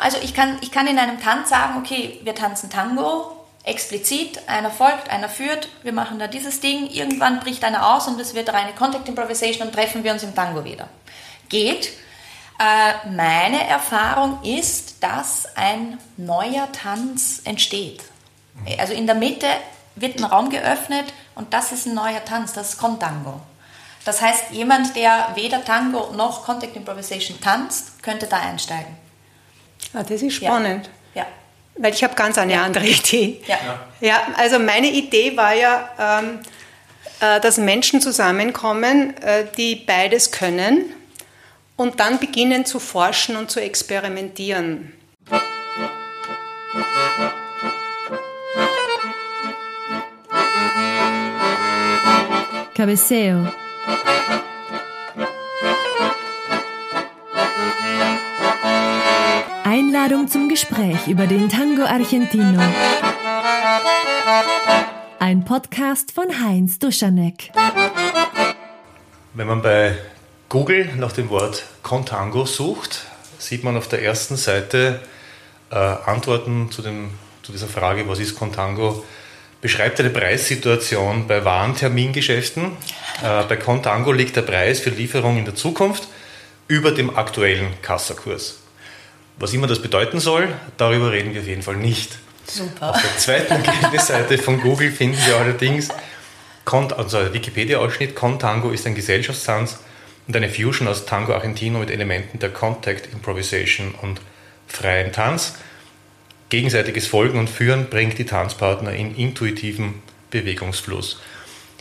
Also 0.00 0.18
ich 0.22 0.34
kann, 0.34 0.58
ich 0.62 0.72
kann 0.72 0.86
in 0.86 0.98
einem 0.98 1.20
Tanz 1.20 1.50
sagen, 1.50 1.78
okay, 1.78 2.20
wir 2.22 2.34
tanzen 2.34 2.70
Tango, 2.70 3.36
explizit, 3.64 4.48
einer 4.48 4.70
folgt, 4.70 5.10
einer 5.10 5.28
führt, 5.28 5.68
wir 5.82 5.92
machen 5.92 6.18
da 6.18 6.26
dieses 6.26 6.60
Ding, 6.60 6.88
irgendwann 6.88 7.40
bricht 7.40 7.62
einer 7.64 7.94
aus 7.94 8.08
und 8.08 8.18
es 8.20 8.34
wird 8.34 8.52
reine 8.52 8.72
Contact 8.72 9.08
Improvisation 9.08 9.66
und 9.66 9.74
treffen 9.74 10.02
wir 10.02 10.12
uns 10.12 10.22
im 10.22 10.34
Tango 10.34 10.64
wieder. 10.64 10.88
Geht. 11.48 11.90
Äh, 12.58 13.08
meine 13.10 13.66
Erfahrung 13.66 14.42
ist, 14.42 15.02
dass 15.02 15.56
ein 15.56 15.98
neuer 16.16 16.70
Tanz 16.72 17.42
entsteht. 17.44 18.02
Also 18.78 18.92
in 18.92 19.06
der 19.06 19.14
Mitte 19.14 19.46
wird 19.96 20.18
ein 20.18 20.24
Raum 20.24 20.50
geöffnet 20.50 21.12
und 21.34 21.52
das 21.54 21.72
ist 21.72 21.86
ein 21.86 21.94
neuer 21.94 22.24
Tanz, 22.24 22.52
das 22.52 22.70
ist 22.70 22.78
Contango. 22.78 23.40
Das 24.04 24.22
heißt, 24.22 24.50
jemand, 24.52 24.96
der 24.96 25.28
weder 25.34 25.64
Tango 25.64 26.12
noch 26.14 26.44
Contact 26.44 26.76
Improvisation 26.76 27.40
tanzt, 27.40 28.02
könnte 28.02 28.26
da 28.26 28.38
einsteigen. 28.38 28.96
Ah, 29.92 30.02
das 30.02 30.22
ist 30.22 30.34
spannend. 30.34 30.88
Ja. 31.14 31.22
ja. 31.22 31.28
Weil 31.76 31.92
ich 31.92 32.04
habe 32.04 32.14
ganz 32.14 32.38
eine 32.38 32.54
ja. 32.54 32.62
andere 32.62 32.86
Idee. 32.86 33.40
Ja. 33.46 33.58
ja, 34.00 34.22
also 34.36 34.58
meine 34.58 34.88
Idee 34.88 35.36
war 35.36 35.54
ja, 35.54 35.90
ähm, 35.98 36.40
äh, 37.20 37.40
dass 37.40 37.58
Menschen 37.58 38.00
zusammenkommen, 38.00 39.16
äh, 39.18 39.46
die 39.56 39.76
beides 39.76 40.30
können 40.30 40.94
und 41.76 41.98
dann 42.00 42.18
beginnen 42.18 42.64
zu 42.66 42.78
forschen 42.78 43.36
und 43.36 43.50
zu 43.50 43.60
experimentieren. 43.60 44.92
Cabeceo 52.74 53.46
Einladung 59.90 60.28
zum 60.28 60.48
Gespräch 60.48 61.08
über 61.08 61.26
den 61.26 61.48
Tango 61.48 61.82
Argentino. 61.82 62.62
Ein 65.18 65.44
Podcast 65.44 66.12
von 66.12 66.26
Heinz 66.40 66.78
Duschanek. 66.78 67.50
Wenn 69.34 69.48
man 69.48 69.62
bei 69.62 69.98
Google 70.48 70.90
nach 70.96 71.10
dem 71.10 71.28
Wort 71.28 71.64
Contango 71.82 72.46
sucht, 72.46 73.00
sieht 73.40 73.64
man 73.64 73.76
auf 73.76 73.88
der 73.88 74.04
ersten 74.04 74.36
Seite 74.36 75.00
äh, 75.72 75.74
Antworten 75.74 76.70
zu, 76.70 76.82
dem, 76.82 77.10
zu 77.42 77.50
dieser 77.50 77.66
Frage, 77.66 78.08
was 78.08 78.20
ist 78.20 78.36
Contango? 78.38 79.04
Beschreibt 79.60 79.98
eine 79.98 80.10
Preissituation 80.10 81.26
bei 81.26 81.44
Warentermingeschäften. 81.44 82.76
Äh, 83.24 83.42
bei 83.42 83.56
Contango 83.56 84.12
liegt 84.12 84.36
der 84.36 84.42
Preis 84.42 84.78
für 84.78 84.90
Lieferung 84.90 85.36
in 85.36 85.46
der 85.46 85.56
Zukunft 85.56 86.06
über 86.68 86.92
dem 86.92 87.16
aktuellen 87.16 87.72
Kassakurs. 87.82 88.59
Was 89.40 89.54
immer 89.54 89.66
das 89.66 89.80
bedeuten 89.80 90.20
soll, 90.20 90.54
darüber 90.76 91.12
reden 91.12 91.32
wir 91.32 91.40
auf 91.40 91.46
jeden 91.46 91.62
Fall 91.62 91.76
nicht. 91.76 92.18
Super. 92.46 92.90
Auf 92.90 93.00
der 93.00 93.16
zweiten 93.16 93.98
Seite 93.98 94.36
von 94.36 94.60
Google 94.60 94.92
finden 94.92 95.18
Sie 95.18 95.32
allerdings 95.32 95.88
also 96.66 97.32
Wikipedia-Ausschnitt, 97.32 98.14
Contango 98.14 98.70
ist 98.70 98.86
ein 98.86 98.94
Gesellschaftstanz 98.94 99.78
und 100.28 100.36
eine 100.36 100.48
Fusion 100.48 100.86
aus 100.86 101.04
Tango 101.04 101.32
Argentino 101.32 101.80
mit 101.80 101.90
Elementen 101.90 102.38
der 102.38 102.50
Contact, 102.50 103.12
Improvisation 103.12 103.92
und 104.02 104.20
freien 104.68 105.10
Tanz. 105.10 105.54
Gegenseitiges 106.50 107.08
Folgen 107.08 107.38
und 107.38 107.50
Führen 107.50 107.86
bringt 107.88 108.18
die 108.18 108.26
Tanzpartner 108.26 108.92
in 108.92 109.16
intuitiven 109.16 110.02
Bewegungsfluss. 110.30 111.20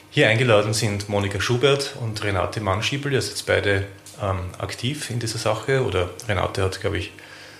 Hier 0.10 0.30
eingeladen 0.30 0.74
sind 0.74 1.10
Monika 1.10 1.40
Schubert 1.40 1.96
und 2.00 2.24
Renate 2.24 2.62
Mannschiebel, 2.62 3.14
ihr 3.14 3.22
seid 3.22 3.32
jetzt 3.32 3.46
beide 3.46 3.86
ähm, 4.24 4.40
aktiv 4.58 5.12
in 5.12 5.20
dieser 5.20 5.38
Sache 5.38 5.86
oder 5.86 6.10
Renate 6.28 6.64
hat, 6.64 6.82
glaube 6.82 6.98
ich, 6.98 7.12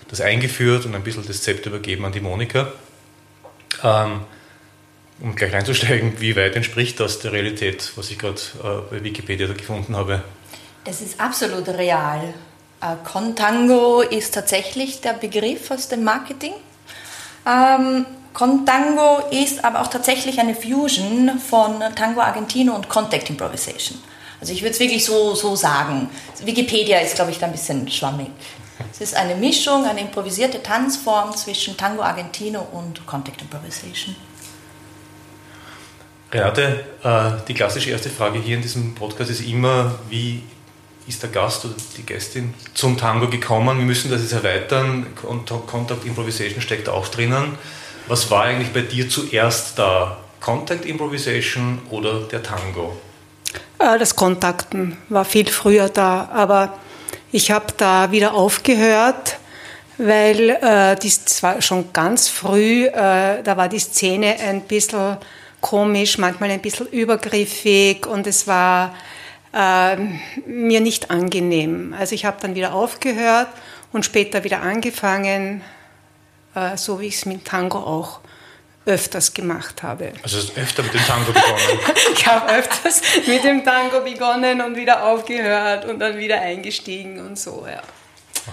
das 0.10 0.22
eingeführt 0.22 0.86
und 0.86 0.96
ein 0.96 1.04
bisschen 1.04 1.26
das 1.26 1.42
Zepter 1.42 1.70
übergeben 1.70 2.06
an 2.06 2.12
die 2.12 2.22
Monika. 2.22 2.72
Ähm, 3.84 4.22
um 5.22 5.36
gleich 5.36 5.54
reinzusteigen, 5.54 6.20
wie 6.20 6.36
weit 6.36 6.56
entspricht 6.56 7.00
das 7.00 7.20
der 7.20 7.34
Realität, 7.34 7.92
was 7.96 8.10
ich 8.10 8.18
gerade 8.18 8.40
äh, 8.64 8.82
bei 8.90 9.04
Wikipedia 9.04 9.48
gefunden 9.48 9.96
habe? 9.96 10.24
Das 10.86 11.02
ist 11.02 11.20
absolut 11.20 11.68
real. 11.68 12.34
Äh, 12.82 12.96
Contango 13.04 14.02
ist 14.02 14.34
tatsächlich 14.34 15.02
der 15.02 15.14
Begriff 15.14 15.70
aus 15.72 15.90
dem 15.90 16.04
Marketing. 16.04 16.54
Ähm, 17.46 18.06
Contango 18.34 19.24
ist 19.32 19.64
aber 19.66 19.82
auch 19.82 19.88
tatsächlich 19.88 20.40
eine 20.40 20.56
Fusion 20.56 21.40
von 21.40 21.80
Tango 21.96 22.22
Argentino 22.22 22.74
und 22.74 22.88
Contact 22.88 23.30
Improvisation. 23.30 24.00
Also 24.40 24.54
ich 24.54 24.62
würde 24.62 24.72
es 24.72 24.80
wirklich 24.80 25.04
so, 25.04 25.36
so 25.36 25.56
sagen. 25.56 26.10
Wikipedia 26.44 27.00
ist, 27.00 27.16
glaube 27.16 27.32
ich, 27.32 27.40
da 27.40 27.48
ein 27.48 27.52
bisschen 27.52 27.90
schwammig. 27.90 28.28
Es 28.92 29.02
ist 29.02 29.16
eine 29.16 29.36
Mischung, 29.36 29.86
eine 29.86 30.02
improvisierte 30.02 30.62
Tanzform 30.62 31.36
zwischen 31.36 31.78
Tango 31.78 32.02
Argentino 32.02 32.68
und 32.72 33.06
Contact 33.06 33.42
Improvisation. 33.42 34.16
Renate, 36.32 36.86
äh, 37.04 37.46
die 37.48 37.54
klassische 37.54 37.90
erste 37.90 38.10
Frage 38.10 38.40
hier 38.40 38.56
in 38.56 38.62
diesem 38.62 38.94
Podcast 38.94 39.32
ist 39.32 39.42
immer, 39.42 39.96
wie 40.10 40.44
ist 41.08 41.24
der 41.24 41.32
Gast 41.32 41.66
oder 41.66 41.74
die 41.98 42.04
Gästin 42.04 42.54
zum 42.76 42.98
Tango 42.98 43.28
gekommen? 43.30 43.80
Wir 43.80 43.86
müssen 43.86 44.12
das 44.12 44.22
jetzt 44.22 44.34
erweitern. 44.34 45.08
Contact 45.66 46.06
Improvisation 46.06 46.62
steckt 46.62 46.88
auch 46.88 47.08
drinnen. 47.08 47.58
Was 48.08 48.30
war 48.30 48.44
eigentlich 48.44 48.72
bei 48.72 48.82
dir 48.82 49.10
zuerst 49.10 49.80
da? 49.80 50.18
Contact 50.40 50.86
Improvisation 50.86 51.80
oder 51.90 52.22
der 52.22 52.44
Tango? 52.44 52.96
Äh, 53.80 53.98
das 53.98 54.16
Kontakten 54.16 54.98
war 55.10 55.26
viel 55.26 55.48
früher 55.48 55.90
da, 55.90 56.30
aber 56.32 56.78
ich 57.32 57.52
habe 57.52 57.68
da 57.78 58.12
wieder 58.12 58.34
aufgehört, 58.34 59.38
weil 59.98 60.50
äh, 60.50 60.96
das 60.96 61.44
war 61.44 61.62
schon 61.62 61.92
ganz 61.94 62.28
früh, 62.28 62.86
äh, 62.86 63.44
da 63.44 63.58
war 63.58 63.68
die 63.70 63.80
Szene 63.80 64.36
ein 64.40 64.62
bisschen 64.62 65.18
komisch, 65.62 66.18
manchmal 66.18 66.52
ein 66.52 66.62
bisschen 66.62 66.88
übergriffig 66.88 68.06
und 68.08 68.26
es 68.26 68.48
war 68.48 68.96
äh, 69.54 69.98
mir 70.46 70.80
nicht 70.80 71.12
angenehm. 71.12 71.94
Also 71.98 72.16
ich 72.16 72.26
habe 72.26 72.38
dann 72.42 72.56
wieder 72.56 72.74
aufgehört 72.74 73.50
und 73.92 74.06
später 74.06 74.44
wieder 74.44 74.62
angefangen, 74.62 75.62
äh, 76.56 76.78
so 76.78 77.00
wie 77.00 77.08
ich 77.08 77.16
es 77.16 77.26
mit 77.26 77.46
Tango 77.46 77.80
auch 77.80 78.22
öfters 78.86 79.34
gemacht 79.34 79.84
habe. 79.84 80.14
Also 80.24 80.38
hast 80.38 80.58
öfter 80.58 80.84
mit 80.84 80.94
dem 80.94 81.06
Tango 81.06 81.32
begonnen? 81.32 81.80
ich 82.14 82.26
habe 82.26 82.52
öfters 82.54 83.02
mit 83.28 83.44
dem 83.44 83.64
Tango 83.64 84.02
begonnen 84.02 84.62
und 84.62 84.76
wieder 84.76 85.06
aufgehört 85.06 85.86
und 85.86 86.00
dann 86.00 86.18
wieder 86.18 86.40
eingestiegen 86.42 87.20
und 87.20 87.38
so, 87.38 87.66
ja. 87.70 87.82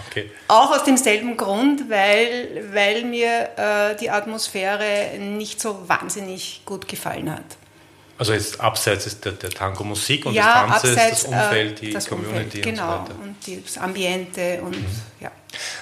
Okay. 0.09 0.29
Auch 0.47 0.71
aus 0.71 0.83
demselben 0.83 1.37
Grund, 1.37 1.89
weil, 1.89 2.65
weil 2.71 3.03
mir 3.03 3.49
äh, 3.57 3.95
die 3.95 4.09
Atmosphäre 4.09 5.17
nicht 5.17 5.59
so 5.59 5.87
wahnsinnig 5.87 6.61
gut 6.65 6.87
gefallen 6.87 7.31
hat. 7.31 7.45
Also 8.17 8.33
jetzt 8.33 8.59
abseits 8.59 9.19
der, 9.19 9.33
der 9.33 9.51
Tango-Musik 9.51 10.25
und 10.25 10.33
ja, 10.33 10.63
des 10.63 10.71
Tanzes, 10.71 10.91
abseits, 10.91 11.21
das 11.21 11.31
Umfeld, 11.31 11.81
die 11.81 11.91
das 11.91 12.07
Community 12.07 12.57
Umfeld, 12.57 12.63
genau, 12.63 12.99
und 12.99 13.07
so 13.07 13.13
weiter. 13.13 13.23
und 13.23 13.65
das 13.65 13.77
Ambiente 13.77 14.61
und 14.63 14.71
mhm. 14.71 14.85
ja. 15.19 15.31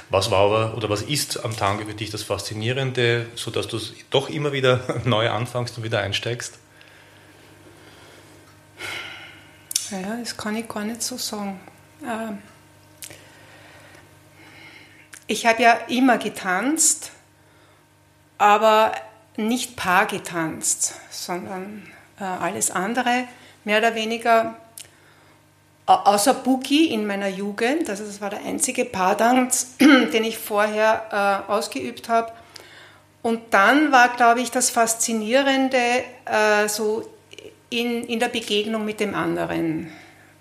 Was 0.10 0.32
war 0.32 0.40
aber 0.40 0.78
oder 0.78 0.90
was 0.90 1.02
ist 1.02 1.44
am 1.44 1.56
Tango 1.56 1.86
für 1.86 1.94
dich 1.94 2.10
das 2.10 2.24
Faszinierende, 2.24 3.28
sodass 3.36 3.68
du 3.68 3.80
doch 4.10 4.30
immer 4.30 4.52
wieder 4.52 4.82
neu 5.06 5.30
anfängst 5.30 5.78
und 5.78 5.84
wieder 5.84 6.02
einsteigst? 6.02 6.60
Ja, 9.92 10.18
das 10.20 10.36
kann 10.36 10.56
ich 10.56 10.68
gar 10.68 10.84
nicht 10.84 11.02
so 11.02 11.18
sagen. 11.18 11.60
Ähm, 12.04 12.40
ich 15.28 15.46
habe 15.46 15.62
ja 15.62 15.74
immer 15.88 16.18
getanzt, 16.18 17.12
aber 18.38 18.94
nicht 19.38 19.76
paar 19.76 20.06
getanzt, 20.06 20.96
sondern 21.10 21.84
äh, 21.88 22.05
alles 22.24 22.72
andere, 22.72 23.26
mehr 23.64 23.80
oder 23.80 23.96
weniger, 23.96 24.56
außer 25.86 26.34
Boogie 26.34 26.88
in 26.88 27.06
meiner 27.06 27.28
Jugend, 27.28 27.90
also 27.90 28.06
das 28.06 28.22
war 28.22 28.30
der 28.30 28.40
einzige 28.44 28.86
Paartanz, 28.86 29.76
den 29.80 30.24
ich 30.24 30.38
vorher 30.38 31.46
äh, 31.48 31.52
ausgeübt 31.52 32.10
habe. 32.10 32.32
Und 33.22 33.54
dann 33.54 33.92
war, 33.92 34.10
glaube 34.10 34.42
ich, 34.42 34.52
das 34.52 34.70
Faszinierende 34.70 36.04
äh, 36.26 36.68
so 36.68 37.10
in, 37.70 38.04
in 38.04 38.20
der 38.20 38.30
Begegnung 38.30 38.86
mit 38.86 39.00
dem 39.00 39.16
anderen. 39.16 39.92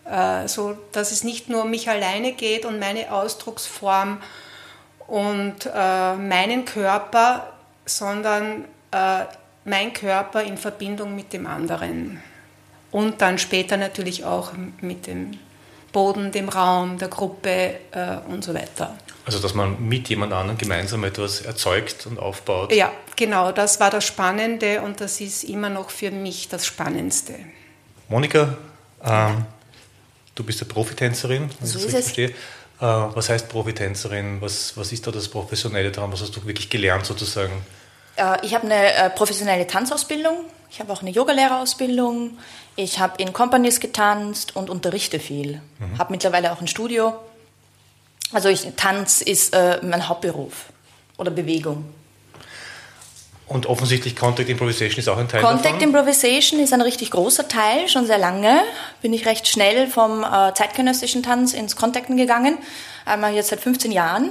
Äh, 0.04 0.48
so, 0.48 0.76
dass 0.92 1.10
es 1.10 1.24
nicht 1.24 1.48
nur 1.48 1.62
um 1.62 1.70
mich 1.70 1.88
alleine 1.88 2.32
geht 2.32 2.66
und 2.66 2.78
meine 2.78 3.10
Ausdrucksform 3.10 4.20
und 5.06 5.66
äh, 5.74 6.14
meinen 6.14 6.64
Körper, 6.64 7.52
sondern 7.86 8.66
äh, 8.90 9.24
mein 9.64 9.92
Körper 9.92 10.42
in 10.42 10.56
Verbindung 10.56 11.14
mit 11.14 11.32
dem 11.32 11.46
anderen. 11.46 12.22
Und 12.90 13.20
dann 13.20 13.38
später 13.38 13.76
natürlich 13.76 14.24
auch 14.24 14.52
mit 14.80 15.06
dem 15.06 15.38
Boden, 15.92 16.32
dem 16.32 16.48
Raum, 16.48 16.98
der 16.98 17.08
Gruppe 17.08 17.76
äh, 17.92 18.18
und 18.28 18.44
so 18.44 18.52
weiter. 18.52 18.96
Also, 19.24 19.38
dass 19.38 19.54
man 19.54 19.88
mit 19.88 20.08
jemand 20.08 20.32
anderem 20.32 20.58
gemeinsam 20.58 21.04
etwas 21.04 21.40
erzeugt 21.40 22.06
und 22.06 22.18
aufbaut. 22.18 22.72
Ja, 22.72 22.92
genau, 23.16 23.52
das 23.52 23.80
war 23.80 23.90
das 23.90 24.04
Spannende 24.04 24.82
und 24.82 25.00
das 25.00 25.20
ist 25.20 25.44
immer 25.44 25.70
noch 25.70 25.90
für 25.90 26.10
mich 26.10 26.48
das 26.48 26.66
Spannendste. 26.66 27.34
Monika, 28.08 28.56
ähm, 29.02 29.46
du 30.34 30.44
bist 30.44 30.60
eine 30.60 30.68
Profitänzerin, 30.68 31.48
wenn 31.58 31.66
so 31.66 31.78
ich 31.78 31.86
das 31.86 31.92
verstehe. 31.92 32.28
Äh, 32.28 32.32
was 32.80 33.30
heißt 33.30 33.48
Profitänzerin? 33.48 34.40
Was, 34.40 34.76
was 34.76 34.92
ist 34.92 35.06
da 35.06 35.10
das 35.10 35.28
Professionelle 35.28 35.90
daran? 35.90 36.12
Was 36.12 36.20
hast 36.20 36.36
du 36.36 36.44
wirklich 36.44 36.68
gelernt 36.68 37.06
sozusagen? 37.06 37.52
Äh, 38.16 38.44
ich 38.44 38.54
habe 38.54 38.64
eine 38.64 38.94
äh, 38.94 39.10
professionelle 39.10 39.66
Tanzausbildung. 39.66 40.44
Ich 40.70 40.80
habe 40.80 40.92
auch 40.92 41.02
eine 41.02 41.10
Yogalehrerausbildung. 41.10 42.38
Ich 42.76 42.98
habe 42.98 43.22
in 43.22 43.32
Companies 43.32 43.80
getanzt 43.80 44.56
und 44.56 44.70
unterrichte 44.70 45.20
viel. 45.20 45.60
Mhm. 45.78 45.98
Habe 45.98 46.12
mittlerweile 46.12 46.52
auch 46.52 46.60
ein 46.60 46.66
Studio. 46.66 47.14
Also 48.32 48.48
ich, 48.48 48.66
Tanz 48.76 49.20
ist 49.20 49.54
äh, 49.54 49.78
mein 49.82 50.08
Hauptberuf 50.08 50.66
oder 51.16 51.30
Bewegung. 51.30 51.84
Und 53.46 53.66
offensichtlich 53.66 54.16
Contact 54.16 54.48
Improvisation 54.48 54.98
ist 54.98 55.08
auch 55.08 55.18
ein 55.18 55.28
Teil 55.28 55.42
Contact 55.42 55.66
davon? 55.66 55.82
Improvisation 55.82 56.60
ist 56.60 56.72
ein 56.72 56.80
richtig 56.80 57.10
großer 57.10 57.46
Teil, 57.46 57.88
schon 57.88 58.06
sehr 58.06 58.18
lange. 58.18 58.60
Bin 59.02 59.12
ich 59.12 59.26
recht 59.26 59.46
schnell 59.46 59.86
vom 59.86 60.24
äh, 60.24 60.54
zeitgenössischen 60.54 61.22
Tanz 61.22 61.52
ins 61.52 61.76
Contacten 61.76 62.16
gegangen, 62.16 62.58
einmal 63.04 63.34
jetzt 63.34 63.50
seit 63.50 63.60
15 63.60 63.92
Jahren. 63.92 64.30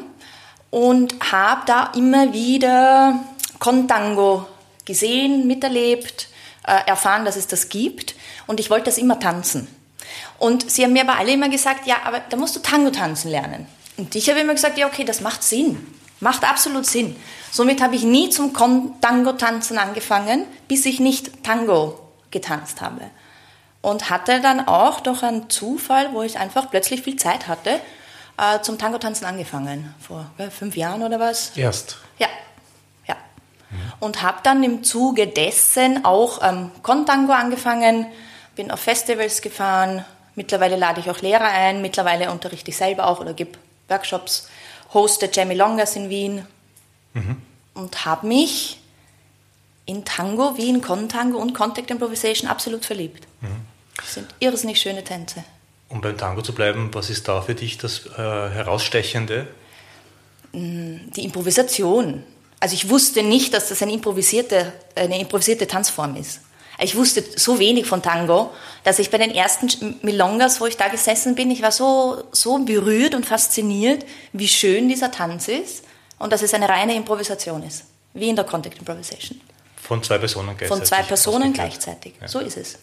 Und 0.71 1.13
habe 1.31 1.61
da 1.67 1.91
immer 1.95 2.33
wieder 2.33 3.19
Contango 3.63 4.45
gesehen, 4.83 5.47
miterlebt, 5.47 6.27
äh, 6.67 6.85
erfahren, 6.85 7.23
dass 7.23 7.37
es 7.37 7.47
das 7.47 7.69
gibt. 7.69 8.13
Und 8.45 8.59
ich 8.59 8.69
wollte 8.69 8.85
das 8.87 8.97
immer 8.97 9.21
tanzen. 9.21 9.69
Und 10.37 10.69
sie 10.69 10.83
haben 10.83 10.91
mir 10.91 11.03
aber 11.03 11.17
alle 11.17 11.31
immer 11.31 11.47
gesagt, 11.47 11.87
ja, 11.87 11.95
aber 12.03 12.19
da 12.19 12.35
musst 12.35 12.57
du 12.57 12.59
Tango 12.59 12.89
tanzen 12.89 13.31
lernen. 13.31 13.65
Und 13.95 14.13
ich 14.15 14.29
habe 14.29 14.41
immer 14.41 14.53
gesagt, 14.53 14.77
ja, 14.77 14.85
okay, 14.85 15.05
das 15.05 15.21
macht 15.21 15.43
Sinn. 15.43 15.87
Macht 16.19 16.43
absolut 16.43 16.85
Sinn. 16.85 17.15
Somit 17.51 17.81
habe 17.81 17.95
ich 17.95 18.03
nie 18.03 18.29
zum 18.29 18.53
Tango-Tanzen 18.53 19.77
angefangen, 19.77 20.45
bis 20.67 20.85
ich 20.85 20.99
nicht 20.99 21.45
Tango 21.45 21.99
getanzt 22.31 22.81
habe. 22.81 23.11
Und 23.81 24.09
hatte 24.09 24.41
dann 24.41 24.67
auch 24.67 24.99
durch 24.99 25.23
einen 25.23 25.49
Zufall, 25.49 26.09
wo 26.11 26.21
ich 26.21 26.37
einfach 26.37 26.69
plötzlich 26.69 27.03
viel 27.03 27.15
Zeit 27.15 27.47
hatte, 27.47 27.79
äh, 28.37 28.59
zum 28.61 28.77
Tango-Tanzen 28.77 29.23
angefangen. 29.23 29.93
Vor 30.05 30.29
fünf 30.51 30.75
Jahren 30.75 31.01
oder 31.01 31.21
was? 31.21 31.55
Erst? 31.55 31.99
Ja. 32.19 32.27
Und 33.99 34.21
habe 34.21 34.39
dann 34.43 34.63
im 34.63 34.83
Zuge 34.83 35.27
dessen 35.27 36.05
auch 36.05 36.41
ähm, 36.43 36.71
Contango 36.81 37.33
angefangen, 37.33 38.07
bin 38.55 38.71
auf 38.71 38.79
Festivals 38.79 39.41
gefahren. 39.41 40.05
Mittlerweile 40.35 40.75
lade 40.75 40.99
ich 40.99 41.09
auch 41.09 41.21
Lehrer 41.21 41.45
ein. 41.45 41.81
Mittlerweile 41.81 42.31
unterrichte 42.31 42.71
ich 42.71 42.77
selber 42.77 43.07
auch 43.07 43.19
oder 43.19 43.33
gebe 43.33 43.57
Workshops 43.87 44.49
hoste 44.93 45.29
Jamie 45.31 45.55
Longas 45.55 45.95
in 45.95 46.09
Wien 46.09 46.45
mhm. 47.13 47.37
und 47.73 48.05
habe 48.05 48.27
mich 48.27 48.79
in 49.85 50.05
Tango 50.05 50.57
wie 50.57 50.69
in 50.69 50.81
Contango 50.81 51.37
und 51.37 51.53
Contact 51.53 51.91
Improvisation 51.91 52.49
absolut 52.49 52.85
verliebt. 52.85 53.27
Mhm. 53.41 53.47
Das 53.97 54.13
sind 54.13 54.33
irrsinnig 54.39 54.79
schöne 54.79 55.03
Tänze. 55.03 55.43
Um 55.89 56.01
beim 56.01 56.17
Tango 56.17 56.41
zu 56.41 56.53
bleiben, 56.53 56.89
was 56.93 57.09
ist 57.09 57.27
da 57.27 57.41
für 57.41 57.53
dich 57.53 57.77
das 57.77 58.07
äh, 58.07 58.17
Herausstechende? 58.17 59.47
Mm, 60.53 61.11
die 61.15 61.23
Improvisation. 61.23 62.23
Also 62.63 62.75
ich 62.75 62.89
wusste 62.89 63.23
nicht, 63.23 63.53
dass 63.53 63.67
das 63.67 63.81
eine 63.81 63.91
improvisierte, 63.91 64.71
eine 64.95 65.19
improvisierte 65.19 65.67
Tanzform 65.67 66.15
ist. 66.15 66.39
Ich 66.79 66.95
wusste 66.95 67.21
so 67.35 67.59
wenig 67.59 67.85
von 67.85 68.01
Tango, 68.01 68.51
dass 68.85 68.99
ich 68.99 69.09
bei 69.09 69.17
den 69.17 69.31
ersten 69.31 69.97
Milongas, 70.01 70.61
wo 70.61 70.65
ich 70.65 70.77
da 70.77 70.87
gesessen 70.87 71.35
bin, 71.35 71.51
ich 71.51 71.61
war 71.61 71.73
so, 71.73 72.23
so 72.31 72.57
berührt 72.59 73.15
und 73.15 73.25
fasziniert, 73.25 74.05
wie 74.31 74.47
schön 74.47 74.87
dieser 74.87 75.11
Tanz 75.11 75.49
ist 75.49 75.83
und 76.19 76.31
dass 76.31 76.41
es 76.41 76.53
eine 76.53 76.69
reine 76.69 76.95
Improvisation 76.95 77.63
ist, 77.63 77.83
wie 78.13 78.29
in 78.29 78.37
der 78.37 78.45
Contact 78.45 78.79
Improvisation. 78.79 79.41
Von 79.75 80.01
zwei 80.01 80.17
Personen 80.17 80.55
gleichzeitig. 80.55 80.69
Von 80.69 80.85
zwei 80.85 81.03
Personen 81.03 81.51
gleichzeitig. 81.51 82.13
Ja. 82.21 82.29
So 82.29 82.39
ist 82.39 82.55
es. 82.55 82.77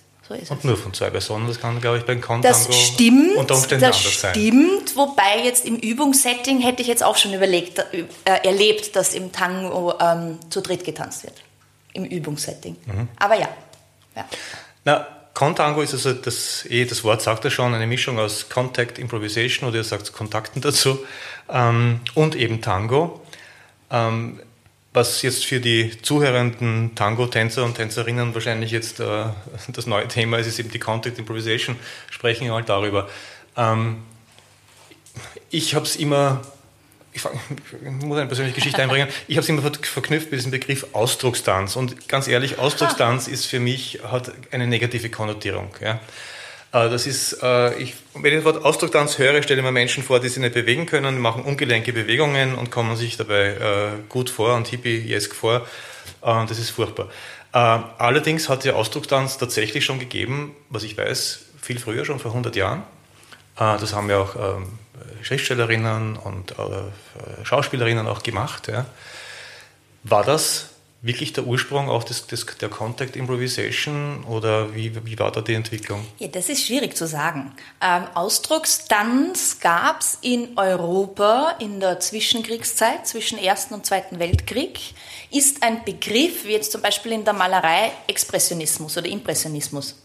So 0.45 0.55
und 0.55 0.65
nur 0.65 0.77
von 0.77 0.95
zwei 0.95 1.11
Personen, 1.11 1.49
das 1.49 1.61
kann, 1.61 1.81
glaube 1.81 1.99
ich, 1.99 2.05
beim 2.05 2.21
Contango 2.21 2.47
das 2.49 2.75
stimmt, 2.75 3.37
unter 3.37 3.57
Umständen 3.57 3.85
das 3.85 3.97
anders 3.97 4.21
sein. 4.21 4.35
stimmt, 4.35 4.97
wobei 4.97 5.45
jetzt 5.45 5.67
im 5.67 5.77
Übungssetting 5.77 6.61
hätte 6.61 6.83
ich 6.83 6.89
jetzt 6.89 7.03
auch 7.03 7.17
schon 7.17 7.35
überlegt, 7.35 7.79
äh, 7.79 8.05
erlebt, 8.25 8.95
dass 8.95 9.15
im 9.15 9.33
Tango 9.33 9.95
ähm, 10.01 10.39
zu 10.51 10.61
dritt 10.61 10.85
getanzt 10.85 11.25
wird. 11.25 11.43
Im 11.93 12.05
Übungssetting. 12.05 12.77
Mhm. 12.87 13.09
Aber 13.19 13.35
ja, 13.35 13.49
ja. 14.15 14.25
Na, 14.85 15.07
Contango 15.35 15.83
ist 15.83 15.95
also, 15.95 16.13
das, 16.13 16.65
eh, 16.67 16.85
das 16.85 17.03
Wort 17.03 17.23
sagt 17.23 17.45
ja 17.45 17.51
schon, 17.51 17.75
eine 17.75 17.87
Mischung 17.87 18.19
aus 18.19 18.49
Contact 18.49 18.99
Improvisation 18.99 19.69
oder 19.69 19.79
ihr 19.79 19.85
sagt 19.85 20.13
Kontakten 20.13 20.61
dazu 20.61 20.99
ähm, 21.49 22.01
und 22.15 22.37
eben 22.37 22.61
Tango. 22.61 23.21
Ähm, 23.91 24.41
was 24.93 25.23
jetzt 25.23 25.45
für 25.45 25.61
die 25.61 26.03
zuhörenden 26.03 26.95
Tango-Tänzer 26.95 27.65
und 27.65 27.75
Tänzerinnen 27.75 28.35
wahrscheinlich 28.35 28.73
jetzt 28.73 29.01
äh, 29.01 29.27
das 29.69 29.87
neue 29.87 30.09
Thema 30.09 30.39
ist, 30.39 30.47
ist 30.47 30.59
eben 30.59 30.71
die 30.71 30.81
Contact 30.81 31.19
Improvisation. 31.19 31.77
Sprechen 32.11 32.45
wir 32.45 32.53
mal 32.53 32.65
darüber. 32.65 33.09
Ähm, 33.57 33.99
ich 35.51 35.75
habe 35.75 35.85
es 35.85 35.97
immer 35.97 36.43
ich, 37.13 37.25
muss 37.25 38.19
eine 38.19 38.27
persönliche 38.27 38.55
Geschichte 38.55 38.83
einbringen. 38.83 39.09
Ich 39.27 39.37
habe 39.37 39.43
es 39.43 39.49
immer 39.49 39.63
verknüpft 39.63 40.31
mit 40.31 40.39
diesem 40.39 40.53
Begriff 40.53 40.87
Ausdruckstanz. 40.93 41.77
Und 41.77 42.09
ganz 42.09 42.29
ehrlich, 42.29 42.59
Ausdruckstanz 42.59 43.27
ist 43.27 43.47
für 43.47 43.59
mich, 43.59 44.01
hat 44.05 44.33
eine 44.53 44.67
negative 44.67 45.11
Konnotierung. 45.11 45.75
Ja. 45.81 46.01
Äh, 46.73 46.89
das 46.89 47.07
ist, 47.07 47.43
äh, 47.43 47.75
ich, 47.79 47.95
wenn 48.15 48.33
ich 48.33 48.45
das 48.45 48.45
Wort 48.45 48.65
Ausdruckstanz 48.65 49.19
höre, 49.19 49.43
stelle 49.43 49.61
ich 49.61 49.65
mir 49.65 49.73
Menschen 49.73 50.03
vor, 50.03 50.21
die 50.21 50.29
sich 50.29 50.39
nicht 50.39 50.55
bewegen 50.55 50.87
können, 50.87 51.19
machen 51.19 51.43
ungelenke 51.43 51.93
Bewegungen 51.93 52.55
und 52.55 52.71
kommen 52.71 52.97
sich 52.97 53.17
dabei 53.17 53.49
äh, 53.49 53.91
gut 54.09 54.31
vor 54.31 54.55
und 54.55 54.69
hippie-jesk 54.69 55.35
vor. 55.35 55.67
Das 56.23 56.59
ist 56.59 56.71
furchtbar. 56.71 57.09
Allerdings 57.53 58.51
hat 58.51 58.65
die 58.65 58.73
Ausdruckstanz 58.73 59.39
tatsächlich 59.39 59.85
schon 59.87 59.99
gegeben, 59.99 60.55
was 60.69 60.83
ich 60.83 60.99
weiß, 60.99 61.47
viel 61.61 61.79
früher, 61.79 62.05
schon 62.05 62.19
vor 62.19 62.33
100 62.33 62.57
Jahren. 62.57 62.83
Das 63.57 63.95
haben 63.95 64.11
ja 64.11 64.19
auch 64.19 64.37
ähm, 64.37 64.79
Schriftstellerinnen 65.23 66.17
und 66.17 66.55
Schauspielerinnen 67.45 68.07
auch 68.07 68.23
gemacht. 68.23 68.71
War 70.03 70.25
das 70.25 70.70
wirklich 71.03 71.33
der 71.33 71.47
Ursprung 71.47 71.89
auch 71.89 72.05
des, 72.05 72.27
des, 72.27 72.45
der 72.61 72.69
Contact 72.69 73.17
Improvisation 73.17 74.25
oder 74.25 74.75
wie, 74.75 74.93
wie 75.07 75.19
war 75.19 75.33
da 75.33 75.41
die 75.41 75.55
Entwicklung? 75.55 76.07
Ja, 76.19 76.29
das 76.29 76.49
ist 76.49 76.67
schwierig 76.67 76.97
zu 76.97 77.07
sagen. 77.07 77.53
Ähm, 77.81 78.05
Ausdruckstanz 78.15 79.61
gab 79.61 80.01
es 80.01 80.19
in 80.21 80.59
Europa 80.59 81.57
in 81.59 81.81
der 81.81 82.01
Zwischenkriegszeit, 82.01 83.07
zwischen 83.07 83.39
Ersten 83.39 83.75
und 83.75 83.87
Zweiten 83.87 84.19
Weltkrieg, 84.19 84.79
ist 85.31 85.63
ein 85.63 85.85
Begriff, 85.85 86.45
wie 86.45 86.53
jetzt 86.53 86.73
zum 86.73 86.83
Beispiel 86.83 87.13
in 87.13 87.25
der 87.25 87.33
Malerei 87.33 87.93
Expressionismus 88.07 88.99
oder 88.99 89.09
Impressionismus. 89.09 89.97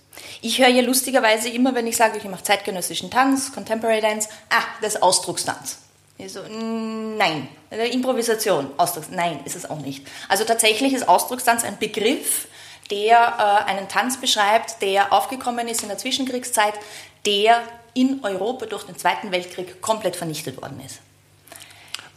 Ich 0.41 0.59
höre 0.59 0.69
ja 0.69 0.81
lustigerweise 0.81 1.49
immer, 1.49 1.75
wenn 1.75 1.87
ich 1.87 1.97
sage, 1.97 2.17
ich 2.17 2.23
mache 2.23 2.43
zeitgenössischen 2.43 3.11
Tanz, 3.11 3.51
Contemporary 3.51 3.99
Dance, 3.99 4.29
ah, 4.49 4.63
das 4.81 4.95
ist 4.95 5.03
Ausdruckstanz. 5.03 5.79
Ich 6.17 6.31
so, 6.31 6.39
nein, 6.47 7.49
Improvisation, 7.83 8.71
Ausdrucks, 8.77 9.07
nein, 9.11 9.39
ist 9.45 9.55
es 9.55 9.69
auch 9.69 9.79
nicht. 9.79 10.05
Also 10.29 10.43
tatsächlich 10.43 10.93
ist 10.93 11.07
Ausdruckstanz 11.07 11.63
ein 11.63 11.77
Begriff, 11.77 12.47
der 12.91 13.65
äh, 13.67 13.69
einen 13.69 13.87
Tanz 13.87 14.19
beschreibt, 14.19 14.81
der 14.81 15.11
aufgekommen 15.11 15.67
ist 15.67 15.81
in 15.81 15.89
der 15.89 15.97
Zwischenkriegszeit, 15.97 16.73
der 17.25 17.61
in 17.93 18.19
Europa 18.23 18.65
durch 18.65 18.83
den 18.83 18.97
Zweiten 18.97 19.31
Weltkrieg 19.31 19.81
komplett 19.81 20.15
vernichtet 20.15 20.61
worden 20.61 20.81
ist. 20.85 20.99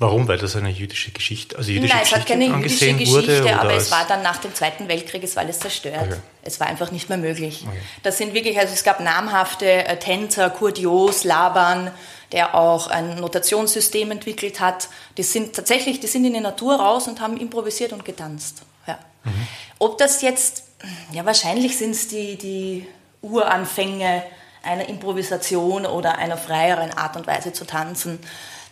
Warum? 0.01 0.29
Weil 0.29 0.39
das 0.39 0.55
eine 0.55 0.71
jüdische 0.71 1.11
Geschichte, 1.11 1.59
also 1.59 1.73
jüdische 1.73 1.95
Nein, 1.95 2.05
es 2.05 2.15
hat 2.15 2.25
keine 2.25 2.47
jüdische 2.47 2.93
Geschichte, 2.93 3.41
wurde, 3.43 3.59
aber 3.59 3.75
es 3.75 3.91
war 3.91 4.07
dann 4.07 4.23
nach 4.23 4.37
dem 4.37 4.55
Zweiten 4.55 4.87
Weltkrieg, 4.87 5.25
es 5.25 5.35
war 5.35 5.43
alles 5.43 5.59
zerstört. 5.59 6.07
Okay. 6.07 6.17
Es 6.43 6.61
war 6.61 6.69
einfach 6.69 6.93
nicht 6.93 7.09
mehr 7.09 7.19
möglich. 7.19 7.65
Okay. 7.67 7.77
Das 8.05 8.17
sind 8.17 8.33
wirklich, 8.33 8.59
also 8.59 8.73
es 8.73 8.85
gab 8.85 9.01
namhafte 9.01 9.67
äh, 9.67 9.97
Tänzer, 9.99 10.51
Kurt 10.51 10.79
Joos, 10.79 11.25
Laban, 11.25 11.91
der 12.33 12.55
auch 12.55 12.89
ein 12.89 13.21
Notationssystem 13.21 14.11
entwickelt 14.11 14.61
hat. 14.61 14.89
Die 15.17 15.23
sind 15.23 15.55
tatsächlich, 15.55 16.01
die 16.01 16.07
sind 16.07 16.25
in 16.25 16.35
die 16.35 16.41
Natur 16.41 16.77
raus 16.77 17.09
und 17.09 17.21
haben 17.21 17.37
improvisiert 17.37 17.93
und 17.93 18.05
getanzt. 18.05 18.63
Ja. 18.87 18.99
Mhm. 19.25 19.47
Ob 19.79 19.99
das 19.99 20.23
jetzt, 20.23 20.65
ja 21.13 21.25
wahrscheinlich 21.25 21.79
sind 21.79 21.93
es 21.93 22.09
die, 22.09 22.37
die 22.37 22.87
Uranfänge 23.23 24.23
einer 24.63 24.89
Improvisation 24.89 25.87
oder 25.87 26.19
einer 26.19 26.37
freieren 26.37 26.93
Art 26.93 27.17
und 27.17 27.27
Weise 27.27 27.53
zu 27.53 27.65
tanzen 27.65 28.19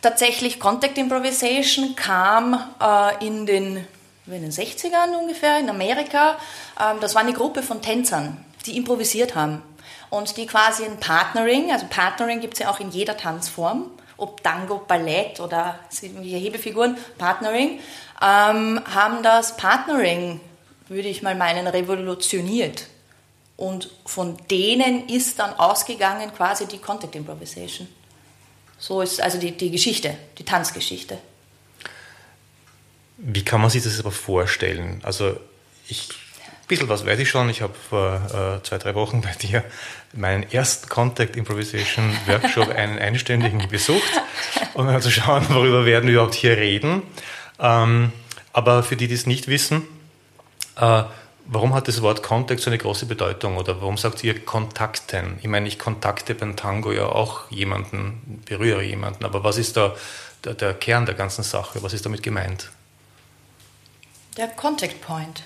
tatsächlich 0.06 0.60
Contact 0.60 0.96
Improvisation 0.98 1.96
kam 1.96 2.54
äh, 2.80 3.26
in, 3.26 3.44
den, 3.44 3.84
in 4.26 4.42
den 4.42 4.52
60ern 4.52 5.16
ungefähr 5.20 5.58
in 5.58 5.68
Amerika. 5.68 6.36
Ähm, 6.80 6.98
das 7.00 7.14
war 7.16 7.22
eine 7.22 7.32
Gruppe 7.32 7.62
von 7.62 7.82
Tänzern, 7.82 8.44
die 8.66 8.76
improvisiert 8.76 9.34
haben 9.34 9.62
und 10.10 10.36
die 10.36 10.46
quasi 10.46 10.84
ein 10.84 10.98
Partnering, 10.98 11.72
also 11.72 11.86
Partnering 11.88 12.40
gibt 12.40 12.54
es 12.54 12.60
ja 12.60 12.70
auch 12.70 12.80
in 12.80 12.90
jeder 12.90 13.16
Tanzform, 13.16 13.90
ob 14.16 14.42
Tango, 14.42 14.78
Ballett 14.78 15.40
oder 15.40 15.78
Hebefiguren, 16.00 16.96
Partnering, 17.18 17.80
ähm, 18.22 18.80
haben 18.86 19.22
das 19.22 19.56
Partnering, 19.56 20.40
würde 20.88 21.08
ich 21.08 21.22
mal 21.22 21.34
meinen, 21.34 21.66
revolutioniert. 21.66 22.86
Und 23.56 23.90
von 24.04 24.36
denen 24.50 25.08
ist 25.08 25.38
dann 25.38 25.54
ausgegangen 25.54 26.32
quasi 26.34 26.66
die 26.66 26.78
Contact 26.78 27.14
Improvisation. 27.14 27.88
So 28.78 29.00
ist 29.00 29.20
also 29.20 29.38
die, 29.38 29.52
die 29.52 29.70
Geschichte, 29.70 30.16
die 30.38 30.44
Tanzgeschichte. 30.44 31.18
Wie 33.16 33.44
kann 33.44 33.62
man 33.62 33.70
sich 33.70 33.82
das 33.82 33.98
aber 33.98 34.12
vorstellen? 34.12 35.00
Also 35.02 35.38
ich 35.88 36.08
bisschen 36.66 36.88
was 36.88 37.06
weiß 37.06 37.18
ich 37.18 37.28
schon. 37.28 37.48
Ich 37.48 37.62
habe 37.62 37.74
vor 37.88 38.14
äh, 38.14 38.62
zwei, 38.64 38.78
drei 38.78 38.94
Wochen 38.94 39.20
bei 39.20 39.32
dir 39.32 39.64
meinen 40.12 40.50
ersten 40.50 40.88
Contact 40.88 41.36
Improvisation 41.36 42.16
Workshop, 42.26 42.68
einen 42.68 42.98
einstündigen 42.98 43.66
besucht, 43.68 44.10
um 44.74 44.86
mal 44.86 45.02
zu 45.02 45.10
schauen, 45.10 45.46
worüber 45.50 45.84
werden 45.84 46.06
wir 46.06 46.14
überhaupt 46.14 46.34
hier 46.34 46.56
reden. 46.56 47.02
Ähm, 47.58 48.12
aber 48.52 48.82
für 48.82 48.96
die, 48.96 49.08
die 49.08 49.14
es 49.14 49.26
nicht 49.26 49.48
wissen, 49.48 49.82
äh, 50.76 51.04
warum 51.46 51.74
hat 51.74 51.88
das 51.88 52.02
Wort 52.02 52.22
Contact 52.22 52.60
so 52.60 52.70
eine 52.70 52.78
große 52.78 53.06
Bedeutung 53.06 53.56
oder 53.56 53.80
warum 53.80 53.96
sagt 53.96 54.24
ihr 54.24 54.44
Kontakten? 54.44 55.38
Ich 55.42 55.48
meine, 55.48 55.68
ich 55.68 55.78
kontakte 55.78 56.34
beim 56.34 56.56
Tango 56.56 56.92
ja 56.92 57.06
auch 57.06 57.50
jemanden, 57.50 58.42
berühre 58.46 58.82
jemanden, 58.82 59.24
aber 59.24 59.44
was 59.44 59.58
ist 59.58 59.76
da 59.76 59.94
der, 60.44 60.54
der 60.54 60.74
Kern 60.74 61.06
der 61.06 61.14
ganzen 61.14 61.42
Sache? 61.42 61.82
Was 61.82 61.92
ist 61.92 62.06
damit 62.06 62.22
gemeint? 62.22 62.70
Der 64.36 64.48
Contact 64.48 65.00
Point. 65.00 65.44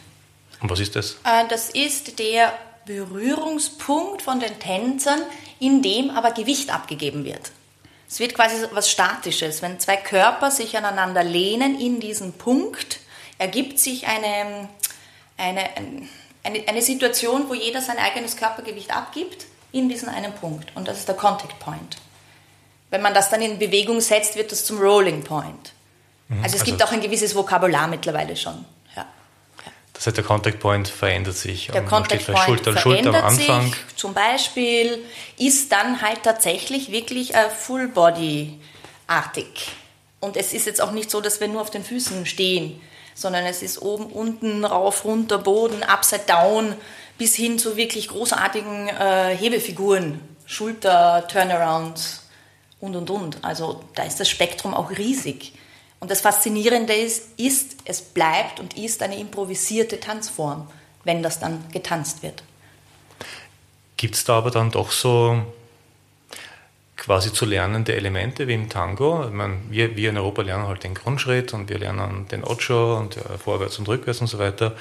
Und 0.60 0.70
was 0.70 0.80
ist 0.80 0.96
das? 0.96 1.16
Äh, 1.24 1.46
das 1.48 1.70
ist 1.70 2.18
der 2.18 2.52
Berührungspunkt 2.86 4.22
von 4.22 4.40
den 4.40 4.58
Tänzern, 4.58 5.20
in 5.58 5.82
dem 5.82 6.10
aber 6.10 6.32
Gewicht 6.32 6.72
abgegeben 6.72 7.24
wird. 7.24 7.52
Es 8.08 8.18
wird 8.18 8.34
quasi 8.34 8.56
was 8.72 8.90
Statisches. 8.90 9.62
Wenn 9.62 9.78
zwei 9.78 9.96
Körper 9.96 10.50
sich 10.50 10.76
aneinander 10.76 11.22
lehnen 11.22 11.78
in 11.78 12.00
diesen 12.00 12.32
Punkt, 12.32 12.98
ergibt 13.38 13.78
sich 13.78 14.06
eine, 14.06 14.68
eine, 15.36 15.70
eine, 16.42 16.68
eine 16.68 16.82
Situation, 16.82 17.48
wo 17.48 17.54
jeder 17.54 17.80
sein 17.80 17.98
eigenes 17.98 18.36
Körpergewicht 18.36 18.94
abgibt 18.94 19.46
in 19.72 19.88
diesen 19.88 20.08
einen 20.08 20.32
Punkt. 20.34 20.74
Und 20.74 20.88
das 20.88 20.98
ist 20.98 21.08
der 21.08 21.14
Contact 21.14 21.58
Point. 21.60 21.98
Wenn 22.90 23.02
man 23.02 23.14
das 23.14 23.30
dann 23.30 23.40
in 23.40 23.58
Bewegung 23.58 24.00
setzt, 24.00 24.34
wird 24.34 24.50
das 24.50 24.64
zum 24.64 24.80
Rolling 24.80 25.22
Point. 25.22 25.72
Mhm. 26.28 26.42
Also 26.42 26.56
es 26.56 26.64
gibt 26.64 26.82
also 26.82 26.92
auch 26.92 26.96
ein 26.96 27.00
gewisses 27.00 27.34
Vokabular 27.34 27.86
mittlerweile 27.86 28.36
schon. 28.36 28.64
Das 30.00 30.06
heißt, 30.06 30.16
der 30.16 30.24
Contact 30.24 30.60
Point 30.60 30.88
verändert 30.88 31.36
sich. 31.36 31.66
Der 31.66 31.84
Contact 31.84 32.24
Point 32.24 32.38
Schulter, 32.38 32.78
Schulter 32.78 33.10
am 33.10 33.16
Anfang. 33.16 33.66
Sich, 33.66 33.96
zum 33.96 34.14
Beispiel 34.14 35.04
ist 35.36 35.70
dann 35.70 36.00
halt 36.00 36.22
tatsächlich 36.22 36.90
wirklich 36.90 37.34
äh, 37.34 37.50
Full 37.50 37.88
Body 37.88 38.58
artig. 39.06 39.68
Und 40.18 40.38
es 40.38 40.54
ist 40.54 40.64
jetzt 40.64 40.80
auch 40.80 40.92
nicht 40.92 41.10
so, 41.10 41.20
dass 41.20 41.38
wir 41.40 41.48
nur 41.48 41.60
auf 41.60 41.68
den 41.68 41.84
Füßen 41.84 42.24
stehen, 42.24 42.80
sondern 43.14 43.44
es 43.44 43.60
ist 43.60 43.82
oben, 43.82 44.06
unten, 44.06 44.64
rauf, 44.64 45.04
runter, 45.04 45.36
Boden, 45.36 45.82
upside 45.82 46.22
down, 46.26 46.76
bis 47.18 47.34
hin 47.34 47.58
zu 47.58 47.76
wirklich 47.76 48.08
großartigen 48.08 48.88
äh, 48.88 49.36
Hebefiguren, 49.36 50.18
Schulter, 50.46 51.28
Turnarounds 51.28 52.26
und 52.80 52.96
und 52.96 53.10
und. 53.10 53.44
Also 53.44 53.84
da 53.96 54.04
ist 54.04 54.18
das 54.18 54.30
Spektrum 54.30 54.72
auch 54.72 54.92
riesig. 54.92 55.52
Und 56.00 56.10
das 56.10 56.22
Faszinierende 56.22 56.94
ist, 56.94 57.38
ist, 57.38 57.76
es 57.84 58.00
bleibt 58.00 58.58
und 58.58 58.76
ist 58.76 59.02
eine 59.02 59.18
improvisierte 59.18 60.00
Tanzform, 60.00 60.66
wenn 61.04 61.22
das 61.22 61.38
dann 61.38 61.64
getanzt 61.72 62.22
wird. 62.22 62.42
Gibt 63.98 64.14
es 64.14 64.24
da 64.24 64.38
aber 64.38 64.50
dann 64.50 64.70
doch 64.70 64.90
so 64.92 65.42
quasi 66.96 67.32
zu 67.32 67.44
lernende 67.44 67.94
Elemente 67.94 68.48
wie 68.48 68.54
im 68.54 68.70
Tango? 68.70 69.26
Ich 69.26 69.32
meine, 69.32 69.58
wir, 69.68 69.94
wir 69.94 70.08
in 70.08 70.16
Europa 70.16 70.40
lernen 70.40 70.66
halt 70.66 70.84
den 70.84 70.94
Grundschritt 70.94 71.52
und 71.52 71.68
wir 71.68 71.78
lernen 71.78 72.26
den 72.28 72.44
Ocho 72.44 72.96
und 72.96 73.16
ja, 73.16 73.22
vorwärts 73.36 73.78
und 73.78 73.88
rückwärts 73.88 74.22
und 74.22 74.26
so 74.26 74.38
weiter. 74.38 74.74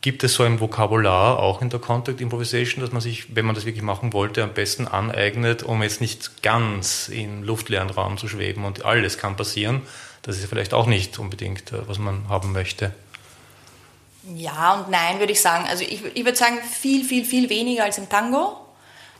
Gibt 0.00 0.22
es 0.22 0.34
so 0.34 0.44
ein 0.44 0.60
Vokabular 0.60 1.38
auch 1.38 1.60
in 1.60 1.70
der 1.70 1.80
Contact 1.80 2.20
Improvisation, 2.20 2.82
dass 2.82 2.92
man 2.92 3.00
sich, 3.00 3.36
wenn 3.36 3.44
man 3.44 3.54
das 3.56 3.64
wirklich 3.64 3.84
machen 3.84 4.12
wollte, 4.12 4.42
am 4.42 4.52
besten 4.52 4.86
aneignet, 4.86 5.62
um 5.64 5.82
jetzt 5.82 6.00
nicht 6.00 6.42
ganz 6.42 7.08
im 7.08 7.42
luftleeren 7.42 7.90
Raum 7.90 8.16
zu 8.16 8.28
schweben 8.28 8.64
und 8.64 8.84
alles 8.84 9.18
kann 9.18 9.36
passieren, 9.36 9.82
das 10.22 10.38
ist 10.38 10.46
vielleicht 10.46 10.72
auch 10.72 10.86
nicht 10.86 11.18
unbedingt, 11.18 11.72
äh, 11.72 11.86
was 11.88 11.98
man 11.98 12.28
haben 12.28 12.52
möchte. 12.52 12.92
Ja 14.34 14.74
und 14.74 14.90
nein, 14.90 15.18
würde 15.18 15.32
ich 15.32 15.40
sagen. 15.40 15.66
Also 15.68 15.82
ich, 15.82 16.04
ich 16.14 16.24
würde 16.24 16.36
sagen, 16.36 16.58
viel, 16.62 17.04
viel, 17.04 17.24
viel 17.24 17.50
weniger 17.50 17.84
als 17.84 17.98
im 17.98 18.08
Tango. 18.08 18.56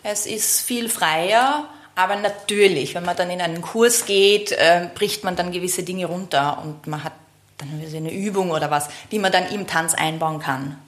Es 0.05 0.27
ist 0.27 0.61
viel 0.61 0.89
freier, 0.89 1.69
aber 1.95 2.17
natürlich, 2.17 2.95
wenn 2.95 3.05
man 3.05 3.17
dann 3.17 3.31
in 3.31 3.41
einen 3.41 3.63
Kurs 3.63 4.07
geht, 4.07 4.53
äh, 4.53 4.89
bricht 4.95 5.25
man 5.25 5.37
dann 5.37 5.53
gewisse 5.53 5.83
Dinge 5.83 6.07
runter 6.07 6.63
und 6.63 6.87
man 6.87 7.05
hat 7.05 7.13
dann 7.59 7.69
eine 7.95 8.13
Übung 8.13 8.51
oder 8.51 8.71
was, 8.71 8.89
die 9.11 9.19
man 9.19 9.33
dann 9.33 9.47
im 9.49 9.67
Tanz 9.67 9.95
einbauen 9.95 10.41
kann. 10.41 10.79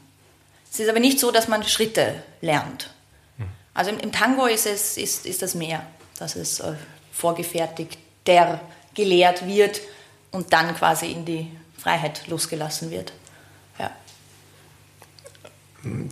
Es 0.72 0.80
ist 0.80 0.88
aber 0.88 1.00
nicht 1.00 1.20
so, 1.20 1.30
dass 1.30 1.46
man 1.46 1.62
Schritte 1.64 2.22
lernt. 2.40 2.90
Hm. 3.38 3.46
Also 3.74 3.90
im, 3.90 4.00
im 4.00 4.12
Tango 4.12 4.46
ist, 4.46 4.66
es, 4.66 4.96
ist, 4.96 5.26
ist 5.26 5.42
das 5.42 5.54
mehr, 5.54 5.86
dass 6.18 6.36
es 6.36 6.60
äh, 6.60 6.74
vorgefertigt 7.12 7.98
der 8.26 8.60
gelehrt 8.94 9.46
wird 9.46 9.80
und 10.34 10.52
dann 10.52 10.74
quasi 10.74 11.06
in 11.12 11.24
die 11.24 11.48
Freiheit 11.78 12.26
losgelassen 12.26 12.90
wird. 12.90 13.12
Ja. 13.78 13.90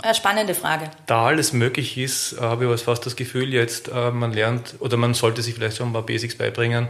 Eine 0.03 0.15
spannende 0.15 0.55
Frage. 0.55 0.91
Da 1.07 1.27
alles 1.27 1.53
möglich 1.53 1.99
ist, 1.99 2.41
habe 2.41 2.73
ich 2.73 2.83
fast 2.83 3.05
das 3.05 3.17
Gefühl, 3.17 3.53
jetzt 3.53 3.89
äh, 3.89 4.11
man 4.13 4.33
lernt 4.33 4.77
oder 4.79 4.97
man 4.97 5.15
sollte 5.15 5.43
sich 5.43 5.55
vielleicht 5.55 5.79
schon 5.79 5.89
ein 5.89 5.93
paar 5.93 6.07
Basics 6.07 6.37
beibringen, 6.37 6.89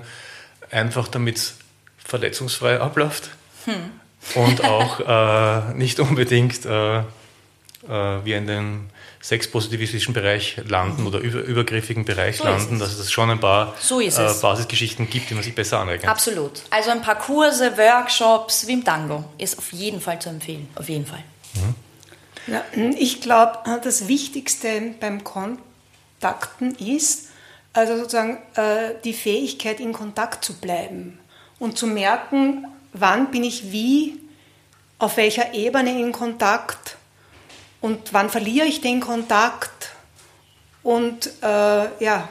einfach 0.70 1.08
damit 1.08 1.36
es 1.36 1.54
verletzungsfrei 1.96 2.80
abläuft 2.80 3.30
hm. 3.64 3.74
und 4.34 4.64
auch 4.64 5.00
äh, 5.00 5.74
nicht 5.74 6.00
unbedingt 6.00 6.66
äh, 6.66 6.98
äh 6.98 7.04
wie 8.24 8.32
in 8.32 8.46
den 8.46 8.90
sexpositivistischen 9.22 10.12
Bereich 10.12 10.56
landen 10.66 11.06
oder 11.06 11.20
über, 11.20 11.40
übergriffigen 11.42 12.04
Bereich 12.04 12.38
so 12.38 12.44
landen, 12.44 12.80
dass 12.80 12.98
es 12.98 13.10
schon 13.12 13.30
ein 13.30 13.38
paar 13.38 13.74
so 13.80 14.00
äh, 14.00 14.10
Basisgeschichten 14.10 15.08
gibt, 15.08 15.30
die 15.30 15.34
man 15.34 15.44
sich 15.44 15.54
besser 15.54 15.78
aneignet. 15.78 16.10
Absolut. 16.10 16.62
Also 16.70 16.90
ein 16.90 17.00
paar 17.00 17.16
Kurse, 17.16 17.78
Workshops 17.78 18.66
wie 18.66 18.72
im 18.72 18.84
Tango 18.84 19.24
ist 19.38 19.56
auf 19.56 19.72
jeden 19.72 20.00
Fall 20.00 20.20
zu 20.20 20.28
empfehlen. 20.28 20.68
Auf 20.74 20.88
jeden 20.88 21.06
Fall. 21.06 21.22
Mhm. 21.54 21.74
Ja, 22.48 22.64
ich 22.98 23.20
glaube, 23.20 23.58
das 23.84 24.08
Wichtigste 24.08 24.94
beim 24.98 25.22
Kontakten 25.22 26.74
ist, 26.74 27.28
also 27.72 27.96
sozusagen 27.96 28.38
äh, 28.56 28.94
die 29.04 29.12
Fähigkeit, 29.12 29.78
in 29.78 29.92
Kontakt 29.92 30.44
zu 30.44 30.54
bleiben 30.54 31.20
und 31.60 31.78
zu 31.78 31.86
merken, 31.86 32.66
wann 32.92 33.30
bin 33.30 33.44
ich 33.44 33.70
wie, 33.70 34.18
auf 34.98 35.16
welcher 35.16 35.54
Ebene 35.54 36.00
in 36.00 36.10
Kontakt 36.10 36.96
und 37.82 38.12
wann 38.14 38.30
verliere 38.30 38.66
ich 38.66 38.80
den 38.80 39.00
Kontakt 39.00 39.90
und 40.82 41.26
äh, 41.42 42.02
ja, 42.02 42.28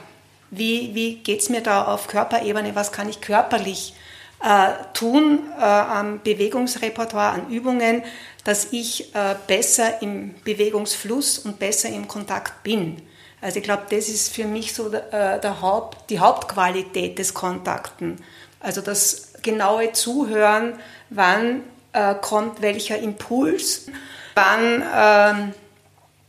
wie, 0.49 0.95
wie 0.95 1.15
geht 1.17 1.41
es 1.41 1.49
mir 1.49 1.61
da 1.61 1.85
auf 1.85 2.07
Körperebene, 2.07 2.75
was 2.75 2.91
kann 2.91 3.07
ich 3.07 3.21
körperlich 3.21 3.93
äh, 4.43 4.71
tun 4.93 5.51
äh, 5.57 5.63
am 5.63 6.21
Bewegungsrepertoire, 6.23 7.29
an 7.29 7.49
Übungen, 7.49 8.03
dass 8.43 8.71
ich 8.71 9.13
äh, 9.13 9.35
besser 9.47 10.01
im 10.01 10.33
Bewegungsfluss 10.43 11.39
und 11.39 11.59
besser 11.59 11.89
im 11.89 12.07
Kontakt 12.07 12.63
bin. 12.63 13.01
Also 13.39 13.59
ich 13.59 13.63
glaube, 13.63 13.83
das 13.89 14.09
ist 14.09 14.33
für 14.33 14.45
mich 14.45 14.73
so 14.73 14.89
der, 14.89 15.13
äh, 15.13 15.39
der 15.39 15.61
Haupt, 15.61 16.09
die 16.09 16.19
Hauptqualität 16.19 17.19
des 17.19 17.33
Kontakten. 17.33 18.17
Also 18.59 18.81
das 18.81 19.33
genaue 19.41 19.93
Zuhören, 19.93 20.79
wann 21.09 21.63
äh, 21.93 22.15
kommt 22.15 22.61
welcher 22.61 22.97
Impuls 22.97 23.87
Wann, 24.35 24.83
ähm, 24.95 25.53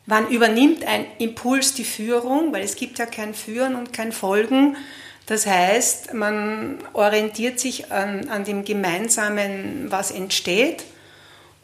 wann 0.07 0.29
übernimmt 0.29 0.85
ein 0.87 1.07
Impuls 1.19 1.75
die 1.75 1.85
Führung? 1.85 2.53
Weil 2.53 2.63
es 2.63 2.77
gibt 2.77 2.99
ja 2.99 3.07
kein 3.07 3.35
Führen 3.35 3.75
und 3.75 3.93
kein 3.93 4.13
Folgen. 4.13 4.77
Das 5.27 5.47
heißt, 5.47 6.15
man 6.15 6.79
orientiert 6.93 7.61
sich 7.61 7.93
an, 7.93 8.29
an 8.29 8.45
dem 8.45 8.65
Gemeinsamen, 8.65 9.87
was 9.89 10.11
entsteht. 10.11 10.85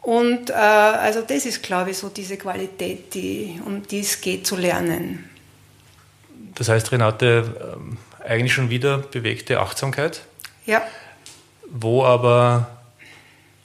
Und 0.01 0.51
äh, 0.51 0.55
also 0.55 1.23
das 1.23 1.45
ist, 1.45 1.63
glaube 1.63 1.91
ich, 1.91 1.99
so 1.99 2.09
diese 2.09 2.37
Qualität, 2.37 3.15
die, 3.15 3.61
um 3.65 3.87
die 3.87 4.01
es 4.01 4.21
geht 4.21 4.47
zu 4.47 4.57
lernen. 4.57 5.29
Das 6.55 6.69
heißt, 6.69 6.93
Renate, 6.93 7.75
ähm, 7.77 7.99
eigentlich 8.25 8.53
schon 8.53 8.71
wieder 8.71 8.99
bewegte 8.99 9.61
Achtsamkeit. 9.61 10.23
Ja. 10.67 10.83
Wo 11.69 12.05
aber 12.05 12.78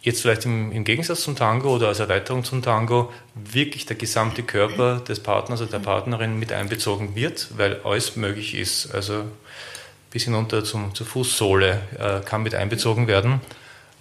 jetzt 0.04 0.22
vielleicht 0.22 0.46
im, 0.46 0.72
im, 0.72 0.84
Gegensatz 0.84 1.22
zum 1.22 1.36
Tango 1.36 1.76
oder 1.76 1.88
als 1.88 2.00
Erweiterung 2.00 2.44
zum 2.44 2.62
Tango 2.62 3.12
wirklich 3.34 3.86
der 3.86 3.96
gesamte 3.96 4.44
Körper 4.44 5.00
des 5.00 5.22
Partners 5.22 5.62
oder 5.62 5.72
der 5.72 5.80
Partnerin 5.80 6.38
mit 6.38 6.52
einbezogen 6.52 7.16
wird, 7.16 7.48
weil 7.58 7.80
alles 7.84 8.16
möglich 8.16 8.54
ist. 8.54 8.94
Also 8.94 9.24
bis 10.12 10.26
hinunter 10.26 10.64
zum, 10.64 10.94
zur 10.94 11.08
Fußsohle 11.08 11.82
äh, 11.98 12.20
kann 12.26 12.44
mit 12.44 12.54
einbezogen 12.54 13.08
werden. 13.08 13.42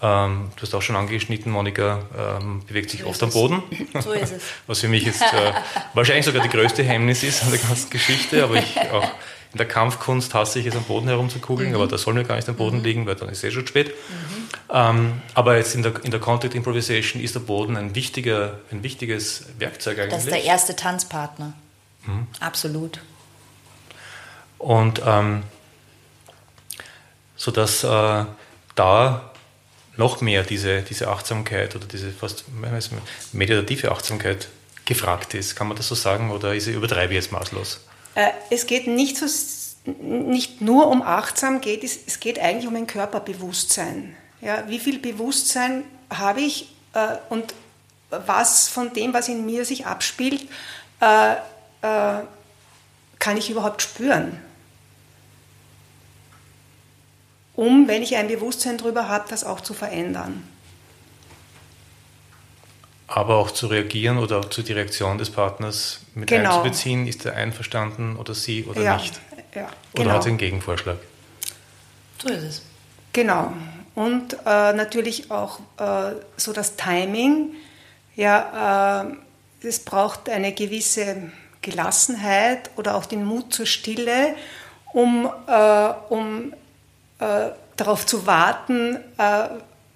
Ähm, 0.02 0.50
du 0.56 0.62
hast 0.62 0.74
auch 0.74 0.82
schon 0.82 0.96
angeschnitten, 0.96 1.52
Monika 1.52 2.02
ähm, 2.18 2.62
bewegt 2.66 2.90
sich 2.90 3.02
so 3.02 3.06
oft 3.06 3.22
am 3.22 3.30
Boden. 3.30 3.62
So 4.00 4.12
ist 4.12 4.32
es. 4.32 4.42
Was 4.66 4.80
für 4.80 4.88
mich 4.88 5.04
jetzt 5.04 5.22
äh, 5.22 5.52
wahrscheinlich 5.94 6.26
sogar 6.26 6.42
die 6.42 6.48
größte 6.48 6.82
Hemmnis 6.82 7.22
ist 7.22 7.44
an 7.44 7.50
der 7.52 7.60
ganzen 7.60 7.88
Geschichte, 7.88 8.42
aber 8.42 8.56
ich 8.56 8.76
auch 8.92 9.08
in 9.52 9.58
der 9.58 9.68
Kampfkunst 9.68 10.32
hasse 10.32 10.58
ich 10.58 10.66
es, 10.66 10.74
am 10.74 10.84
Boden 10.84 11.08
herumzukugeln, 11.08 11.70
mhm. 11.70 11.74
aber 11.74 11.86
da 11.86 11.98
soll 11.98 12.14
mir 12.14 12.24
gar 12.24 12.36
nicht 12.36 12.48
am 12.48 12.56
Boden 12.56 12.78
mhm. 12.78 12.84
liegen, 12.84 13.06
weil 13.06 13.16
dann 13.16 13.28
ist 13.28 13.38
es 13.38 13.44
eh 13.44 13.50
schon 13.50 13.66
spät. 13.66 13.88
Mhm. 13.88 14.48
Ähm, 14.70 15.22
aber 15.34 15.58
jetzt 15.58 15.74
in 15.74 15.82
der, 15.82 16.02
in 16.04 16.10
der 16.10 16.20
Contact 16.20 16.54
Improvisation 16.54 17.22
ist 17.22 17.34
der 17.34 17.40
Boden 17.40 17.76
ein, 17.76 17.94
wichtiger, 17.94 18.60
ein 18.70 18.82
wichtiges 18.82 19.44
Werkzeug 19.58 19.98
eigentlich. 19.98 20.10
Das 20.10 20.24
ist 20.24 20.32
der 20.32 20.44
erste 20.44 20.74
Tanzpartner. 20.74 21.52
Mhm. 22.06 22.26
Absolut. 22.40 23.00
Und 24.56 25.02
ähm, 25.04 25.42
sodass 27.36 27.84
äh, 27.84 28.24
da 28.74 29.32
noch 29.96 30.22
mehr 30.22 30.42
diese, 30.42 30.80
diese 30.82 31.08
Achtsamkeit 31.08 31.76
oder 31.76 31.86
diese 31.86 32.10
fast 32.10 32.44
meditative 33.32 33.92
Achtsamkeit 33.92 34.48
gefragt 34.86 35.34
ist. 35.34 35.54
Kann 35.54 35.68
man 35.68 35.76
das 35.76 35.88
so 35.88 35.94
sagen 35.94 36.30
oder 36.30 36.54
ist, 36.54 36.66
übertreibe 36.66 37.12
ich 37.12 37.16
jetzt 37.16 37.32
maßlos? 37.32 37.80
Äh, 38.14 38.30
es 38.50 38.66
geht 38.66 38.86
nicht, 38.86 39.16
so, 39.16 39.26
nicht 39.84 40.60
nur 40.60 40.88
um 40.88 41.02
achtsam, 41.02 41.60
geht, 41.60 41.84
es, 41.84 42.20
geht 42.20 42.38
eigentlich 42.38 42.66
um 42.66 42.76
ein 42.76 42.86
Körperbewusstsein. 42.86 44.16
Ja, 44.40 44.68
wie 44.68 44.78
viel 44.78 44.98
Bewusstsein 44.98 45.84
habe 46.10 46.40
ich 46.40 46.68
äh, 46.94 47.16
und 47.30 47.54
was 48.10 48.68
von 48.68 48.92
dem, 48.92 49.14
was 49.14 49.28
in 49.28 49.46
mir 49.46 49.64
sich 49.64 49.86
abspielt, 49.86 50.46
äh, 51.00 51.32
äh, 51.82 52.22
kann 53.18 53.36
ich 53.36 53.50
überhaupt 53.50 53.82
spüren? 53.82 54.38
Um, 57.54 57.86
wenn 57.86 58.02
ich 58.02 58.16
ein 58.16 58.28
Bewusstsein 58.28 58.78
darüber 58.78 59.08
habe, 59.08 59.26
das 59.28 59.44
auch 59.44 59.60
zu 59.60 59.74
verändern. 59.74 60.48
Aber 63.14 63.36
auch 63.36 63.50
zu 63.50 63.66
reagieren 63.66 64.16
oder 64.16 64.38
auch 64.38 64.46
zu 64.46 64.62
die 64.62 64.72
Reaktion 64.72 65.18
des 65.18 65.28
Partners 65.28 66.00
mit 66.14 66.30
Genau. 66.30 66.48
einzubeziehen, 66.48 67.06
ist 67.06 67.26
er 67.26 67.34
einverstanden 67.34 68.16
oder 68.16 68.34
sie 68.34 68.64
oder 68.64 68.80
ja, 68.80 68.96
nicht? 68.96 69.20
Ja, 69.54 69.68
Oder 69.92 70.04
genau. 70.04 70.14
hat 70.14 70.22
sie 70.22 70.30
einen 70.30 70.38
Gegenvorschlag? 70.38 70.96
So 72.22 72.28
ist 72.28 72.42
es. 72.42 72.62
Genau. 73.12 73.52
Und 73.94 74.32
äh, 74.46 74.72
natürlich 74.72 75.30
auch 75.30 75.60
äh, 75.76 76.14
so 76.38 76.54
das 76.54 76.76
Timing. 76.76 77.50
Ja, 78.16 79.04
äh, 79.62 79.66
es 79.66 79.80
braucht 79.80 80.30
eine 80.30 80.54
gewisse 80.54 81.30
Gelassenheit 81.60 82.70
oder 82.76 82.94
auch 82.94 83.04
den 83.04 83.26
Mut 83.26 83.52
zur 83.52 83.66
Stille, 83.66 84.34
um, 84.94 85.30
äh, 85.46 85.88
um 86.08 86.54
äh, 87.18 87.50
darauf 87.76 88.06
zu 88.06 88.26
warten, 88.26 88.96
äh, 89.18 89.48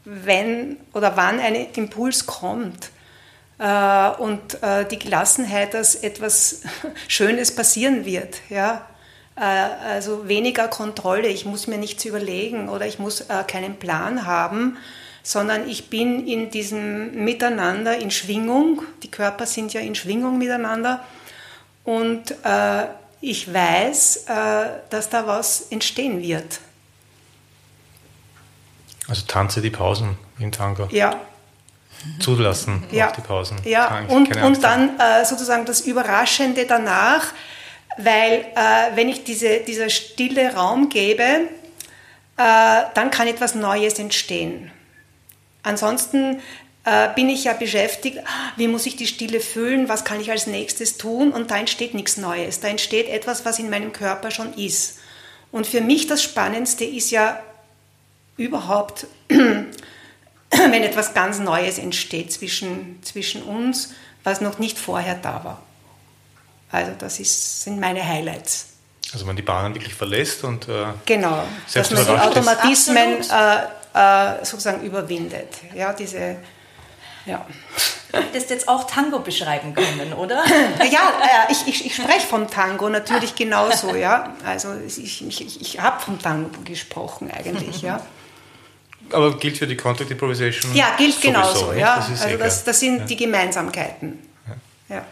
wenn 0.05 0.77
oder 0.93 1.17
wann 1.17 1.41
ein 1.41 1.55
Impuls 1.55 2.27
kommt. 2.27 2.91
Äh, 3.59 4.11
und 4.19 4.63
äh, 4.63 4.87
die 4.87 4.99
Gelassenheit, 4.99 5.73
dass 5.73 5.95
etwas 5.95 6.63
Schönes 7.09 7.55
passieren 7.55 8.05
wird. 8.05 8.41
Ja? 8.51 8.87
Äh, 9.35 9.41
also 9.41 10.29
weniger 10.29 10.69
Kontrolle, 10.69 11.29
ich 11.29 11.47
muss 11.47 11.67
mir 11.67 11.79
nichts 11.79 12.05
überlegen 12.05 12.69
oder 12.69 12.87
ich 12.87 12.99
muss 12.99 13.25
keinen 13.47 13.77
Plan 13.77 14.27
haben, 14.27 14.77
sondern 15.23 15.69
ich 15.69 15.89
bin 15.89 16.27
in 16.27 16.51
diesem 16.51 17.25
Miteinander 17.25 17.97
in 17.97 18.11
Schwingung. 18.11 18.83
Die 19.03 19.11
Körper 19.11 19.47
sind 19.47 19.73
ja 19.73 19.81
in 19.81 19.95
Schwingung 19.95 20.39
miteinander. 20.39 21.03
Und 21.83 22.35
ich 23.21 23.53
weiß, 23.53 24.27
dass 24.89 25.09
da 25.09 25.27
was 25.27 25.63
entstehen 25.71 26.23
wird. 26.23 26.61
Also 29.09 29.23
tanze 29.27 29.61
die 29.61 29.71
Pausen 29.71 30.17
im 30.39 30.53
Tango. 30.53 30.89
Ja, 30.93 31.21
Zulassen 32.21 32.85
ja, 32.93 33.09
auch 33.09 33.13
die 33.13 33.21
Pausen. 33.21 33.57
ja. 33.65 33.87
Keine- 33.87 34.09
Und, 34.09 34.37
und 34.43 34.63
dann 34.63 34.99
äh, 34.99 35.25
sozusagen 35.25 35.65
das 35.65 35.81
Überraschende 35.81 36.67
danach, 36.67 37.33
weil 37.99 38.47
äh, 38.55 38.95
wenn 38.95 39.09
ich 39.09 39.25
diese, 39.25 39.61
dieser 39.61 39.89
stille 39.91 40.55
Raum 40.55 40.89
gebe, 40.89 41.23
äh, 41.23 42.83
dann 42.95 43.11
kann 43.11 43.27
etwas 43.27 43.55
Neues 43.55 43.99
entstehen. 43.99 44.71
Ansonsten 45.63 46.41
äh, 46.85 47.09
bin 47.15 47.29
ich 47.29 47.45
ja 47.45 47.55
beschäftigt, 47.55 48.19
ah, 48.25 48.53
wie 48.57 48.69
muss 48.69 48.87
ich 48.87 48.97
die 48.97 49.07
Stille 49.07 49.41
füllen, 49.41 49.89
was 49.89 50.05
kann 50.05 50.21
ich 50.21 50.31
als 50.31 50.47
nächstes 50.47 50.99
tun 50.99 51.33
und 51.33 51.51
da 51.51 51.57
entsteht 51.57 51.95
nichts 51.95 52.17
Neues. 52.19 52.61
Da 52.61 52.69
entsteht 52.69 53.09
etwas, 53.09 53.45
was 53.45 53.59
in 53.59 53.69
meinem 53.71 53.93
Körper 53.93 54.31
schon 54.31 54.55
ist. 54.55 54.99
Und 55.51 55.67
für 55.67 55.81
mich 55.81 56.07
das 56.07 56.23
Spannendste 56.23 56.85
ist 56.85 57.11
ja 57.11 57.41
überhaupt, 58.37 59.07
wenn 60.71 60.83
etwas 60.83 61.15
ganz 61.15 61.39
Neues 61.39 61.79
entsteht 61.79 62.33
zwischen, 62.33 63.03
zwischen 63.03 63.43
uns, 63.43 63.95
was 64.25 64.41
noch 64.41 64.59
nicht 64.59 64.79
vorher 64.79 65.15
da 65.15 65.45
war. 65.45 65.63
Also 66.71 66.93
das 66.99 67.21
ist, 67.21 67.63
sind 67.63 67.81
meine 67.81 68.07
Highlights. 68.07 68.67
Also 69.13 69.25
man 69.25 69.37
die 69.37 69.43
Bahnen 69.43 69.75
wirklich 69.75 69.95
verlässt 69.95 70.43
und 70.43 70.69
äh, 70.69 70.87
Genau, 71.05 71.45
dass 71.73 71.91
man 71.93 72.05
die. 72.05 72.11
Automatismen 72.11 73.19
äh, 73.23 73.59
äh, 73.95 74.45
sozusagen 74.45 74.83
überwindet. 74.83 75.55
Ja, 75.75 75.93
diese, 75.93 76.37
ja. 77.25 77.47
Du 78.13 78.19
hättest 78.19 78.51
jetzt 78.51 78.69
auch 78.69 78.85
Tango 78.85 79.21
beschreiben 79.21 79.75
können, 79.75 80.13
oder? 80.13 80.43
Ja, 80.91 81.13
äh, 81.49 81.53
ich, 81.53 81.67
ich, 81.67 81.87
ich 81.87 81.95
spreche 81.95 82.27
vom 82.27 82.51
Tango 82.51 82.89
natürlich 82.89 83.35
genauso, 83.35 83.95
ja. 83.95 84.35
Also 84.45 84.75
ich, 84.87 85.03
ich, 85.03 85.41
ich, 85.41 85.61
ich 85.61 85.81
habe 85.81 86.01
vom 86.01 86.21
Tango 86.21 86.51
gesprochen 86.65 87.31
eigentlich, 87.31 87.83
ja. 87.83 88.01
Aber 89.13 89.37
gilt 89.39 89.59
für 89.59 89.67
die 89.67 89.77
Contact 89.77 90.11
Improvisation. 90.11 90.75
Ja, 90.75 90.95
gilt 90.97 91.15
sowieso, 91.15 91.29
genauso, 91.29 91.73
nicht? 91.73 91.81
ja. 91.81 91.97
Das 91.97 92.09
eh 92.09 92.25
also 92.25 92.39
das, 92.39 92.65
das 92.65 92.81
sind 92.81 93.09
die 93.09 93.17
Gemeinsamkeiten. 93.17 94.19
Ja. 94.89 95.05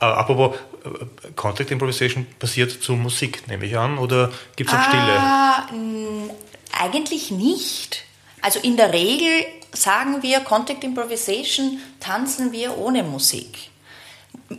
Äh, 0.00 0.04
apropos 0.04 0.56
äh, 0.84 1.30
Contact 1.36 1.70
Improvisation 1.70 2.26
passiert 2.38 2.70
zur 2.82 2.96
Musik, 2.96 3.46
nehme 3.48 3.66
ich 3.66 3.76
an, 3.76 3.98
oder 3.98 4.32
gibt 4.56 4.70
es 4.70 4.76
auch 4.76 4.82
Stille? 4.82 5.02
Ah, 5.02 5.68
mh, 5.72 6.32
eigentlich 6.78 7.30
nicht. 7.30 8.04
Also 8.42 8.60
in 8.60 8.76
der 8.76 8.92
Regel 8.92 9.44
sagen 9.72 10.22
wir, 10.22 10.40
Contact 10.40 10.82
Improvisation 10.82 11.78
tanzen 12.00 12.52
wir 12.52 12.78
ohne 12.78 13.02
Musik. 13.02 13.70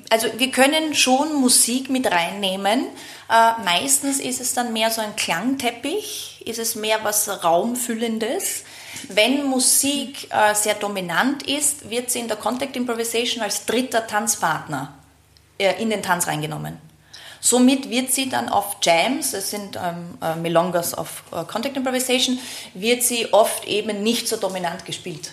Also 0.09 0.27
wir 0.37 0.51
können 0.51 0.93
schon 0.93 1.35
Musik 1.41 1.89
mit 1.89 2.09
reinnehmen. 2.09 2.85
Äh, 3.29 3.63
meistens 3.65 4.19
ist 4.19 4.39
es 4.39 4.53
dann 4.53 4.73
mehr 4.73 4.89
so 4.91 5.01
ein 5.01 5.15
Klangteppich, 5.15 6.43
ist 6.45 6.59
es 6.59 6.75
mehr 6.75 6.99
was 7.03 7.43
Raumfüllendes. 7.43 8.63
Wenn 9.09 9.45
Musik 9.45 10.27
äh, 10.31 10.53
sehr 10.53 10.75
dominant 10.75 11.43
ist, 11.43 11.89
wird 11.89 12.11
sie 12.11 12.19
in 12.19 12.27
der 12.27 12.37
Contact 12.37 12.75
Improvisation 12.75 13.43
als 13.43 13.65
dritter 13.65 14.05
Tanzpartner 14.07 14.93
äh, 15.57 15.81
in 15.81 15.89
den 15.89 16.01
Tanz 16.01 16.27
reingenommen. 16.27 16.77
Somit 17.39 17.89
wird 17.89 18.11
sie 18.11 18.29
dann 18.29 18.49
auf 18.49 18.77
Jams, 18.83 19.33
es 19.33 19.49
sind 19.49 19.75
ähm, 19.75 20.17
äh, 20.21 20.35
Milongas 20.35 20.93
auf 20.93 21.23
äh, 21.31 21.43
Contact 21.43 21.75
Improvisation, 21.75 22.37
wird 22.75 23.01
sie 23.01 23.33
oft 23.33 23.65
eben 23.67 24.03
nicht 24.03 24.27
so 24.27 24.37
dominant 24.37 24.85
gespielt. 24.85 25.31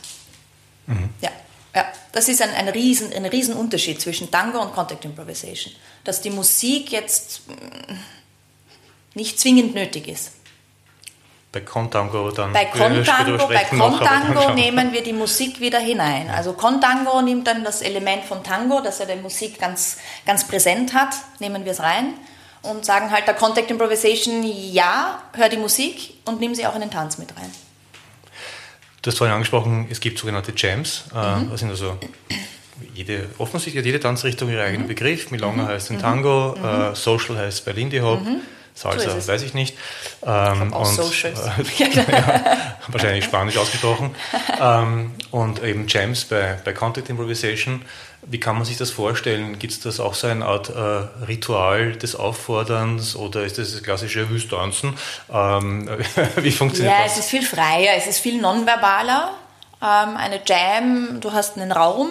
Ja, 1.20 1.30
ja, 1.74 1.84
das 2.12 2.28
ist 2.28 2.40
ein, 2.40 2.50
ein, 2.50 2.68
riesen, 2.70 3.12
ein 3.12 3.26
riesen 3.26 3.54
Unterschied 3.54 4.00
zwischen 4.00 4.30
Tango 4.30 4.60
und 4.62 4.72
Contact 4.72 5.04
Improvisation. 5.04 5.74
Dass 6.02 6.22
die 6.22 6.30
Musik 6.30 6.92
jetzt 6.92 7.46
mm, 7.46 7.94
nicht 9.14 9.38
zwingend 9.38 9.74
nötig 9.74 10.08
ist. 10.08 10.32
Bei 11.50 11.60
Contango 11.60 12.30
dann. 12.30 12.52
Bei 12.52 12.66
Contango, 12.66 13.48
bei 13.48 13.64
Contango 13.64 14.52
nehmen 14.52 14.92
wir 14.92 15.02
die 15.02 15.14
Musik 15.14 15.60
wieder 15.60 15.78
hinein. 15.78 16.28
Also 16.28 16.52
Contango 16.52 17.22
nimmt 17.22 17.46
dann 17.46 17.64
das 17.64 17.80
Element 17.80 18.24
von 18.24 18.44
Tango, 18.44 18.80
das 18.82 19.00
er 19.00 19.06
der 19.06 19.16
Musik 19.16 19.58
ganz, 19.58 19.96
ganz 20.26 20.46
präsent 20.46 20.92
hat, 20.92 21.14
nehmen 21.38 21.64
wir 21.64 21.72
es 21.72 21.80
rein 21.80 22.12
und 22.60 22.84
sagen 22.84 23.10
halt 23.10 23.26
der 23.26 23.34
Contact 23.34 23.70
Improvisation, 23.70 24.42
ja, 24.44 25.22
hör 25.32 25.48
die 25.48 25.56
Musik 25.56 26.14
und 26.26 26.38
nimm 26.38 26.54
sie 26.54 26.66
auch 26.66 26.74
in 26.74 26.82
den 26.82 26.90
Tanz 26.90 27.16
mit 27.16 27.34
rein. 27.36 27.50
Du 29.00 29.10
hast 29.10 29.16
vorhin 29.16 29.32
angesprochen, 29.34 29.86
es 29.90 30.00
gibt 30.00 30.18
sogenannte 30.18 30.52
Jams. 30.54 31.04
Äh, 31.14 31.36
Mhm. 31.36 31.50
Das 31.50 31.60
sind 31.60 31.70
also 31.70 31.96
jede, 32.94 33.26
offensichtlich 33.38 33.80
hat 33.80 33.86
jede 33.86 34.00
Tanzrichtung 34.00 34.50
ihren 34.50 34.58
Mhm. 34.60 34.66
eigenen 34.66 34.86
Begriff. 34.88 35.30
Milonga 35.30 35.66
heißt 35.66 35.90
in 35.90 35.98
Tango, 35.98 36.54
äh, 36.62 36.94
Social 36.94 37.38
heißt 37.38 37.64
bei 37.64 37.72
Lindy 37.72 38.00
Hop, 38.00 38.20
Salsa. 38.78 39.20
So 39.20 39.28
weiß 39.28 39.42
ich 39.42 39.54
nicht. 39.54 39.76
Ähm, 40.24 40.72
auch 40.72 40.88
und, 40.88 40.94
Socials. 40.94 41.40
Äh, 41.40 41.84
ja, 42.10 42.56
wahrscheinlich 42.88 43.24
Spanisch 43.24 43.56
ausgesprochen. 43.56 44.14
ähm, 44.60 45.14
und 45.30 45.62
eben 45.62 45.86
Jams 45.88 46.24
bei, 46.24 46.58
bei 46.64 46.72
Contact 46.72 47.08
Improvisation. 47.08 47.82
Wie 48.22 48.40
kann 48.40 48.56
man 48.56 48.64
sich 48.64 48.76
das 48.76 48.90
vorstellen? 48.90 49.58
Gibt 49.58 49.72
es 49.72 49.80
das 49.80 50.00
auch 50.00 50.14
so 50.14 50.26
eine 50.26 50.44
Art 50.44 50.70
äh, 50.70 51.24
Ritual 51.26 51.92
des 51.92 52.14
Aufforderns 52.16 53.16
oder 53.16 53.44
ist 53.44 53.58
das 53.58 53.72
das 53.72 53.82
klassische 53.82 54.28
Wüstanzen? 54.28 54.94
Ähm, 55.32 55.88
wie 56.36 56.50
funktioniert 56.50 56.94
Ja, 56.94 57.04
das? 57.04 57.12
es 57.12 57.18
ist 57.20 57.30
viel 57.30 57.44
freier, 57.44 57.92
es 57.96 58.06
ist 58.06 58.18
viel 58.18 58.40
nonverbaler. 58.40 59.32
Ähm, 59.80 60.16
eine 60.16 60.40
Jam, 60.44 61.20
du 61.20 61.32
hast 61.32 61.56
einen 61.56 61.70
Raum. 61.72 62.08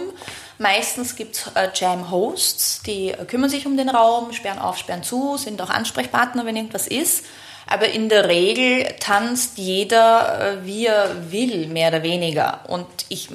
Meistens 0.59 1.15
gibt 1.15 1.35
es 1.35 1.47
äh, 1.53 1.69
Jam-Hosts, 1.73 2.81
die 2.83 3.09
äh, 3.11 3.25
kümmern 3.25 3.49
sich 3.49 3.65
um 3.67 3.77
den 3.77 3.89
Raum, 3.89 4.33
sperren 4.33 4.59
auf, 4.59 4.77
sperren 4.77 5.03
zu, 5.03 5.37
sind 5.37 5.61
auch 5.61 5.69
Ansprechpartner, 5.69 6.45
wenn 6.45 6.55
irgendwas 6.55 6.87
ist. 6.87 7.25
Aber 7.67 7.89
in 7.89 8.09
der 8.09 8.27
Regel 8.27 8.95
tanzt 8.99 9.57
jeder, 9.57 10.57
äh, 10.61 10.65
wie 10.65 10.87
er 10.87 11.31
will, 11.31 11.67
mehr 11.67 11.89
oder 11.89 12.01
weniger. 12.01 12.61
Und 12.67 12.87
ich 13.09 13.29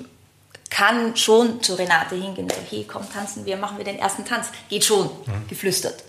kann 0.69 1.17
schon 1.17 1.63
zu 1.63 1.75
Renate 1.75 2.17
hingehen 2.17 2.45
und 2.45 2.53
sagen, 2.53 2.67
hey, 2.71 2.87
komm, 2.91 3.11
tanzen 3.13 3.45
wir, 3.45 3.57
machen 3.57 3.77
wir 3.77 3.85
den 3.85 3.99
ersten 3.99 4.25
Tanz. 4.25 4.49
Geht 4.71 4.85
schon, 4.85 5.11
geflüstert. 5.49 6.03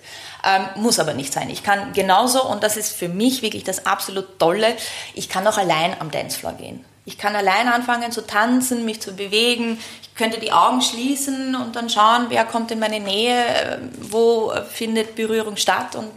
Ähm, 0.46 0.82
muss 0.82 1.00
aber 1.00 1.14
nicht 1.14 1.34
sein. 1.34 1.50
Ich 1.50 1.64
kann 1.64 1.94
genauso, 1.94 2.50
und 2.50 2.64
das 2.64 2.78
ist 2.78 2.96
für 2.96 3.10
mich 3.10 3.42
wirklich 3.42 3.66
das 3.66 3.86
absolut 3.86 4.40
Tolle, 4.40 4.76
ich 5.14 5.28
kann 5.30 5.46
auch 5.48 5.58
allein 5.58 6.00
am 6.00 6.12
Dancefloor 6.12 6.54
gehen. 6.54 6.84
Ich 7.06 7.18
kann 7.18 7.36
allein 7.36 7.68
anfangen 7.68 8.12
zu 8.12 8.26
tanzen, 8.26 8.86
mich 8.86 9.02
zu 9.02 9.14
bewegen. 9.14 9.78
Ich 10.02 10.16
könnte 10.16 10.40
die 10.40 10.52
Augen 10.52 10.82
schließen 10.82 11.56
und 11.56 11.76
dann 11.76 11.90
schauen, 11.90 12.28
wer 12.30 12.46
kommt 12.46 12.72
in 12.72 12.80
meine 12.80 13.00
Nähe, 13.00 13.46
äh, 13.46 13.78
wo 14.00 14.54
findet 14.72 15.16
Berührung 15.16 15.58
statt 15.58 15.96
und 15.96 16.12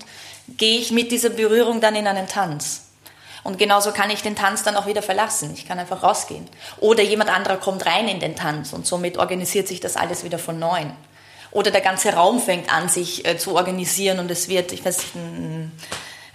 gehe 0.49 0.79
ich 0.79 0.93
mit 0.93 1.11
dieser 1.11 1.31
Berührung 1.31 1.81
dann 1.81 1.97
in 1.97 2.07
einen 2.07 2.29
Tanz. 2.29 2.83
Und 3.43 3.59
genauso 3.59 3.93
kann 3.93 4.11
ich 4.11 4.23
den 4.23 4.35
Tanz 4.35 4.65
dann 4.65 4.77
auch 4.77 4.87
wieder 4.87 5.03
verlassen. 5.03 5.53
Ich 5.55 5.69
kann 5.69 5.79
einfach 5.79 6.03
rausgehen. 6.03 6.49
Oder 6.79 7.03
jemand 7.03 7.31
anderer 7.31 7.57
kommt 7.57 7.87
rein 7.87 8.09
in 8.09 8.19
den 8.19 8.35
Tanz 8.35 8.73
und 8.73 8.87
somit 8.87 9.19
organisiert 9.19 9.69
sich 9.69 9.81
das 9.81 9.97
alles 9.97 10.25
wieder 10.25 10.39
von 10.39 10.59
neuem. 10.59 10.93
oder 11.53 11.71
der 11.71 11.81
ganze 11.81 12.13
Raum 12.13 12.41
fängt 12.41 12.73
an, 12.73 12.89
sich 12.89 13.27
äh, 13.27 13.39
zu 13.39 13.55
organisieren 13.55 14.19
und 14.19 14.31
es 14.31 14.49
wird, 14.49 14.73
ich 14.73 14.85
weiß 14.85 14.99
nicht, 14.99 15.15
ein, 15.15 15.73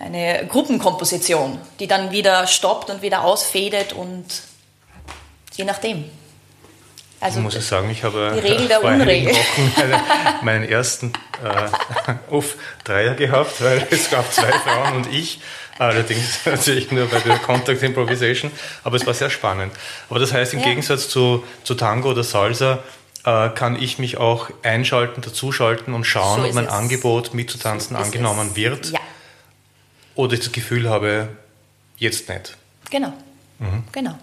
eine 0.02 0.48
Gruppenkomposition, 0.48 1.60
die 1.80 1.88
dann 1.88 2.12
wieder 2.12 2.48
stoppt 2.48 2.90
und 2.90 3.02
wieder 3.02 3.24
ausfädet 3.24 3.94
und 3.94 4.26
je 5.54 5.66
nachdem. 5.66 6.06
Also 7.20 7.38
ich 7.38 7.44
muss 7.44 7.56
ich 7.56 7.66
sagen, 7.66 7.90
ich 7.92 8.04
habe 8.04 8.32
die 8.34 8.40
Regel 8.40 8.68
der 8.68 8.84
Unregel. 8.84 9.34
Wochen 9.36 9.74
meine, 9.78 10.04
meinen 10.42 10.64
ersten 10.70 11.14
äh, 11.44 12.14
Uff, 12.34 12.56
Dreier 12.84 13.14
gehabt, 13.14 13.62
weil 13.62 13.88
es 13.92 14.10
gab 14.10 14.32
zwei 14.34 14.52
Frauen 14.52 14.96
und 14.96 15.14
ich. 15.14 15.40
Allerdings 15.78 16.40
natürlich 16.46 16.92
nur 16.92 17.08
bei 17.08 17.20
der 17.20 17.38
Contact 17.38 17.82
Improvisation, 17.84 18.52
aber 18.84 18.96
es 18.98 19.06
war 19.06 19.14
sehr 19.14 19.30
spannend. 19.30 19.72
Aber 20.10 20.20
das 20.20 20.34
heißt, 20.34 20.54
im 20.54 20.60
ja. 20.60 20.66
Gegensatz 20.66 21.10
zu, 21.10 21.44
zu 21.64 21.76
Tango 21.76 22.10
oder 22.10 22.24
Salsa, 22.24 22.80
äh, 23.24 23.50
kann 23.50 23.82
ich 23.82 24.00
mich 24.00 24.18
auch 24.18 24.50
einschalten, 24.64 25.22
dazuschalten 25.22 25.94
und 25.94 26.06
schauen, 26.06 26.42
so 26.42 26.48
ob 26.48 26.54
mein 26.56 26.66
es. 26.66 26.72
Angebot 26.72 27.34
mitzutanzen 27.36 27.96
so 27.96 28.04
angenommen 28.04 28.50
es. 28.52 28.56
wird. 28.56 28.92
Ja. 28.92 29.00
Oder 30.16 30.34
ich 30.34 30.40
das 30.40 30.52
Gefühl 30.52 30.90
habe, 30.90 31.30
jetzt 31.98 32.30
nicht. 32.30 32.58
Genau. 32.90 33.14
Mhm. 33.60 33.84
Genau. 33.92 34.16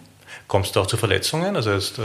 Kommst 0.46 0.77
du 0.77 0.81
auch 0.81 0.87
zu 0.87 0.96
Verletzungen? 0.96 1.57
Also 1.57 1.72
ist, 1.72 1.98
äh, 1.98 2.03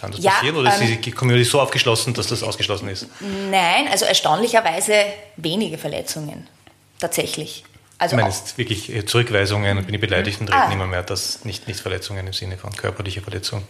kann 0.00 0.12
das 0.12 0.22
ja, 0.22 0.32
passieren? 0.32 0.56
Oder 0.56 0.74
ähm, 0.76 0.92
ist 0.92 1.04
die 1.04 1.10
Community 1.10 1.44
so 1.44 1.60
aufgeschlossen, 1.60 2.14
dass 2.14 2.28
das 2.28 2.42
ausgeschlossen 2.42 2.88
ist? 2.88 3.06
Nein, 3.20 3.88
also 3.90 4.04
erstaunlicherweise 4.04 4.94
wenige 5.36 5.78
Verletzungen. 5.78 6.48
Tatsächlich. 6.98 7.64
Also 7.98 8.16
ich 8.16 8.22
meine 8.22 8.34
jetzt 8.34 8.58
wirklich 8.58 8.92
äh, 8.92 9.04
Zurückweisungen 9.06 9.78
und 9.78 9.86
bin 9.86 9.94
ich 9.94 10.00
beleidigt 10.00 10.40
und 10.40 10.48
reden 10.48 10.60
ah. 10.60 10.72
immer 10.72 10.86
mehr, 10.86 11.02
dass 11.02 11.44
nicht, 11.44 11.68
nicht 11.68 11.80
Verletzungen 11.80 12.26
im 12.26 12.32
Sinne 12.32 12.58
von 12.58 12.74
körperlicher 12.74 13.22
Verletzung. 13.22 13.64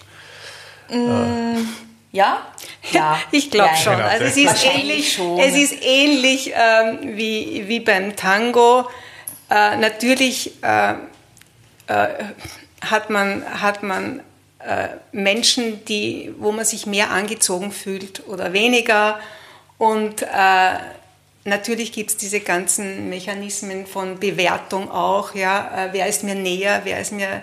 Mm. 0.89 0.95
Äh, 0.95 1.65
ja? 2.13 2.47
Ja. 2.93 3.19
Ich 3.33 3.51
glaube 3.51 3.71
ja, 3.71 3.77
schon. 3.77 3.97
Genau. 3.97 4.09
Also 4.09 4.25
es 4.25 4.37
ist 4.37 4.65
ähnlich, 4.65 5.15
schon. 5.15 5.39
Es 5.39 5.55
ist 5.55 5.75
ähnlich 5.83 6.53
ähm, 6.55 7.17
wie, 7.17 7.65
wie 7.69 7.81
beim 7.81 8.17
Tango. 8.17 8.89
Äh, 9.55 9.77
natürlich 9.77 10.53
äh, 10.65 10.95
äh, 11.87 12.09
hat 12.81 13.09
man, 13.09 13.45
hat 13.63 13.85
man 13.85 14.21
äh, 14.59 14.89
Menschen, 15.13 15.85
die, 15.85 16.35
wo 16.39 16.51
man 16.51 16.65
sich 16.65 16.87
mehr 16.87 17.13
angezogen 17.13 17.71
fühlt 17.71 18.27
oder 18.27 18.53
weniger. 18.53 19.21
Und 19.79 20.23
äh, 20.23 20.75
natürlich 21.45 21.93
gibt 21.93 22.11
es 22.11 22.17
diese 22.17 22.41
ganzen 22.41 23.09
Mechanismen 23.09 23.87
von 23.87 24.19
Bewertung 24.19 24.91
auch. 24.91 25.37
Ja? 25.37 25.89
Wer 25.93 26.09
ist 26.09 26.25
mir 26.25 26.35
näher, 26.35 26.81
wer 26.83 27.01
ist 27.01 27.13
mir 27.13 27.43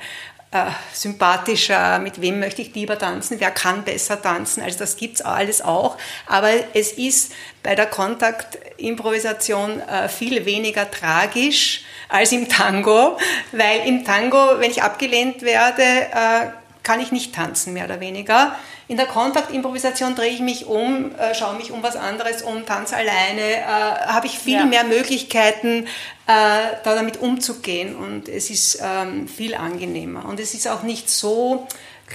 äh, 0.52 0.66
sympathischer, 0.94 2.00
mit 2.00 2.20
wem 2.22 2.40
möchte 2.40 2.62
ich 2.62 2.76
lieber 2.76 2.98
tanzen, 3.00 3.40
wer 3.40 3.52
kann 3.52 3.84
besser 3.84 4.22
tanzen. 4.22 4.62
Also 4.62 4.80
das 4.80 4.98
gibt 4.98 5.16
es 5.16 5.22
alles 5.22 5.62
auch. 5.62 5.98
Aber 6.28 6.50
es 6.74 6.92
ist 6.92 7.32
bei 7.64 7.74
der 7.76 7.86
Kontaktimprovisation 7.86 9.80
äh, 9.80 10.10
viel 10.10 10.46
weniger 10.46 10.92
tragisch 10.92 11.84
als 12.10 12.34
im 12.34 12.50
Tango, 12.50 13.18
weil 13.54 13.88
im 13.88 14.04
Tango, 14.04 14.60
wenn 14.60 14.72
ich 14.72 14.84
abgelehnt 14.84 15.42
werde, 15.42 15.84
äh, 15.84 16.48
kann 16.84 17.00
ich 17.00 17.12
nicht 17.12 17.34
tanzen, 17.34 17.74
mehr 17.74 17.86
oder 17.86 18.00
weniger. 18.00 18.56
In 18.92 18.98
der 18.98 19.06
Kontaktimprovisation 19.06 20.16
drehe 20.16 20.34
ich 20.34 20.42
mich 20.42 20.66
um, 20.66 21.16
äh, 21.16 21.34
schaue 21.34 21.56
mich 21.56 21.72
um 21.72 21.82
was 21.82 21.96
anderes 21.96 22.42
um, 22.42 22.66
tanze 22.66 22.98
alleine, 22.98 23.42
äh, 23.42 23.64
habe 23.66 24.28
ich 24.28 24.38
viel 24.38 24.56
ja. 24.56 24.66
mehr 24.66 24.84
Möglichkeiten, 24.84 25.86
äh, 26.28 26.76
da 26.84 26.94
damit 26.94 27.22
umzugehen 27.22 27.96
und 27.96 28.28
es 28.28 28.50
ist 28.50 28.82
ähm, 28.84 29.30
viel 29.30 29.56
angenehmer. 29.56 30.26
Und 30.26 30.42
es 30.42 30.54
ist 30.54 30.68
auch 30.68 30.84
nicht 30.84 31.10
so 31.10 31.70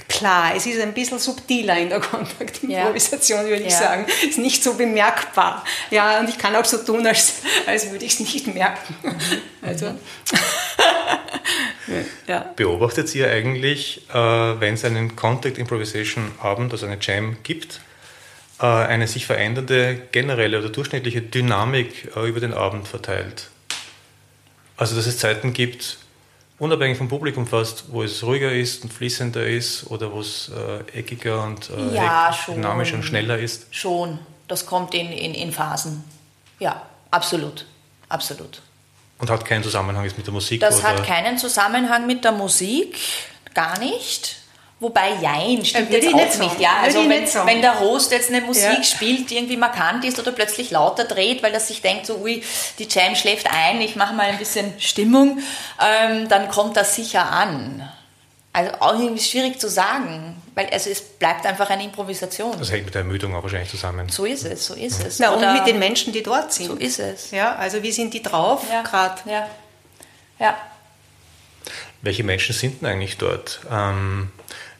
klar, 0.07 0.55
es 0.55 0.65
ist 0.65 0.79
ein 0.79 0.93
bisschen 0.93 1.19
subtiler 1.19 1.77
in 1.77 1.89
der 1.89 1.99
Kontaktimprovisation, 2.01 3.41
ja. 3.41 3.47
würde 3.47 3.63
ich 3.63 3.73
ja. 3.73 3.79
sagen. 3.79 4.05
Es 4.07 4.29
ist 4.29 4.37
nicht 4.39 4.63
so 4.63 4.73
bemerkbar. 4.73 5.63
Ja, 5.91 6.19
und 6.19 6.29
ich 6.29 6.37
kann 6.37 6.55
auch 6.55 6.65
so 6.65 6.77
tun, 6.77 7.05
als, 7.05 7.41
als 7.65 7.91
würde 7.91 8.05
ich 8.05 8.13
es 8.13 8.19
nicht 8.19 8.47
merken. 8.47 8.95
Mhm. 9.03 9.15
Also. 9.61 9.85
ja. 12.27 12.51
Beobachtet 12.55 13.13
ihr 13.15 13.29
eigentlich, 13.29 14.09
äh, 14.09 14.13
wenn 14.13 14.73
es 14.73 14.85
einen 14.85 15.15
Contact 15.15 15.57
Improvisation 15.57 16.31
Abend, 16.41 16.71
also 16.71 16.85
eine 16.85 16.97
Jam 17.01 17.37
gibt, 17.43 17.81
äh, 18.59 18.65
eine 18.65 19.07
sich 19.07 19.25
verändernde 19.25 20.01
generelle 20.11 20.59
oder 20.59 20.69
durchschnittliche 20.69 21.21
Dynamik 21.21 22.15
äh, 22.15 22.27
über 22.27 22.39
den 22.39 22.53
Abend 22.53 22.87
verteilt? 22.87 23.49
Also, 24.77 24.95
dass 24.95 25.07
es 25.07 25.17
Zeiten 25.17 25.53
gibt, 25.53 25.97
unabhängig 26.59 26.97
vom 26.97 27.07
Publikum 27.07 27.47
fast, 27.47 27.91
wo 27.91 28.03
es 28.03 28.23
ruhiger 28.23 28.51
ist 28.51 28.83
und 28.83 28.91
fließender 28.91 29.45
ist 29.45 29.87
oder 29.87 30.11
wo 30.11 30.21
es 30.21 30.49
äh, 30.49 30.99
eckiger 30.99 31.43
und 31.43 31.69
äh, 31.69 31.95
ja, 31.95 32.35
dynamischer 32.47 32.95
und 32.95 33.03
schneller 33.03 33.37
ist? 33.37 33.67
Schon, 33.71 34.19
das 34.47 34.65
kommt 34.65 34.93
in, 34.93 35.11
in, 35.11 35.33
in 35.33 35.51
Phasen. 35.51 36.03
Ja, 36.59 36.81
absolut, 37.11 37.65
absolut. 38.09 38.61
Und 39.19 39.29
hat 39.29 39.45
keinen 39.45 39.63
Zusammenhang 39.63 40.03
jetzt 40.03 40.17
mit 40.17 40.27
der 40.27 40.33
Musik? 40.33 40.61
Das 40.61 40.79
oder? 40.79 40.89
hat 40.89 41.03
keinen 41.03 41.37
Zusammenhang 41.37 42.05
mit 42.05 42.23
der 42.23 42.31
Musik, 42.31 42.97
gar 43.53 43.79
nicht. 43.79 44.37
Wobei 44.79 45.13
Jein 45.19 45.65
stimmt 45.65 45.91
jetzt 45.91 46.07
auch 46.07 46.15
nicht. 46.15 46.39
nicht. 46.39 46.59
Ja, 46.59 46.77
also 46.83 46.99
wenn, 47.09 47.25
wenn, 47.25 47.61
der 47.61 47.79
Host 47.79 48.11
jetzt 48.11 48.29
eine 48.29 48.41
Musik 48.41 48.77
ja. 48.77 48.83
spielt, 48.83 49.31
die 49.31 49.37
irgendwie 49.37 49.57
markant 49.57 50.05
ist 50.05 50.19
oder 50.19 50.31
plötzlich 50.31 50.69
lauter 50.69 51.05
dreht, 51.05 51.41
weil 51.41 51.51
er 51.51 51.59
sich 51.59 51.81
denkt, 51.81 52.05
so, 52.05 52.17
ui, 52.17 52.43
die 52.77 52.87
Jam 52.87 53.15
schläft 53.15 53.47
ein, 53.51 53.81
ich 53.81 53.95
mache 53.95 54.13
mal 54.13 54.27
ein 54.29 54.37
bisschen 54.37 54.73
Stimmung, 54.77 55.39
ähm, 55.81 56.29
dann 56.29 56.47
kommt 56.49 56.77
das 56.77 56.95
sicher 56.95 57.31
an. 57.31 57.89
Also 58.53 58.71
auch 58.79 58.99
irgendwie 58.99 59.23
schwierig 59.23 59.59
zu 59.59 59.67
sagen, 59.67 60.35
weil 60.53 60.67
also 60.71 60.89
es 60.89 61.01
bleibt 61.01 61.45
einfach 61.45 61.69
eine 61.71 61.83
Improvisation. 61.83 62.55
Das 62.57 62.71
hängt 62.71 62.85
mit 62.85 62.93
der 62.93 63.01
Ermüdung 63.01 63.35
auch 63.35 63.43
wahrscheinlich 63.43 63.69
zusammen. 63.69 64.09
So 64.09 64.25
ist 64.25 64.45
es, 64.45 64.65
so 64.65 64.75
ist 64.75 65.03
es. 65.03 65.19
Na, 65.19 65.31
und 65.31 65.53
mit 65.53 65.67
den 65.67 65.79
Menschen, 65.79 66.13
die 66.13 66.23
dort 66.23 66.53
sind. 66.53 66.67
So 66.67 66.73
ist 66.75 66.99
es. 66.99 67.31
Ja, 67.31 67.55
also 67.55 67.81
wie 67.81 67.91
sind 67.91 68.13
die 68.13 68.21
drauf 68.21 68.63
ja. 68.71 68.81
gerade? 68.83 69.21
Ja. 69.29 69.47
ja. 70.39 70.57
Welche 72.01 72.23
Menschen 72.23 72.53
sind 72.55 72.81
denn 72.81 72.89
eigentlich 72.89 73.17
dort? 73.17 73.59
Ähm, 73.71 74.31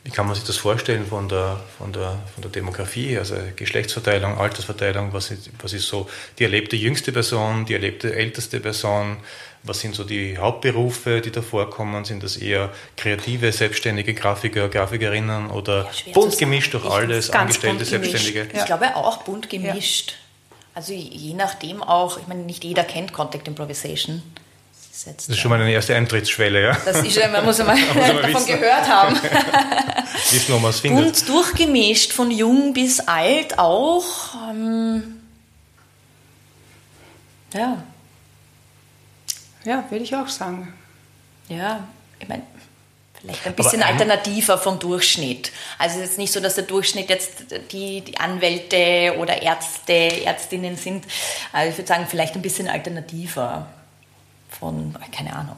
wie 0.08 0.12
kann 0.12 0.26
man 0.26 0.36
sich 0.36 0.46
das 0.46 0.56
vorstellen 0.56 1.06
von 1.06 1.28
der, 1.28 1.60
von 1.78 1.92
der, 1.92 2.18
von 2.34 2.42
der 2.42 2.50
Demografie, 2.50 3.18
also 3.18 3.36
Geschlechtsverteilung, 3.58 4.38
Altersverteilung? 4.38 5.12
Was 5.12 5.32
ist, 5.32 5.50
was 5.62 5.74
ist 5.74 5.86
so 5.86 6.10
die 6.40 6.46
erlebte 6.46 6.78
jüngste 6.78 7.12
Person, 7.12 7.66
die 7.66 7.74
erlebte 7.74 8.16
älteste 8.16 8.62
Person? 8.62 9.18
Was 9.64 9.82
sind 9.82 9.96
so 9.96 10.06
die 10.06 10.38
Hauptberufe, 10.38 11.20
die 11.20 11.30
da 11.30 11.42
vorkommen? 11.42 12.06
Sind 12.06 12.24
das 12.24 12.38
eher 12.38 12.72
kreative, 12.96 13.52
selbstständige 13.52 14.14
Grafiker, 14.14 14.70
Grafikerinnen 14.70 15.50
oder 15.50 15.90
ja, 16.06 16.14
bunt 16.14 16.38
gemischt 16.38 16.74
durch 16.74 16.86
alles, 16.86 17.30
Angestellte, 17.32 17.84
Selbstständige? 17.84 18.48
Ich 18.54 18.64
glaube 18.64 18.96
auch 18.96 19.24
bunt 19.24 19.50
gemischt. 19.50 20.12
Ja. 20.12 20.18
Also 20.74 20.94
je 20.94 21.34
nachdem 21.34 21.84
auch, 21.84 22.18
ich 22.18 22.28
meine, 22.28 22.44
nicht 22.44 22.64
jeder 22.64 22.86
kennt 22.86 23.12
Contact 23.12 23.46
Improvisation. 23.50 24.24
Das 25.06 25.30
ist 25.30 25.38
schon 25.38 25.50
mal 25.50 25.62
eine 25.62 25.72
erste 25.72 25.96
Eintrittsschwelle, 25.96 26.64
ja? 26.64 26.78
Das 26.86 27.04
ist, 27.04 27.32
man 27.32 27.46
muss 27.46 27.60
einmal 27.60 27.78
davon 27.94 28.34
wissen. 28.34 28.48
gehört 28.48 28.88
haben. 28.88 29.16
wissen, 30.32 30.54
wo 30.54 30.60
man 30.60 30.72
es 30.72 30.80
findet. 30.80 31.06
Und 31.06 31.30
durchgemischt, 31.30 32.14
von 32.14 32.32
jung 32.32 32.74
bis 32.74 33.00
alt 33.02 33.60
auch. 33.60 34.06
Ähm, 34.50 35.22
ja. 37.54 37.84
Ja, 39.66 39.84
würde 39.90 40.04
ich 40.04 40.16
auch 40.16 40.28
sagen. 40.28 40.74
Ja, 41.48 41.88
ich 42.20 42.28
meine, 42.28 42.44
vielleicht 43.20 43.46
ein 43.46 43.54
bisschen 43.54 43.84
ein 43.84 43.94
alternativer 43.94 44.58
vom 44.58 44.80
Durchschnitt. 44.80 45.52
Also 45.78 46.00
es 46.00 46.12
ist 46.12 46.18
nicht 46.18 46.34
so, 46.34 46.40
dass 46.40 46.56
der 46.56 46.64
Durchschnitt 46.64 47.10
jetzt 47.10 47.46
die, 47.72 48.02
die 48.02 48.18
Anwälte 48.18 49.16
oder 49.20 49.42
Ärzte, 49.42 50.26
Ärztinnen 50.26 50.76
sind. 50.76 51.06
Also 51.54 51.72
ich 51.72 51.78
würde 51.78 51.88
sagen, 51.88 52.08
vielleicht 52.10 52.36
ein 52.36 52.42
bisschen 52.42 52.68
alternativer 52.68 53.68
von, 54.60 54.96
keine 55.12 55.36
Ahnung. 55.36 55.58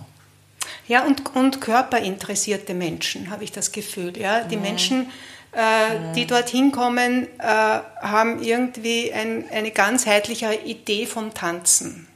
Ja, 0.88 1.06
und, 1.06 1.36
und 1.36 1.62
körperinteressierte 1.62 2.74
Menschen, 2.74 3.30
habe 3.30 3.44
ich 3.44 3.52
das 3.52 3.72
Gefühl. 3.72 4.18
Ja? 4.18 4.44
Die 4.44 4.58
mhm. 4.58 4.62
Menschen, 4.64 5.12
äh, 5.54 5.98
mhm. 5.98 6.14
die 6.14 6.26
dorthin 6.26 6.72
kommen, 6.72 7.28
äh, 7.40 7.44
haben 7.44 8.42
irgendwie 8.42 9.14
ein, 9.14 9.46
eine 9.52 9.72
ganzheitliche 9.72 10.54
Idee 10.54 11.06
vom 11.06 11.34
Tanzen. 11.34 12.08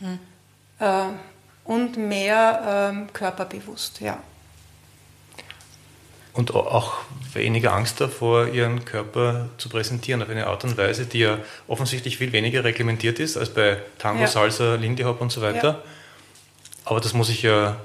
Mhm. 0.00 0.18
Äh, 0.80 1.04
und 1.64 1.96
mehr 1.96 2.90
ähm, 2.90 3.12
körperbewusst, 3.12 4.00
ja. 4.00 4.18
Und 6.32 6.54
auch 6.54 6.94
weniger 7.34 7.72
Angst 7.72 8.00
davor, 8.00 8.46
ihren 8.48 8.84
Körper 8.84 9.48
zu 9.58 9.68
präsentieren 9.68 10.22
auf 10.22 10.30
eine 10.30 10.46
Art 10.46 10.64
und 10.64 10.78
Weise, 10.78 11.04
die 11.04 11.18
ja 11.18 11.38
offensichtlich 11.66 12.16
viel 12.16 12.32
weniger 12.32 12.64
reglementiert 12.64 13.18
ist 13.18 13.36
als 13.36 13.50
bei 13.52 13.78
Tango, 13.98 14.22
ja. 14.22 14.28
Salsa, 14.28 14.76
Lindy 14.76 15.02
Hop 15.02 15.20
und 15.20 15.30
so 15.30 15.42
weiter. 15.42 15.68
Ja. 15.68 15.82
Aber 16.88 17.00
das 17.00 17.12
muss 17.12 17.28
ich 17.28 17.42
ja. 17.42 17.76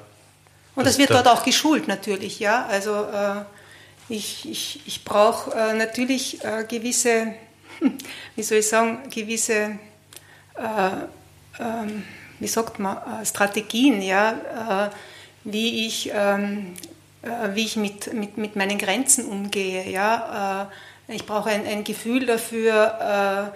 Und 0.76 0.86
das, 0.86 0.94
das 0.94 0.98
wird 0.98 1.10
da 1.10 1.22
dort 1.22 1.28
auch 1.28 1.44
geschult 1.44 1.90
natürlich, 1.90 2.40
ja. 2.40 2.66
Also 2.68 3.04
äh, 3.04 3.42
ich, 4.08 4.50
ich, 4.50 4.80
ich 4.86 5.04
brauche 5.04 5.52
äh, 5.52 5.74
natürlich 5.74 6.42
äh, 6.44 6.64
gewisse, 6.64 7.34
wie 8.36 8.44
soll 8.44 8.60
ich 8.60 8.70
sagen, 8.70 9.10
gewisse, 9.10 9.78
äh, 10.56 11.60
ähm, 11.60 12.04
wie 12.40 12.48
sagt 12.48 12.80
man, 12.80 12.96
äh, 12.96 13.26
Strategien, 13.26 14.02
ja, 14.02 14.90
äh, 14.90 14.96
wie 15.44 15.86
ich, 15.86 16.10
ähm, 16.14 16.74
wie 17.54 17.66
ich 17.66 17.76
mit, 17.76 18.14
mit, 18.14 18.38
mit 18.38 18.56
meinen 18.56 18.78
Grenzen 18.78 19.26
umgehe, 19.26 19.90
ja. 19.90 20.70
ich 21.08 21.26
brauche 21.26 21.50
ein, 21.50 21.66
ein 21.66 21.84
Gefühl 21.86 22.26
dafür, 22.26 23.54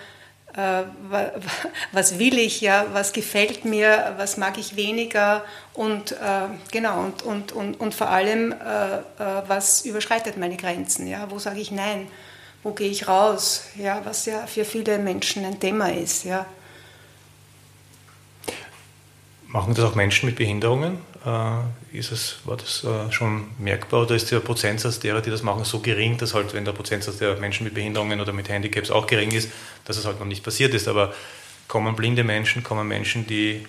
was 1.91 2.17
will 2.17 2.39
ich, 2.39 2.61
ja, 2.61 2.87
was 2.91 3.13
gefällt 3.13 3.63
mir, 3.63 4.15
was 4.17 4.37
mag 4.37 4.57
ich 4.57 4.75
weniger 4.75 5.43
und 5.73 6.13
äh, 6.13 6.15
genau 6.71 7.01
und, 7.01 7.21
und, 7.21 7.51
und, 7.51 7.79
und 7.79 7.93
vor 7.93 8.09
allem, 8.09 8.51
äh, 8.51 8.55
äh 8.55 9.01
was 9.47 9.85
überschreitet 9.85 10.37
meine 10.37 10.57
Grenzen, 10.57 11.07
ja, 11.07 11.29
wo 11.29 11.37
sage 11.37 11.59
ich 11.59 11.69
Nein, 11.69 12.07
wo 12.63 12.71
gehe 12.71 12.89
ich 12.89 13.07
raus, 13.07 13.65
ja, 13.75 14.01
was 14.03 14.25
ja 14.25 14.47
für 14.47 14.65
viele 14.65 14.97
Menschen 14.97 15.45
ein 15.45 15.59
Thema 15.59 15.93
ist, 15.93 16.23
ja. 16.23 16.47
Machen 19.47 19.73
das 19.73 19.85
auch 19.85 19.95
Menschen 19.95 20.25
mit 20.25 20.35
Behinderungen? 20.35 20.97
Äh, 21.25 21.97
ist 21.97 22.11
es, 22.11 22.37
war 22.43 22.57
das 22.57 22.83
äh, 22.83 23.11
schon 23.11 23.47
merkbar 23.59 24.03
oder 24.03 24.15
ist 24.15 24.29
der 24.29 24.39
Prozentsatz 24.39 24.99
derer, 24.99 25.21
die 25.21 25.29
das 25.29 25.41
machen, 25.41 25.63
so 25.63 25.79
gering, 25.79 26.17
dass 26.17 26.33
halt, 26.33 26.53
wenn 26.53 26.65
der 26.65 26.73
Prozentsatz 26.73 27.17
der 27.17 27.35
Menschen 27.37 27.63
mit 27.63 27.73
Behinderungen 27.73 28.19
oder 28.19 28.33
mit 28.33 28.49
Handicaps 28.49 28.91
auch 28.91 29.07
gering 29.07 29.31
ist, 29.31 29.49
dass 29.85 29.97
es 29.97 30.05
halt 30.05 30.19
noch 30.19 30.25
nicht 30.25 30.43
passiert 30.43 30.73
ist? 30.73 30.87
Aber 30.87 31.13
kommen 31.67 31.95
blinde 31.95 32.23
Menschen, 32.25 32.63
kommen 32.63 32.87
Menschen, 32.87 33.25
die, 33.25 33.65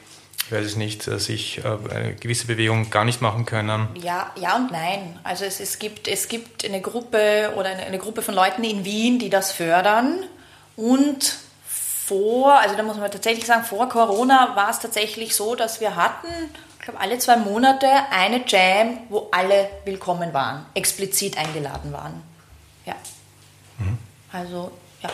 ich 0.46 0.52
weiß 0.52 0.66
es 0.66 0.76
nicht, 0.76 1.06
äh, 1.06 1.20
sich 1.20 1.62
eine 1.64 2.14
gewisse 2.14 2.48
Bewegung 2.48 2.90
gar 2.90 3.04
nicht 3.04 3.22
machen 3.22 3.46
können? 3.46 3.88
Ja, 3.94 4.32
ja 4.40 4.56
und 4.56 4.72
nein. 4.72 5.18
Also 5.22 5.44
es, 5.44 5.60
es, 5.60 5.78
gibt, 5.78 6.08
es 6.08 6.28
gibt 6.28 6.64
eine 6.64 6.80
Gruppe 6.80 7.52
oder 7.56 7.70
eine, 7.70 7.84
eine 7.84 7.98
Gruppe 7.98 8.22
von 8.22 8.34
Leuten 8.34 8.64
in 8.64 8.84
Wien, 8.84 9.20
die 9.20 9.30
das 9.30 9.52
fördern 9.52 10.24
und 10.74 11.38
vor, 12.08 12.58
also 12.58 12.74
da 12.74 12.82
muss 12.82 12.96
man 12.96 13.10
tatsächlich 13.10 13.44
sagen, 13.44 13.64
vor 13.64 13.88
Corona 13.88 14.56
war 14.56 14.70
es 14.70 14.78
tatsächlich 14.78 15.34
so, 15.34 15.54
dass 15.54 15.80
wir 15.80 15.94
hatten, 15.94 16.26
ich 16.78 16.84
glaube, 16.84 17.00
alle 17.00 17.18
zwei 17.18 17.36
Monate 17.36 17.86
eine 18.10 18.44
Jam, 18.46 18.98
wo 19.10 19.28
alle 19.30 19.68
willkommen 19.84 20.32
waren, 20.32 20.64
explizit 20.74 21.36
eingeladen 21.36 21.92
waren. 21.92 22.22
Ja. 22.86 22.94
Mhm. 23.78 23.98
Also, 24.32 24.72
ja. 25.02 25.10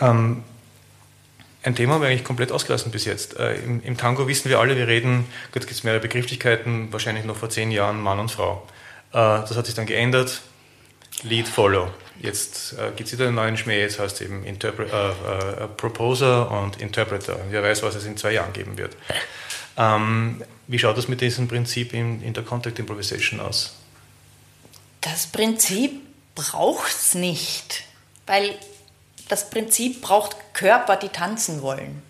Ähm, 0.00 0.44
ein 1.62 1.74
Thema 1.74 1.94
haben 1.94 2.02
wir 2.02 2.08
eigentlich 2.08 2.24
komplett 2.24 2.52
ausgelassen 2.52 2.92
bis 2.92 3.06
jetzt. 3.06 3.38
Äh, 3.38 3.54
im, 3.54 3.82
im, 3.82 3.96
Tango 3.96 4.28
wissen 4.28 4.50
wir 4.50 4.58
alle, 4.58 4.76
wir 4.76 4.86
reden, 4.86 5.26
jetzt 5.54 5.66
gibt 5.66 5.78
es 5.78 5.84
mehrere 5.84 6.00
Begrifflichkeiten, 6.00 6.92
wahrscheinlich 6.92 7.24
noch 7.24 7.36
vor 7.36 7.48
zehn 7.48 7.70
Jahren 7.70 8.00
Mann 8.02 8.20
und 8.20 8.30
Frau. 8.30 8.66
Äh, 9.12 9.16
das 9.16 9.56
hat 9.56 9.64
sich 9.64 9.74
dann 9.74 9.86
geändert. 9.86 10.42
Lead, 11.22 11.48
Follow. 11.48 11.88
Jetzt 12.20 12.74
äh, 12.74 12.90
gibt 12.96 13.08
es 13.08 13.12
wieder 13.12 13.26
einen 13.26 13.34
neuen 13.34 13.56
Schmäh, 13.56 13.80
jetzt 13.80 13.98
heißt 13.98 14.22
eben 14.22 14.44
Interpre 14.44 14.84
äh, 14.84 15.64
äh, 15.64 15.68
Proposer 15.68 16.50
und 16.50 16.80
Interpreter. 16.80 17.38
Wer 17.50 17.62
weiß, 17.62 17.82
was 17.82 17.94
es 17.94 18.04
in 18.04 18.16
zwei 18.16 18.32
Jahren 18.32 18.52
geben 18.52 18.78
wird. 18.78 18.96
Ähm, 19.76 20.42
wie 20.66 20.78
schaut 20.78 20.96
das 20.96 21.08
mit 21.08 21.20
diesem 21.20 21.48
Prinzip 21.48 21.92
in, 21.92 22.22
in 22.22 22.32
der 22.32 22.44
Contact 22.44 22.78
Improvisation 22.78 23.40
aus? 23.40 23.74
Das 25.00 25.26
Prinzip 25.26 26.00
braucht 26.34 26.92
es 26.92 27.14
nicht, 27.14 27.84
weil 28.26 28.54
das 29.28 29.50
Prinzip 29.50 30.00
braucht 30.00 30.36
Körper, 30.54 30.96
die 30.96 31.08
tanzen 31.08 31.62
wollen. 31.62 32.02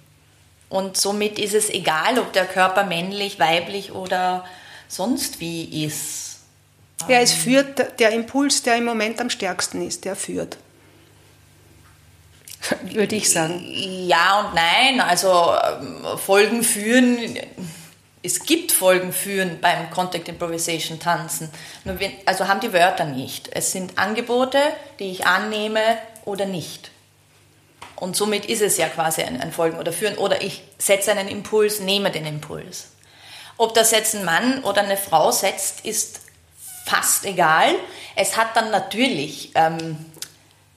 Und 0.68 0.96
somit 0.96 1.38
ist 1.38 1.54
es 1.54 1.70
egal, 1.70 2.18
ob 2.18 2.32
der 2.32 2.46
Körper 2.46 2.84
männlich, 2.84 3.38
weiblich 3.38 3.92
oder 3.92 4.44
sonst 4.88 5.40
wie 5.40 5.84
ist. 5.84 6.33
Ja, 7.08 7.20
es 7.20 7.32
führt 7.32 8.00
der 8.00 8.12
Impuls, 8.12 8.62
der 8.62 8.76
im 8.76 8.84
Moment 8.84 9.20
am 9.20 9.30
stärksten 9.30 9.86
ist, 9.86 10.04
der 10.04 10.16
führt. 10.16 10.56
Würde 12.82 13.16
ich 13.16 13.30
sagen. 13.30 13.62
Ja 13.66 14.40
und 14.40 14.54
nein. 14.54 15.00
Also 15.00 15.52
ähm, 15.80 16.18
Folgen 16.18 16.62
führen, 16.62 17.36
es 18.22 18.44
gibt 18.44 18.72
Folgen 18.72 19.12
führen 19.12 19.58
beim 19.60 19.90
Contact 19.90 20.28
Improvisation 20.28 20.98
Tanzen. 20.98 21.50
also 22.24 22.48
haben 22.48 22.60
die 22.60 22.72
Wörter 22.72 23.04
nicht. 23.04 23.50
Es 23.52 23.72
sind 23.72 23.98
Angebote, 23.98 24.58
die 24.98 25.10
ich 25.10 25.26
annehme 25.26 25.98
oder 26.24 26.46
nicht. 26.46 26.90
Und 27.96 28.16
somit 28.16 28.46
ist 28.46 28.62
es 28.62 28.76
ja 28.76 28.88
quasi 28.88 29.22
ein, 29.22 29.40
ein 29.40 29.52
Folgen 29.52 29.78
oder 29.78 29.92
Führen. 29.92 30.16
Oder 30.16 30.42
ich 30.42 30.62
setze 30.78 31.12
einen 31.12 31.28
Impuls, 31.28 31.80
nehme 31.80 32.10
den 32.10 32.26
Impuls. 32.26 32.88
Ob 33.56 33.74
das 33.74 33.92
jetzt 33.92 34.14
ein 34.14 34.24
Mann 34.24 34.64
oder 34.64 34.82
eine 34.82 34.96
Frau 34.96 35.30
setzt, 35.30 35.84
ist 35.84 36.20
fast 36.84 37.24
egal. 37.24 37.74
Es 38.14 38.36
hat 38.36 38.54
dann 38.54 38.70
natürlich 38.70 39.52
ähm, 39.54 39.96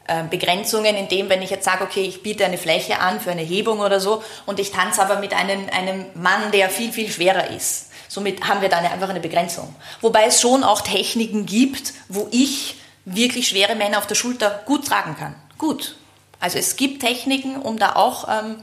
äh, 0.07 0.23
Begrenzungen, 0.23 0.95
indem, 0.95 1.29
wenn 1.29 1.41
ich 1.41 1.49
jetzt 1.49 1.65
sage, 1.65 1.83
okay, 1.83 2.03
ich 2.03 2.23
biete 2.23 2.45
eine 2.45 2.57
Fläche 2.57 2.99
an 2.99 3.19
für 3.19 3.31
eine 3.31 3.41
Hebung 3.41 3.79
oder 3.79 3.99
so 3.99 4.23
und 4.45 4.59
ich 4.59 4.71
tanze 4.71 5.01
aber 5.01 5.19
mit 5.19 5.33
einem, 5.33 5.67
einem 5.69 6.05
Mann, 6.15 6.51
der 6.51 6.69
viel, 6.69 6.91
viel 6.91 7.09
schwerer 7.09 7.49
ist. 7.49 7.87
Somit 8.07 8.47
haben 8.47 8.61
wir 8.61 8.69
dann 8.69 8.85
einfach 8.85 9.09
eine 9.09 9.19
Begrenzung. 9.19 9.75
Wobei 9.99 10.25
es 10.25 10.39
schon 10.39 10.63
auch 10.63 10.81
Techniken 10.81 11.45
gibt, 11.45 11.93
wo 12.07 12.29
ich 12.31 12.75
wirklich 13.03 13.49
schwere 13.49 13.75
Männer 13.75 13.97
auf 13.97 14.07
der 14.07 14.15
Schulter 14.15 14.61
gut 14.65 14.87
tragen 14.87 15.17
kann. 15.17 15.35
Gut. 15.57 15.97
Also 16.39 16.57
es 16.57 16.77
gibt 16.77 17.01
Techniken, 17.01 17.57
um 17.57 17.77
da 17.77 17.95
auch 17.95 18.27
ähm, 18.29 18.57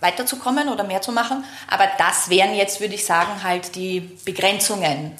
weiterzukommen 0.00 0.68
oder 0.68 0.84
mehr 0.84 1.00
zu 1.00 1.12
machen. 1.12 1.44
Aber 1.68 1.88
das 1.96 2.28
wären 2.28 2.54
jetzt, 2.54 2.80
würde 2.80 2.94
ich 2.94 3.06
sagen, 3.06 3.42
halt 3.42 3.76
die 3.76 4.00
Begrenzungen 4.24 5.12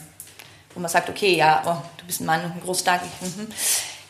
wo 0.75 0.81
man 0.81 0.91
sagt, 0.91 1.09
okay, 1.09 1.37
ja, 1.37 1.63
oh, 1.67 1.83
du 1.99 2.05
bist 2.07 2.21
ein 2.21 2.27
Mann, 2.27 2.41
ein 2.41 2.61
Großtag, 2.63 3.03
mhm. 3.21 3.49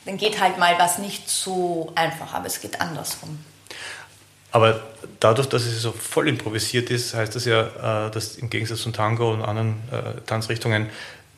dann 0.05 0.16
geht 0.16 0.40
halt 0.40 0.59
mal 0.59 0.79
was 0.79 0.98
nicht 0.98 1.29
so 1.29 1.92
einfach, 1.94 2.35
aber 2.35 2.46
es 2.46 2.61
geht 2.61 2.81
andersrum. 2.81 3.38
Aber 4.53 4.83
dadurch, 5.18 5.48
dass 5.48 5.64
es 5.64 5.81
so 5.81 5.92
voll 5.92 6.29
improvisiert 6.29 6.90
ist, 6.90 7.14
heißt 7.14 7.35
das 7.35 7.46
ja, 7.46 8.07
äh, 8.07 8.11
dass 8.11 8.37
im 8.37 8.51
Gegensatz 8.51 8.83
zum 8.83 8.92
Tango 8.92 9.33
und 9.33 9.42
anderen 9.42 9.81
äh, 9.90 10.20
Tanzrichtungen 10.27 10.90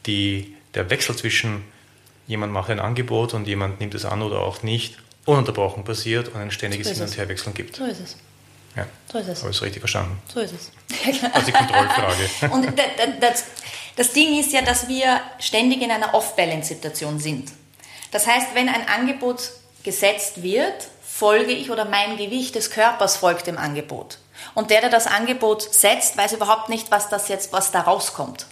die, 0.06 0.56
der 0.74 0.90
Wechsel 0.90 1.16
zwischen 1.16 1.62
jemand 2.26 2.52
macht 2.52 2.70
ein 2.70 2.80
Angebot 2.80 3.34
und 3.34 3.46
jemand 3.46 3.80
nimmt 3.80 3.94
es 3.94 4.04
an 4.04 4.22
oder 4.22 4.40
auch 4.40 4.62
nicht, 4.62 4.98
ununterbrochen 5.26 5.84
passiert 5.84 6.28
und 6.28 6.40
ein 6.40 6.50
ständiges 6.50 6.88
so 6.88 6.94
Hin- 6.94 7.02
und 7.04 7.16
Herwechseln 7.16 7.54
gibt. 7.54 7.76
So 7.76 7.84
ist 7.84 8.00
es. 8.00 8.16
Ja. 8.76 8.86
So 9.12 9.18
ist 9.18 9.28
es. 9.28 9.40
Habe 9.40 9.50
ich 9.50 9.56
es 9.56 9.62
richtig 9.62 9.80
verstanden? 9.80 10.20
So 10.32 10.40
ist 10.40 10.52
es. 10.52 10.72
Also 11.32 11.46
die 11.46 11.52
Kontrollfrage. 11.52 12.28
und 12.50 12.66
das, 12.76 12.86
das 13.20 13.44
Ding 14.12 14.38
ist 14.38 14.52
ja, 14.52 14.62
dass 14.62 14.88
wir 14.88 15.20
ständig 15.38 15.82
in 15.82 15.90
einer 15.90 16.14
Off-Balance-Situation 16.14 17.20
sind. 17.20 17.52
Das 18.10 18.26
heißt, 18.26 18.48
wenn 18.54 18.68
ein 18.68 18.88
Angebot 18.88 19.50
gesetzt 19.84 20.42
wird, 20.42 20.88
folge 21.02 21.52
ich 21.52 21.70
oder 21.70 21.84
mein 21.84 22.16
Gewicht 22.16 22.56
des 22.56 22.70
Körpers 22.70 23.16
folgt 23.16 23.46
dem 23.46 23.58
Angebot. 23.58 24.18
Und 24.54 24.70
der, 24.70 24.80
der 24.80 24.90
das 24.90 25.06
Angebot 25.06 25.62
setzt, 25.62 26.16
weiß 26.16 26.32
überhaupt 26.32 26.68
nicht, 26.68 26.90
was 26.90 27.08
das 27.08 27.28
jetzt, 27.28 27.52
was 27.52 27.70
da 27.70 27.82
rauskommt. 27.82 28.46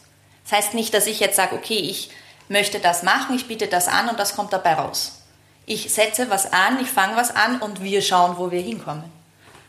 Das 0.44 0.52
heißt 0.52 0.74
nicht, 0.74 0.94
dass 0.94 1.07
ich 1.07 1.20
jetzt 1.20 1.37
sage, 1.37 1.57
okay, 1.57 1.78
ich 1.78 2.11
möchte 2.48 2.78
das 2.78 3.02
machen, 3.02 3.35
ich 3.35 3.48
biete 3.48 3.66
das 3.66 3.88
an 3.88 4.09
und 4.09 4.18
das 4.18 4.37
kommt 4.37 4.52
dabei 4.52 4.74
raus. 4.74 5.22
Ich 5.66 5.92
setze 5.92 6.31
was 6.31 6.52
an, 6.52 6.81
ich 6.81 6.88
fange 6.88 7.16
was 7.16 7.35
an 7.35 7.61
und 7.61 7.83
wir 7.83 8.02
schauen, 8.02 8.37
wo 8.37 8.50
wir 8.50 8.61
hinkommen. 8.61 9.05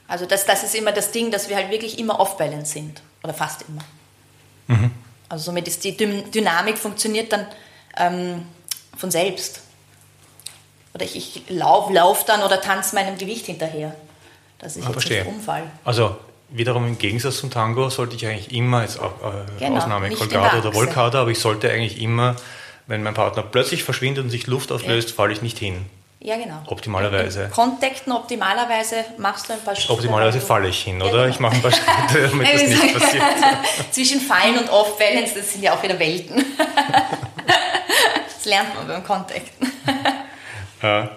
Also 0.07 0.25
das, 0.25 0.45
das 0.45 0.63
ist 0.63 0.75
immer 0.75 0.91
das 0.91 1.11
Ding, 1.11 1.31
dass 1.31 1.49
wir 1.49 1.55
halt 1.55 1.71
wirklich 1.71 1.97
immer 1.97 2.19
off-balance 2.19 2.73
sind. 2.73 3.01
Oder 3.23 3.33
fast 3.33 3.63
immer. 3.67 3.81
Mhm. 4.67 4.91
Also 5.33 5.45
somit 5.45 5.67
ist 5.67 5.83
die 5.83 5.97
Dynamik 5.97 6.77
funktioniert 6.77 7.33
dann 7.33 7.47
ähm, 7.97 8.45
von 8.95 9.09
selbst. 9.09 9.61
Oder 10.93 11.05
ich, 11.05 11.15
ich 11.15 11.49
laufe 11.49 11.91
lauf 11.91 12.23
dann 12.25 12.43
oder 12.43 12.61
tanze 12.61 12.93
meinem 12.93 13.17
Gewicht 13.17 13.47
hinterher, 13.47 13.95
dass 14.59 14.77
ich 14.77 14.85
ah, 14.85 14.91
jetzt 14.91 15.09
nicht 15.09 15.25
umfall. 15.25 15.63
Also 15.83 16.17
wiederum 16.49 16.85
im 16.85 16.99
Gegensatz 16.99 17.39
zum 17.39 17.49
Tango 17.49 17.89
sollte 17.89 18.15
ich 18.15 18.27
eigentlich 18.27 18.53
immer, 18.53 18.83
jetzt 18.83 18.97
äh, 18.97 18.99
genau, 19.57 19.77
Ausnahme 19.77 20.11
Colgado 20.11 20.59
oder 20.59 20.75
Volcada, 20.75 21.21
aber 21.21 21.31
ich 21.31 21.39
sollte 21.39 21.71
eigentlich 21.71 21.99
immer, 21.99 22.35
wenn 22.85 23.01
mein 23.01 23.15
Partner 23.15 23.41
plötzlich 23.41 23.83
verschwindet 23.83 24.25
und 24.25 24.29
sich 24.29 24.45
Luft 24.45 24.71
auflöst, 24.71 25.09
ja. 25.09 25.15
falle 25.15 25.33
ich 25.33 25.41
nicht 25.41 25.57
hin. 25.57 25.83
Ja, 26.23 26.37
genau. 26.37 26.61
Optimalerweise. 26.67 27.49
Kontakten 27.49 28.13
optimalerweise 28.13 29.03
machst 29.17 29.49
du 29.49 29.53
ein 29.53 29.59
paar 29.59 29.75
Schritte. 29.75 29.91
Optimalerweise 29.91 30.39
falle 30.39 30.69
ich 30.69 30.81
hin, 30.81 31.01
oder? 31.01 31.05
Ja, 31.05 31.11
genau. 31.11 31.27
Ich 31.27 31.39
mache 31.41 31.55
ein 31.55 31.61
paar 31.61 31.71
Schritte, 32.09 32.29
damit 32.29 32.47
das 32.47 32.61
nicht 32.61 32.97
passiert. 32.97 33.23
Zwischen 33.91 34.21
Fallen 34.21 34.57
und 34.57 34.69
Off-Balance, 34.69 35.33
das 35.35 35.51
sind 35.51 35.63
ja 35.63 35.73
auch 35.73 35.83
wieder 35.83 35.99
Welten. 35.99 36.37
das 38.35 38.45
lernt 38.45 38.73
man 38.73 38.87
beim 38.87 39.03
Kontakten. 39.03 39.69
uh, 40.81 41.07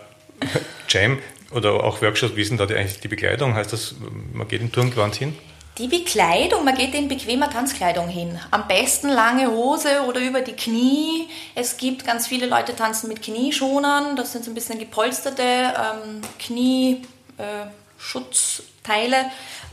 Jam 0.89 1.19
oder 1.53 1.85
auch 1.85 2.03
Workshops, 2.03 2.35
wie 2.35 2.43
ist 2.43 2.51
denn 2.51 2.59
da 2.59 2.67
die, 2.67 2.75
eigentlich 2.75 2.99
die 2.99 3.07
Bekleidung? 3.07 3.55
Heißt 3.55 3.73
das, 3.73 3.95
man 4.33 4.49
geht 4.49 4.61
in 4.61 4.73
Turngewand 4.73 5.15
hin? 5.15 5.39
Die 5.79 5.89
Bekleidung, 5.89 6.65
man 6.65 6.75
geht 6.75 6.95
in 6.95 7.07
bequemer 7.07 7.51
Tanzkleidung 7.51 8.09
hin. 8.09 8.41
Am 8.51 8.67
besten 8.67 9.11
lange 9.11 9.51
Hose 9.51 10.05
oder 10.09 10.21
über 10.21 10.41
die 10.41 10.57
Knie. 10.57 11.29
Es 11.55 11.77
gibt 11.77 12.07
ganz 12.07 12.27
viele 12.27 12.47
Leute 12.47 12.75
tanzen 12.75 13.09
mit 13.09 13.21
Knieschonern. 13.21 14.17
Das 14.17 14.33
sind 14.33 14.47
so 14.47 14.51
ein 14.51 14.55
bisschen 14.55 14.79
gepolsterte 14.79 15.43
ähm, 15.43 16.23
Knieschutzteile. 16.39 19.17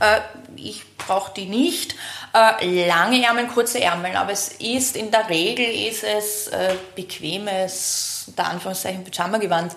Äh, 0.01 0.19
ich 0.57 0.83
brauche 0.97 1.33
die 1.33 1.45
nicht. 1.45 1.95
Äh, 2.33 2.85
lange 2.85 3.23
Ärmel, 3.23 3.47
kurze 3.47 3.79
Ärmel. 3.79 4.17
Aber 4.17 4.33
es 4.33 4.49
ist 4.59 4.97
in 4.97 5.09
der 5.09 5.29
Regel 5.29 5.87
ist 5.87 6.03
es 6.03 6.47
äh, 6.47 6.75
bequemes, 6.95 8.25
unter 8.27 8.49
Anführungszeichen 8.49 9.05
Pyjama-Gewand. 9.05 9.73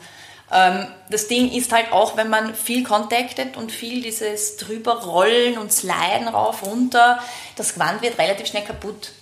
Ähm, 0.52 0.86
das 1.10 1.26
Ding 1.28 1.50
ist 1.50 1.72
halt 1.72 1.92
auch, 1.92 2.16
wenn 2.16 2.28
man 2.28 2.54
viel 2.54 2.84
contactet 2.84 3.56
und 3.56 3.72
viel 3.72 4.02
dieses 4.02 4.56
drüberrollen 4.56 5.58
und 5.58 5.72
sliden 5.72 6.28
rauf, 6.28 6.64
runter, 6.64 7.18
das 7.56 7.74
Gewand 7.74 8.02
wird 8.02 8.18
relativ 8.18 8.46
schnell 8.46 8.64
kaputt, 8.64 9.12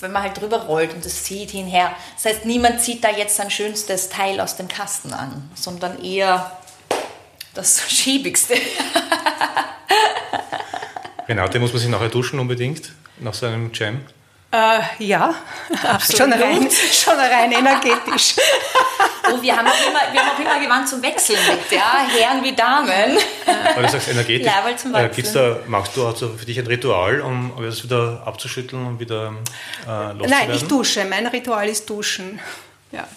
wenn 0.00 0.10
man 0.10 0.22
halt 0.22 0.40
drüber 0.40 0.62
rollt 0.62 0.92
und 0.92 1.06
es 1.06 1.24
zieht 1.24 1.50
hinher. 1.50 1.94
Das 2.16 2.24
heißt, 2.24 2.46
niemand 2.46 2.80
zieht 2.80 3.04
da 3.04 3.10
jetzt 3.10 3.36
sein 3.36 3.50
schönstes 3.50 4.08
Teil 4.08 4.40
aus 4.40 4.56
dem 4.56 4.66
Kasten 4.68 5.12
an, 5.12 5.50
sondern 5.54 6.02
eher 6.02 6.50
das 7.54 7.82
Schiebigste. 7.88 8.54
Renate, 11.28 11.60
muss 11.60 11.72
man 11.72 11.80
sich 11.80 11.90
nachher 11.90 12.08
duschen 12.08 12.40
unbedingt, 12.40 12.92
nach 13.20 13.34
so 13.34 13.46
einem 13.46 13.70
Jam? 13.72 14.00
Äh, 14.54 14.80
ja, 14.98 15.34
schon 16.14 16.30
rein, 16.30 16.68
schon 16.92 17.14
rein 17.14 17.52
energetisch. 17.52 18.34
Oh, 19.32 19.40
wir 19.40 19.56
haben 19.56 19.66
auch 19.66 19.88
immer, 19.88 20.12
wir 20.12 20.20
haben 20.20 20.36
auch 20.36 20.38
immer 20.38 20.60
gewandt 20.60 20.88
zum 20.90 21.00
Wechseln 21.00 21.38
mit, 21.48 21.72
ja, 21.72 22.06
Herren 22.06 22.44
wie 22.44 22.54
Damen. 22.54 23.16
Weil 23.74 23.82
du 23.82 23.88
sagst 23.88 24.08
energetisch. 24.08 24.46
Ja, 24.46 24.62
weil 24.62 24.76
zum 24.76 24.94
äh, 24.94 25.08
gibt's 25.08 25.32
da, 25.32 25.56
magst 25.66 25.96
du 25.96 26.06
also 26.06 26.34
für 26.36 26.44
dich 26.44 26.58
ein 26.58 26.66
Ritual, 26.66 27.22
um 27.22 27.52
das 27.62 27.82
wieder 27.82 28.22
abzuschütteln 28.26 28.86
und 28.86 29.00
wieder 29.00 29.32
äh, 29.86 30.12
loszuwerden? 30.12 30.28
Nein, 30.28 30.50
ich 30.50 30.64
dusche. 30.64 31.06
Mein 31.06 31.26
Ritual 31.28 31.70
ist 31.70 31.88
Duschen. 31.88 32.38
Ja. 32.90 33.08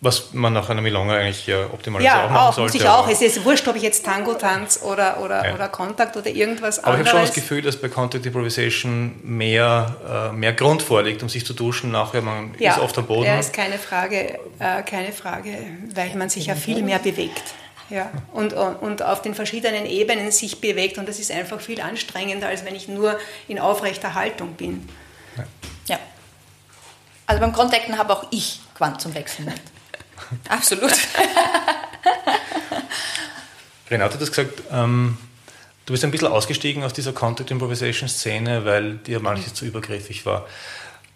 Was 0.00 0.32
man 0.32 0.52
nach 0.52 0.68
einer 0.70 0.80
Milonga 0.80 1.14
eigentlich 1.16 1.44
ja 1.48 1.64
optimalerweise 1.64 2.16
Ja, 2.16 2.24
auch 2.26 2.30
machen 2.30 2.36
auch, 2.50 2.52
sollte. 2.52 2.72
muss 2.74 2.82
ich 2.82 2.88
auch. 2.88 3.02
aber- 3.04 3.10
Es 3.12 3.20
ist 3.20 3.44
wurscht, 3.44 3.66
ob 3.66 3.74
ich 3.74 3.82
jetzt 3.82 4.04
Tango 4.04 4.34
tanze 4.34 4.84
oder, 4.84 5.18
oder, 5.20 5.44
Ja. 5.48 5.54
oder 5.54 5.68
Kontakt 5.68 6.16
oder 6.16 6.28
irgendwas 6.28 6.78
Aber 6.78 6.94
ich 6.94 7.00
anderes. 7.00 7.08
habe 7.08 7.18
schon 7.18 7.26
das 7.26 7.34
Gefühl, 7.34 7.62
dass 7.62 7.76
bei 7.80 7.88
Contact 7.88 8.24
Improvisation 8.24 9.18
mehr, 9.24 10.30
äh, 10.30 10.36
mehr 10.36 10.52
Grund 10.52 10.82
vorliegt, 10.82 11.20
um 11.24 11.28
sich 11.28 11.44
zu 11.44 11.52
duschen. 11.52 11.90
Nachher, 11.90 12.22
man 12.22 12.54
ja, 12.60 12.74
ist 12.74 12.78
oft 12.78 12.96
am 12.96 13.06
Boden. 13.06 13.24
Ja, 13.26 13.40
ist 13.40 13.52
keine 13.52 13.76
Frage, 13.76 14.38
äh, 14.60 14.82
keine 14.84 15.10
Frage, 15.10 15.56
weil 15.94 16.14
man 16.14 16.28
sich 16.30 16.46
ja 16.46 16.54
viel 16.54 16.80
mehr 16.82 17.00
bewegt. 17.00 17.42
Ja, 17.90 18.10
und, 18.34 18.52
und 18.52 18.76
und 18.76 19.02
auf 19.02 19.22
den 19.22 19.34
verschiedenen 19.34 19.84
Ebenen 19.86 20.30
sich 20.30 20.60
bewegt 20.60 20.98
und 20.98 21.08
das 21.08 21.18
ist 21.18 21.32
einfach 21.32 21.58
viel 21.60 21.80
anstrengender, 21.80 22.46
als 22.46 22.64
wenn 22.64 22.76
ich 22.76 22.86
nur 22.86 23.18
in 23.48 23.58
aufrechter 23.58 24.14
Haltung 24.14 24.52
bin. 24.52 24.86
Ja. 25.86 25.98
Also 27.26 27.40
beim 27.40 27.52
Contacten 27.52 27.98
habe 27.98 28.12
auch 28.12 28.26
ich 28.30 28.60
Quant 28.76 29.00
zum 29.00 29.14
Wechseln. 29.14 29.52
Absolut. 30.48 30.92
Renate 33.90 34.14
hat 34.14 34.20
das 34.20 34.30
gesagt, 34.30 34.62
ähm, 34.70 35.16
du 35.86 35.92
bist 35.92 36.04
ein 36.04 36.10
bisschen 36.10 36.28
ausgestiegen 36.28 36.84
aus 36.84 36.92
dieser 36.92 37.12
Contact 37.12 37.50
Improvisation 37.50 38.08
Szene, 38.08 38.64
weil 38.64 38.96
dir 38.96 39.20
manches 39.20 39.54
zu 39.54 39.64
übergriffig 39.64 40.26
war. 40.26 40.46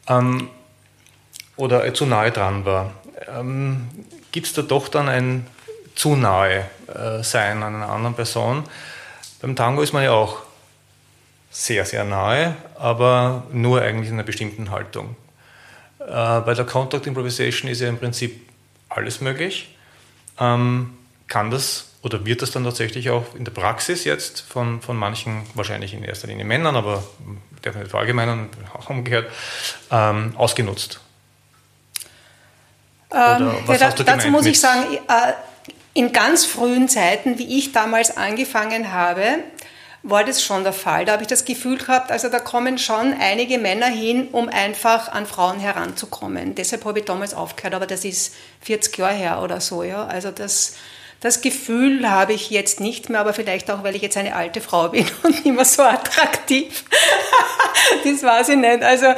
Ähm, 0.09 0.49
oder 1.57 1.93
zu 1.95 2.07
nahe 2.07 2.31
dran 2.31 2.65
war. 2.65 2.93
Ähm, 3.29 3.89
Gibt 4.33 4.47
es 4.47 4.53
da 4.55 4.63
doch 4.63 4.89
dann 4.89 5.09
ein 5.09 5.47
zu 5.95 6.17
nahe 6.17 6.71
äh, 6.89 7.23
Sein 7.23 7.63
an 7.63 7.75
einer 7.77 7.91
anderen 7.91 8.15
Person? 8.15 8.65
Beim 9.43 9.55
Tango 9.55 9.83
ist 9.83 9.93
man 9.93 10.05
ja 10.05 10.13
auch 10.13 10.39
sehr, 11.51 11.85
sehr 11.85 12.05
nahe, 12.05 12.57
aber 12.79 13.45
nur 13.53 13.83
eigentlich 13.83 14.09
in 14.09 14.15
einer 14.15 14.23
bestimmten 14.23 14.71
Haltung. 14.71 15.17
Äh, 15.99 16.41
bei 16.41 16.55
der 16.55 16.65
Contact 16.65 17.07
Improvisation 17.07 17.71
ist 17.71 17.81
ja 17.81 17.89
im 17.89 17.99
Prinzip 17.99 18.52
alles 18.97 19.21
möglich. 19.21 19.77
Ähm, 20.39 20.97
kann 21.29 21.51
das 21.51 21.93
oder 22.03 22.27
wird 22.27 22.43
das 22.43 22.51
dann 22.51 22.65
tatsächlich 22.65 23.11
auch 23.11 23.35
in 23.37 23.45
der 23.45 23.53
Praxis 23.53 24.05
jetzt 24.05 24.41
von, 24.41 24.83
von 24.83 24.97
manchen, 24.97 25.45
wahrscheinlich 25.55 25.95
in 25.95 26.03
erster 26.03 26.27
Linie 26.27 26.45
Männern, 26.45 26.75
aber 26.75 27.05
darf 27.63 27.77
nicht 27.77 27.91
verallgemeinern, 27.91 28.49
auch 28.75 28.91
umgekehrt, 28.91 29.31
ähm, 29.91 30.35
ausgenutzt? 30.37 31.01
Oder 33.11 33.39
Ähm, 33.41 33.55
was 33.67 33.81
ja, 33.81 33.87
hast 33.87 33.99
du 34.01 34.05
dazu 34.05 34.29
muss 34.29 34.47
ich 34.47 34.61
sagen, 34.61 34.95
äh, 34.95 35.33
in 35.95 36.13
ganz 36.13 36.45
frühen 36.45 36.89
Zeiten, 36.89 37.39
wie 37.39 37.59
ich 37.59 37.73
damals 37.73 38.17
angefangen 38.17 38.93
habe, 38.93 39.25
war 40.03 40.25
das 40.25 40.43
schon 40.43 40.65
der 40.65 40.73
Fall. 40.73 41.05
Da 41.05 41.13
habe 41.13 41.23
ich 41.23 41.29
das 41.29 41.45
Gefühl 41.45 41.79
gehabt, 41.79 42.11
also 42.11 42.29
da 42.29 42.41
kommen 42.41 42.79
schon 42.79 43.15
einige 43.19 43.59
Männer 43.59 43.87
hin, 43.87 44.29
um 44.33 44.49
einfach 44.49 45.09
an 45.09 45.27
Frauen 45.27 45.61
heranzukommen. 45.61 46.55
Deshalb 46.55 46.85
habe 46.85 47.01
ich 47.01 47.05
damals 47.05 47.35
aufgehört, 47.35 47.75
aber 47.75 47.87
das 47.87 48.05
ist 48.05 48.35
40 48.61 48.99
Jahre 48.99 49.15
her 49.15 49.43
oder 49.43 49.61
so. 49.61 49.83
Ja. 49.83 50.07
Also 50.07 50.31
das, 50.31 50.77
das 51.23 51.41
Gefühl 51.41 52.11
habe 52.11 52.33
ich 52.33 52.51
jetzt 52.51 52.81
nicht 52.81 53.09
mehr, 53.09 53.21
aber 53.21 53.33
vielleicht 53.33 53.71
auch, 53.71 53.85
weil 53.85 53.95
ich 53.95 54.03
jetzt 54.03 54.17
eine 54.17 54.35
alte 54.35 54.61
Frau 54.61 54.89
bin 54.89 55.07
und 55.23 55.45
nicht 55.45 55.55
mehr 55.55 55.65
so 55.65 55.83
attraktiv. 55.83 56.85
das 58.05 58.23
weiß 58.25 58.49
ich 58.51 58.57
nicht. 58.57 58.83
Also, 58.83 59.07
äh, 59.07 59.15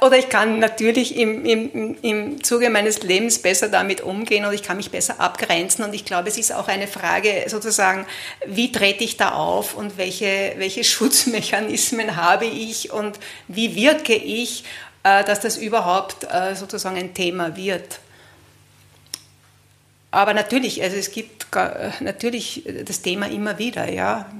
oder 0.00 0.16
ich 0.16 0.30
kann 0.30 0.58
natürlich 0.58 1.16
im, 1.16 1.44
im, 1.44 1.98
im 2.00 2.42
Zuge 2.42 2.70
meines 2.70 3.02
Lebens 3.02 3.40
besser 3.40 3.68
damit 3.68 4.00
umgehen 4.00 4.46
und 4.46 4.54
ich 4.54 4.62
kann 4.62 4.78
mich 4.78 4.90
besser 4.90 5.20
abgrenzen. 5.20 5.84
Und 5.84 5.94
ich 5.94 6.06
glaube, 6.06 6.30
es 6.30 6.38
ist 6.38 6.50
auch 6.54 6.68
eine 6.68 6.88
Frage 6.88 7.44
sozusagen, 7.46 8.06
wie 8.46 8.72
trete 8.72 9.04
ich 9.04 9.18
da 9.18 9.32
auf 9.32 9.74
und 9.74 9.98
welche, 9.98 10.54
welche 10.56 10.82
Schutzmechanismen 10.92 12.16
habe 12.16 12.46
ich 12.46 12.90
und 12.90 13.18
wie 13.48 13.76
wirke 13.76 14.14
ich, 14.14 14.64
äh, 15.02 15.24
dass 15.24 15.40
das 15.40 15.58
überhaupt 15.58 16.24
äh, 16.24 16.54
sozusagen 16.54 16.96
ein 16.96 17.12
Thema 17.12 17.54
wird. 17.54 17.98
Aber 20.12 20.34
natürlich, 20.34 20.82
also 20.82 20.96
es 20.96 21.10
gibt 21.10 21.46
natürlich 22.00 22.64
das 22.86 23.00
Thema 23.00 23.26
immer 23.26 23.58
wieder, 23.58 23.90
ja, 23.90 24.30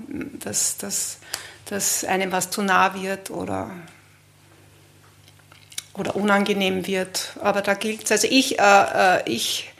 dass, 0.44 0.76
dass, 0.76 1.18
dass 1.64 2.04
einem 2.04 2.30
was 2.30 2.50
zu 2.50 2.60
nah 2.60 2.94
wird 2.94 3.30
oder, 3.30 3.70
oder 5.94 6.14
unangenehm 6.14 6.86
wird. 6.86 7.32
Aber 7.40 7.62
da 7.62 7.72
gilt 7.72 8.04
es, 8.04 8.12
also 8.12 8.28
ich, 8.30 8.58
äh, 8.58 8.62
äh, 8.62 9.22
ich 9.24 9.72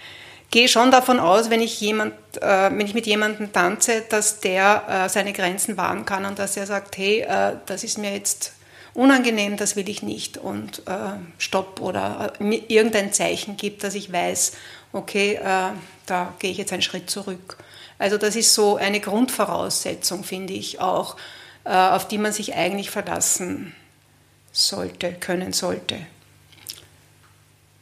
gehe 0.51 0.67
schon 0.67 0.91
davon 0.91 1.21
aus, 1.21 1.51
wenn 1.51 1.61
ich, 1.61 1.79
jemand, 1.83 2.15
äh, 2.41 2.71
wenn 2.71 2.87
ich 2.87 2.95
mit 2.95 3.07
jemandem 3.07 3.53
tanze, 3.53 4.03
dass 4.09 4.41
der 4.41 4.85
äh, 4.89 5.09
seine 5.11 5.35
Grenzen 5.35 5.77
wahren 5.77 6.07
kann 6.07 6.25
und 6.25 6.39
dass 6.39 6.57
er 6.57 6.67
sagt, 6.67 6.97
hey, 6.97 7.21
äh, 7.21 7.57
das 7.67 7.85
ist 7.85 7.99
mir 7.99 8.15
jetzt 8.15 8.55
unangenehm, 8.95 9.59
das 9.59 9.77
will 9.77 9.91
ich 9.91 10.03
nicht 10.03 10.39
und 10.39 10.81
äh, 10.87 11.19
stopp 11.39 11.81
oder 11.81 12.33
irgendein 12.41 13.13
Zeichen 13.13 13.59
gibt, 13.59 13.85
dass 13.85 13.95
ich 13.95 14.11
weiß, 14.11 14.53
okay, 14.93 15.35
äh, 15.35 15.71
da 16.07 16.35
gehe 16.39 16.51
ich 16.51 16.59
jetzt 16.59 16.73
einen 16.73 16.83
Schritt 16.83 17.11
zurück. 17.11 17.57
Also 17.99 18.19
das 18.19 18.37
ist 18.37 18.55
so 18.55 18.77
eine 18.77 19.01
Grundvoraussetzung, 19.01 20.25
finde 20.25 20.53
ich 20.53 20.81
auch, 20.81 21.17
äh, 21.65 21.71
auf 21.71 22.09
die 22.09 22.19
man 22.19 22.33
sich 22.33 22.55
eigentlich 22.55 22.91
verlassen 22.91 23.75
sollte, 24.53 25.13
können 25.13 25.53
sollte. 25.53 25.99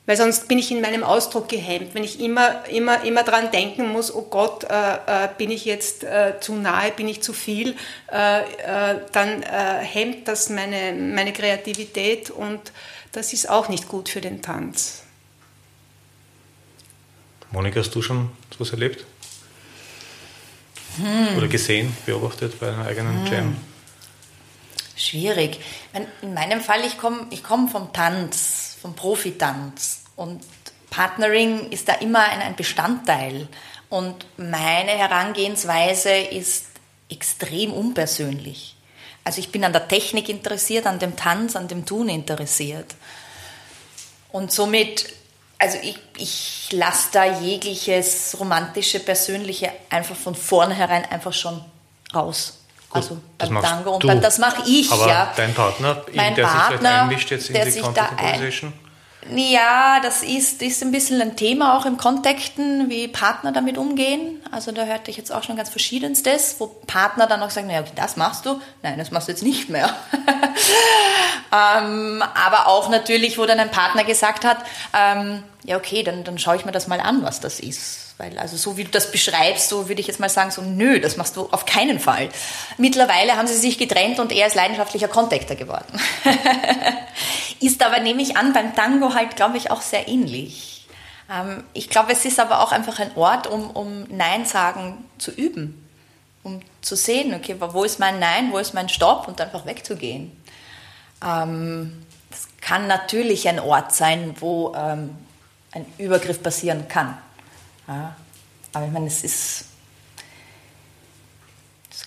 Weil 0.07 0.17
sonst 0.17 0.49
bin 0.49 0.59
ich 0.59 0.73
in 0.73 0.81
meinem 0.81 1.05
Ausdruck 1.05 1.49
gehemmt. 1.49 1.95
Wenn 1.95 2.03
ich 2.03 2.21
immer, 2.21 2.67
immer, 2.69 3.05
immer 3.05 3.23
dran 3.23 3.51
denken 3.53 3.93
muss, 3.93 4.13
oh 4.13 4.27
Gott, 4.29 4.65
äh, 4.65 5.27
äh, 5.27 5.29
bin 5.39 5.51
ich 5.51 5.65
jetzt 5.65 6.03
äh, 6.03 6.35
zu 6.41 6.55
nahe, 6.55 6.91
bin 6.91 7.07
ich 7.07 7.23
zu 7.23 7.33
viel, 7.33 7.77
äh, 8.11 8.41
äh, 8.41 8.97
dann 9.13 9.43
hemmt 9.43 10.27
das 10.27 10.49
meine, 10.51 10.93
meine 10.95 11.33
Kreativität 11.33 12.31
und 12.31 12.61
das 13.13 13.33
ist 13.33 13.49
auch 13.49 13.69
nicht 13.69 13.89
gut 13.89 14.09
für 14.09 14.21
den 14.21 14.43
Tanz. 14.43 15.05
Monika, 17.53 17.81
hast 17.81 17.95
du 17.95 18.03
schon 18.03 18.31
sowas 18.53 18.71
erlebt? 18.71 19.05
Oder 21.37 21.49
gesehen, 21.49 21.97
beobachtet 22.07 22.59
bei 22.61 22.69
einem 22.69 22.83
eigenen 22.83 23.27
Jam? 23.27 23.57
Schwierig. 24.97 25.59
In 26.23 26.35
meinem 26.35 26.61
Fall, 26.61 26.85
ich 26.85 26.99
komme 26.99 27.27
ich 27.31 27.43
komm 27.43 27.69
vom 27.69 27.93
Tanz, 27.93 28.77
vom 28.81 28.95
Profitanz. 28.95 30.05
Und 30.17 30.43
Partnering 30.91 31.71
ist 31.71 31.89
da 31.89 31.95
immer 31.95 32.25
ein, 32.25 32.41
ein 32.41 32.55
Bestandteil. 32.55 33.49
Und 33.89 34.27
meine 34.37 34.91
Herangehensweise 34.91 36.11
ist 36.11 36.67
extrem 37.09 37.73
unpersönlich. 37.73 38.77
Also 39.25 39.41
ich 39.41 39.51
bin 39.51 39.65
an 39.65 39.73
der 39.73 39.89
Technik 39.89 40.29
interessiert, 40.29 40.87
an 40.87 40.99
dem 40.99 41.17
Tanz, 41.17 41.57
an 41.57 41.67
dem 41.67 41.85
Tun 41.85 42.09
interessiert. 42.09 42.95
Und 44.33 44.53
somit, 44.53 45.13
also 45.61 45.79
ich, 45.83 45.99
ich 46.17 46.69
lasse 46.73 47.09
da 47.13 47.25
jegliches 47.41 48.37
romantische, 48.41 48.99
persönliche 48.99 49.71
einfach 49.91 50.17
von 50.17 50.35
vornherein 50.35 51.05
einfach 51.05 51.33
schon 51.33 51.63
raus. 52.15 52.59
also 52.91 53.19
das 53.39 53.51
beim 53.51 53.63
Tango. 53.63 53.93
Und 53.93 54.05
du. 54.05 54.21
das 54.21 54.39
mache 54.39 54.63
ich, 54.67 54.91
Aber 54.91 55.07
ja. 55.07 55.33
dein 55.37 55.55
Partner, 55.55 56.03
Mein 56.15 56.35
der 56.35 56.47
sich 56.47 56.55
Partner, 56.55 56.79
vielleicht 56.79 57.01
einmischt 57.03 57.31
jetzt 57.31 57.49
in 57.49 57.55
der 57.55 57.65
die 57.67 57.71
sich 57.73 57.87
da 57.87 58.11
ein-? 58.17 58.73
Ja, 59.29 60.01
das 60.03 60.23
ist, 60.23 60.63
ist 60.63 60.83
ein 60.83 60.93
bisschen 60.93 61.21
ein 61.21 61.37
Thema 61.37 61.77
auch 61.77 61.85
im 61.85 61.99
Kontexten, 61.99 62.89
wie 62.89 63.07
Partner 63.07 63.53
damit 63.53 63.77
umgehen. 63.77 64.43
Also 64.51 64.73
da 64.73 64.85
hörte 64.85 65.11
ich 65.11 65.19
jetzt 65.19 65.31
auch 65.31 65.43
schon 65.43 65.57
ganz 65.57 65.69
verschiedenstes, 65.69 66.57
wo 66.59 66.69
Partner 66.87 67.27
dann 67.27 67.43
auch 67.43 67.51
sagen, 67.51 67.67
naja, 67.67 67.85
das 67.95 68.17
machst 68.17 68.47
du, 68.47 68.61
nein, 68.83 68.99
das 68.99 69.11
machst 69.11 69.29
du 69.29 69.33
jetzt 69.33 69.43
nicht 69.43 69.69
mehr. 69.69 69.95
ähm, 71.53 72.23
aber 72.35 72.67
auch 72.67 72.89
natürlich, 72.89 73.37
wo 73.37 73.45
dann 73.45 73.61
ein 73.61 73.71
Partner 73.71 74.05
gesagt 74.05 74.45
hat, 74.45 74.59
ähm, 74.99 75.43
ja 75.65 75.77
okay, 75.77 76.03
dann, 76.03 76.25
dann 76.25 76.39
schaue 76.39 76.57
ich 76.57 76.65
mir 76.65 76.73
das 76.73 76.89
mal 76.89 77.01
an, 77.01 77.23
was 77.23 77.41
das 77.41 77.61
ist. 77.61 78.15
Weil 78.21 78.39
also 78.39 78.57
so 78.57 78.77
wie 78.77 78.85
du 78.85 78.91
das 78.91 79.11
beschreibst, 79.11 79.69
so 79.69 79.89
würde 79.89 80.01
ich 80.01 80.07
jetzt 80.07 80.21
mal 80.21 80.29
sagen, 80.29 80.51
so 80.51 80.61
nö, 80.61 81.01
das 81.01 81.17
machst 81.17 81.37
du 81.37 81.49
auf 81.51 81.65
keinen 81.65 81.99
Fall. 81.99 82.29
Mittlerweile 82.77 83.37
haben 83.37 83.47
sie 83.47 83.55
sich 83.55 83.79
getrennt 83.79 84.19
und 84.19 84.31
er 84.31 84.47
ist 84.47 84.55
leidenschaftlicher 84.55 85.09
Contactor 85.09 85.57
geworden. 85.57 85.99
ist 87.61 87.83
aber, 87.83 88.01
nehme 88.01 88.23
ich 88.23 88.37
an, 88.37 88.53
beim 88.53 88.75
Tango 88.75 89.15
halt, 89.15 89.37
glaube 89.37 89.57
ich, 89.57 89.71
auch 89.71 89.83
sehr 89.83 90.09
ähnlich. 90.09 90.87
Ähm, 91.31 91.65
ich 91.73 91.89
glaube, 91.89 92.13
es 92.13 92.25
ist 92.25 92.41
aber 92.41 92.61
auch 92.61 92.73
einfach 92.73 92.99
ein 92.99 93.15
Ort, 93.17 93.47
um, 93.47 93.71
um 93.71 94.05
Nein 94.09 94.47
sagen 94.47 95.05
zu 95.19 95.31
üben. 95.31 95.87
Um 96.43 96.61
zu 96.81 96.97
sehen, 96.97 97.35
okay, 97.35 97.57
wo 97.59 97.85
ist 97.85 97.99
mein 97.99 98.19
Nein, 98.19 98.51
wo 98.51 98.59
ist 98.59 98.73
mein 98.73 98.89
Stopp 98.89 99.29
und 99.29 99.41
einfach 99.41 99.67
wegzugehen. 99.67 100.33
Ähm, 101.23 102.05
das 102.31 102.49
kann 102.61 102.87
natürlich 102.87 103.49
ein 103.49 103.61
Ort 103.61 103.95
sein, 103.95 104.35
wo 104.41 104.75
ähm, 104.75 105.17
ein 105.73 105.85
Übergriff 105.99 106.43
passieren 106.43 106.89
kann. 106.89 107.19
Ja, 107.87 108.17
aber 108.73 108.87
ich 108.87 108.93
meine, 108.93 109.07
es 109.07 109.25
ist 109.25 109.65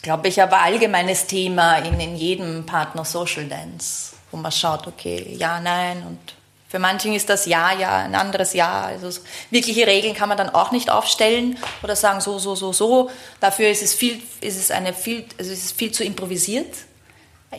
glaube 0.03 0.27
ich, 0.27 0.41
aber 0.41 0.61
allgemeines 0.61 1.25
Thema 1.25 1.77
in, 1.77 1.99
in 1.99 2.15
jedem 2.15 2.65
Partner 2.65 3.05
Social 3.05 3.45
Dance, 3.45 4.12
wo 4.33 4.37
man 4.37 4.51
schaut, 4.51 4.87
okay, 4.87 5.35
ja, 5.37 5.61
nein 5.61 6.03
und 6.05 6.19
für 6.67 6.79
manchen 6.79 7.13
ist 7.13 7.29
das 7.29 7.45
Ja, 7.45 7.71
ja, 7.71 7.99
ein 7.99 8.15
anderes 8.15 8.53
Ja. 8.53 8.85
Also 8.85 9.21
wirkliche 9.51 9.85
Regeln 9.85 10.15
kann 10.15 10.27
man 10.27 10.39
dann 10.39 10.49
auch 10.49 10.71
nicht 10.71 10.89
aufstellen 10.89 11.55
oder 11.83 11.95
sagen 11.95 12.19
so, 12.19 12.39
so, 12.39 12.55
so, 12.55 12.73
so. 12.73 13.11
Dafür 13.39 13.69
ist 13.69 13.83
es 13.83 13.93
viel, 13.93 14.19
ist 14.41 14.57
es 14.57 14.71
eine 14.71 14.91
viel, 14.91 15.23
also 15.37 15.51
ist 15.51 15.65
es 15.65 15.71
viel 15.71 15.91
zu 15.91 16.03
improvisiert. 16.03 16.73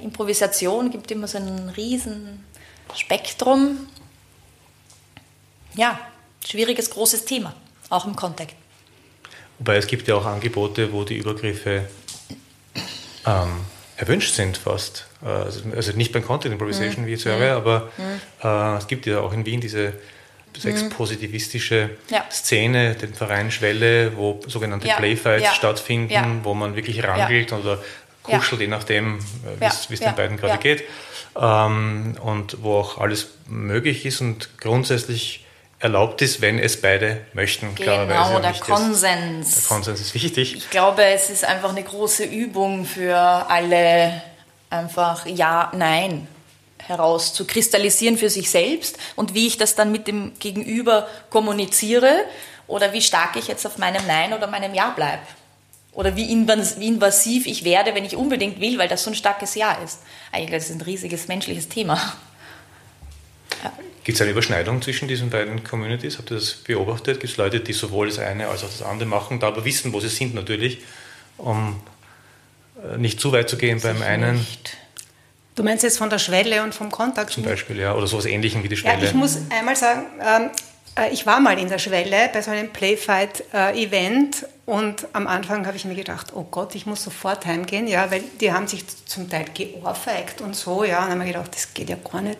Improvisation 0.03 0.91
gibt 0.91 1.13
immer 1.13 1.29
so 1.29 1.39
ein 1.39 1.69
riesen 1.77 2.45
Spektrum. 2.97 3.87
Ja, 5.77 6.01
schwieriges, 6.45 6.91
großes 6.91 7.25
Thema, 7.25 7.55
auch 7.91 8.07
im 8.07 8.17
Kontakt. 8.17 8.57
Wobei 9.61 9.77
es 9.77 9.87
gibt 9.87 10.09
ja 10.09 10.17
auch 10.17 10.27
Angebote, 10.27 10.93
wo 10.93 11.05
die 11.05 11.19
Übergriffe 11.19 11.89
ähm, 13.25 13.61
erwünscht 13.97 14.35
sind 14.35 14.57
fast. 14.57 15.07
Also, 15.25 15.61
also 15.75 15.93
nicht 15.93 16.13
beim 16.13 16.25
Content 16.25 16.53
Improvisation, 16.53 17.05
mhm. 17.05 17.09
wie 17.09 17.15
ich 17.15 17.25
jetzt 17.25 17.39
höre, 17.39 17.57
aber 17.57 17.91
mhm. 17.97 18.47
äh, 18.47 18.77
es 18.77 18.87
gibt 18.87 19.07
ja 19.07 19.21
auch 19.21 19.33
in 19.33 19.47
Wien 19.47 19.61
diese 19.61 19.95
sexpositivistische 20.57 21.91
mhm. 22.09 22.15
ja. 22.15 22.25
Szene, 22.31 22.95
den 22.95 23.15
Verein 23.15 23.51
Schwelle, 23.51 24.17
wo 24.17 24.41
sogenannte 24.47 24.87
ja. 24.87 24.97
Playfights 24.97 25.45
ja. 25.45 25.55
stattfinden, 25.55 26.41
wo 26.43 26.55
man 26.55 26.77
wirklich 26.77 27.03
rangelt 27.03 27.53
oder 27.53 27.79
kuschelt, 28.23 28.61
je 28.61 28.67
nachdem, 28.67 29.19
äh, 29.19 29.61
wie 29.61 29.95
es 29.95 30.01
den 30.01 30.15
beiden 30.15 30.37
gerade 30.37 30.59
geht. 30.59 30.85
Ähm, 31.37 32.17
und 32.23 32.63
wo 32.63 32.77
auch 32.77 32.99
alles 32.99 33.29
möglich 33.49 34.07
ist 34.07 34.21
und 34.21 34.59
grundsätzlich 34.61 35.45
erlaubt 35.81 36.23
ist, 36.23 36.41
wenn 36.41 36.59
es 36.59 36.81
beide 36.81 37.23
möchten. 37.33 37.75
Genau, 37.75 38.39
der 38.39 38.53
Konsens. 38.53 39.55
Der 39.55 39.65
Konsens 39.69 40.01
ist 40.01 40.15
wichtig. 40.15 40.57
Ich 40.57 40.71
glaube, 40.71 41.05
es 41.05 41.29
ist 41.29 41.45
einfach 41.45 41.71
eine 41.71 41.83
große 41.83 42.25
Übung 42.25 42.85
für 42.85 43.17
alle, 43.17 44.23
einfach 44.71 45.27
Ja, 45.27 45.73
Nein 45.75 46.29
heraus 46.87 47.33
zu 47.33 47.47
kristallisieren 47.47 48.19
für 48.19 48.31
sich 48.31 48.51
selbst 48.51 48.99
und 49.17 49.35
wie 49.35 49.47
ich 49.47 49.57
das 49.57 49.75
dann 49.75 49.91
mit 49.91 50.07
dem 50.07 50.33
Gegenüber 50.39 51.09
kommuniziere 51.31 52.25
oder 52.67 52.93
wie 52.93 53.03
stark 53.03 53.37
ich 53.37 53.49
jetzt 53.49 53.67
auf 53.67 53.79
meinem 53.79 54.07
Nein 54.07 54.33
oder 54.33 54.47
meinem 54.47 54.75
Ja 54.75 54.91
bleibe. 54.91 55.23
Oder 55.93 56.17
wie 56.17 56.33
invasiv 56.33 57.47
ich 57.47 57.65
werde, 57.65 57.95
wenn 57.95 58.05
ich 58.05 58.17
unbedingt 58.17 58.61
will, 58.61 58.79
weil 58.79 58.89
das 58.89 59.05
so 59.05 59.11
ein 59.11 59.15
starkes 59.15 59.55
Ja 59.55 59.73
ist. 59.75 60.01
Eigentlich 60.33 60.51
das 60.51 60.71
ist 60.71 60.77
ein 60.77 60.81
riesiges 60.81 61.29
menschliches 61.29 61.69
Thema. 61.69 61.95
Ja. 63.63 63.73
Gibt 64.03 64.17
es 64.17 64.21
eine 64.21 64.33
Überschneidung 64.33 64.83
zwischen 64.83 65.07
diesen 65.07 65.31
beiden 65.31 65.63
Communities? 65.63 66.19
Habt 66.19 66.33
ihr 66.33 66.37
das 66.37 66.55
beobachtet? 66.55 67.21
Gibt 67.21 67.33
es 67.33 67.37
Leute, 67.37 67.61
die 67.61 67.73
sowohl 67.73 68.09
das 68.09 68.19
eine 68.19 68.49
als 68.49 68.65
auch 68.65 68.69
das 68.69 68.83
andere 68.83 69.09
machen, 69.09 69.39
da 69.39 69.47
aber 69.49 69.65
wissen, 69.65 69.93
wo 69.93 70.01
sie 70.01 70.09
sind 70.09 70.35
natürlich, 70.35 70.79
um 71.39 71.81
nicht 72.97 73.21
zu 73.21 73.33
weit 73.33 73.49
zu 73.49 73.57
gehen 73.57 73.81
beim 73.81 74.03
einen? 74.03 74.37
Nicht. 74.37 74.77
Du 75.55 75.63
meinst 75.63 75.85
jetzt 75.85 75.99
von 75.99 76.11
der 76.11 76.19
Schwelle 76.19 76.63
und 76.63 76.75
vom 76.75 76.91
Kontakt? 76.91 77.31
Zum 77.31 77.45
Beispiel, 77.45 77.79
ja, 77.79 77.95
oder 77.95 78.07
sowas 78.07 78.27
ähnlichem 78.27 78.63
wie 78.65 78.69
die 78.69 78.77
Schwelle. 78.77 78.99
Ja, 78.99 79.05
ich 79.05 79.15
muss 79.15 79.39
einmal 79.51 79.77
sagen, 79.77 80.07
ähm, 80.21 80.51
äh, 80.97 81.11
ich 81.13 81.27
war 81.27 81.39
mal 81.39 81.59
in 81.59 81.69
der 81.69 81.79
Schwelle 81.79 82.29
bei 82.33 82.43
so 82.43 82.51
einem 82.51 82.71
Playfight-Event 82.71 84.43
äh, 84.43 84.47
und 84.67 85.07
am 85.13 85.29
Anfang 85.29 85.67
habe 85.67 85.77
ich 85.77 85.85
mir 85.85 85.95
gedacht, 85.95 86.33
oh 86.35 86.47
Gott, 86.51 86.75
ich 86.75 86.87
muss 86.87 87.05
sofort 87.05 87.47
heimgehen, 87.47 87.87
ja, 87.87 88.11
weil 88.11 88.23
die 88.41 88.53
haben 88.53 88.67
sich 88.67 88.85
zum 89.07 89.31
Teil 89.31 89.47
geohrfeigt 89.55 90.41
und 90.41 90.57
so, 90.57 90.83
ja, 90.83 91.05
und 91.05 91.11
dann 91.11 91.21
habe 91.21 91.29
ich 91.29 91.37
gedacht, 91.37 91.55
das 91.55 91.73
geht 91.73 91.89
ja 91.89 91.97
gar 91.97 92.21
nicht. 92.21 92.39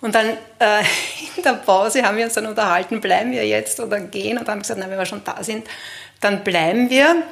Und 0.00 0.14
dann 0.14 0.28
äh, 0.58 0.80
in 1.36 1.42
der 1.42 1.54
Pause 1.54 2.02
haben 2.02 2.16
wir 2.16 2.24
uns 2.24 2.34
dann 2.34 2.46
unterhalten, 2.46 3.02
bleiben 3.02 3.32
wir 3.32 3.46
jetzt 3.46 3.78
oder 3.80 4.00
gehen? 4.00 4.38
Und 4.38 4.48
dann 4.48 4.52
haben 4.52 4.58
wir 4.58 4.62
gesagt, 4.62 4.80
na, 4.82 4.88
wenn 4.88 4.98
wir 4.98 5.06
schon 5.06 5.24
da 5.24 5.42
sind, 5.42 5.66
dann 6.20 6.42
bleiben 6.42 6.88
wir. 6.88 7.22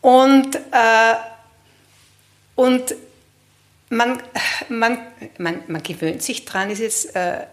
Und, 0.00 0.56
äh, 0.56 1.14
und 2.54 2.94
man, 3.90 4.22
man, 4.68 4.98
man, 5.38 5.62
man 5.66 5.82
gewöhnt 5.82 6.22
sich 6.22 6.44
dran, 6.44 6.70
ist 6.70 6.80
jetzt 6.80 7.16
äh, 7.16 7.46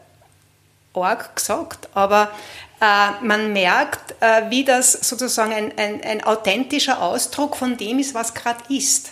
arg 0.93 1.35
gesagt, 1.35 1.89
aber 1.93 2.31
äh, 2.79 3.23
man 3.23 3.53
merkt, 3.53 4.15
äh, 4.21 4.49
wie 4.49 4.63
das 4.63 4.91
sozusagen 4.91 5.53
ein, 5.53 5.77
ein, 5.77 6.03
ein 6.03 6.23
authentischer 6.23 7.01
Ausdruck 7.01 7.55
von 7.55 7.77
dem 7.77 7.99
ist, 7.99 8.13
was 8.13 8.33
gerade 8.33 8.61
ist. 8.73 9.11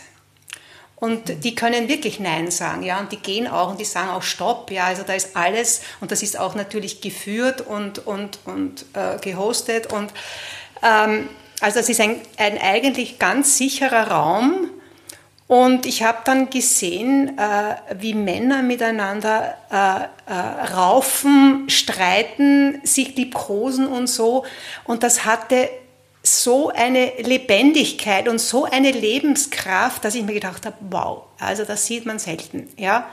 Und 0.95 1.45
die 1.45 1.55
können 1.55 1.87
wirklich 1.87 2.19
Nein 2.19 2.51
sagen, 2.51 2.83
ja, 2.83 2.99
und 2.99 3.11
die 3.13 3.17
gehen 3.17 3.47
auch 3.47 3.69
und 3.69 3.79
die 3.79 3.85
sagen 3.85 4.09
auch 4.09 4.21
Stopp, 4.21 4.69
ja, 4.69 4.85
also 4.85 5.03
da 5.03 5.13
ist 5.13 5.37
alles 5.37 5.81
und 6.01 6.11
das 6.11 6.21
ist 6.21 6.37
auch 6.37 6.55
natürlich 6.55 6.99
geführt 6.99 7.61
und, 7.61 8.05
und, 8.05 8.39
und 8.43 8.85
äh, 8.93 9.17
gehostet 9.21 9.93
und 9.93 10.11
ähm, 10.83 11.29
also 11.61 11.79
es 11.79 11.87
ist 11.87 12.01
ein, 12.01 12.19
ein 12.35 12.57
eigentlich 12.57 13.17
ganz 13.17 13.57
sicherer 13.57 14.11
Raum 14.11 14.69
und 15.49 15.87
ich 15.87 16.03
habe 16.03 16.19
dann 16.25 16.51
gesehen, 16.51 17.39
äh, 17.39 17.75
wie 17.99 18.13
Männer 18.13 18.61
miteinander 18.61 19.55
äh, 19.71 20.31
äh, 20.31 20.73
raufen, 20.75 21.67
streiten, 21.67 22.79
sich 22.83 23.15
liebkosen 23.15 23.87
und 23.87 24.05
so 24.05 24.45
und 24.83 25.01
das 25.01 25.25
hatte 25.25 25.67
so 26.21 26.69
eine 26.69 27.13
Lebendigkeit 27.17 28.27
und 28.27 28.37
so 28.39 28.65
eine 28.65 28.91
Lebenskraft, 28.91 30.05
dass 30.05 30.13
ich 30.13 30.23
mir 30.23 30.35
gedacht 30.35 30.67
habe, 30.67 30.75
wow, 30.91 31.23
also 31.39 31.65
das 31.65 31.87
sieht 31.87 32.05
man 32.05 32.19
selten, 32.19 32.69
ja. 32.77 33.09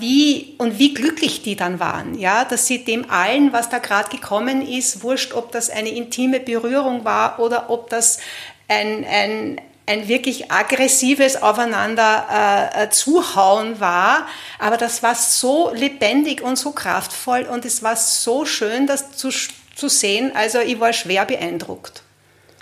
Wie 0.00 0.56
und 0.58 0.80
wie 0.80 0.94
glücklich 0.94 1.42
die 1.42 1.54
dann 1.54 1.78
waren, 1.78 2.18
ja, 2.18 2.44
dass 2.44 2.66
sie 2.66 2.84
dem 2.84 3.08
allen, 3.08 3.52
was 3.52 3.68
da 3.68 3.78
gerade 3.78 4.10
gekommen 4.10 4.66
ist, 4.66 5.04
wurscht, 5.04 5.32
ob 5.32 5.52
das 5.52 5.70
eine 5.70 5.90
intime 5.90 6.40
Berührung 6.40 7.04
war 7.04 7.38
oder 7.38 7.70
ob 7.70 7.88
das 7.88 8.18
ein, 8.66 9.04
ein, 9.08 9.60
ein 9.86 10.08
wirklich 10.08 10.50
aggressives 10.50 11.42
Aufeinander 11.42 12.72
äh, 12.74 12.84
äh 12.84 12.90
zuhauen 12.90 13.80
war, 13.80 14.26
aber 14.58 14.76
das 14.76 15.02
war 15.02 15.14
so 15.14 15.72
lebendig 15.74 16.42
und 16.42 16.56
so 16.56 16.72
kraftvoll 16.72 17.42
und 17.42 17.64
es 17.64 17.82
war 17.82 17.96
so 17.96 18.46
schön, 18.46 18.86
das 18.86 19.12
zu 19.12 19.30
zu 19.74 19.88
sehen. 19.88 20.32
Also 20.34 20.60
ich 20.60 20.78
war 20.80 20.92
schwer 20.92 21.24
beeindruckt. 21.24 22.02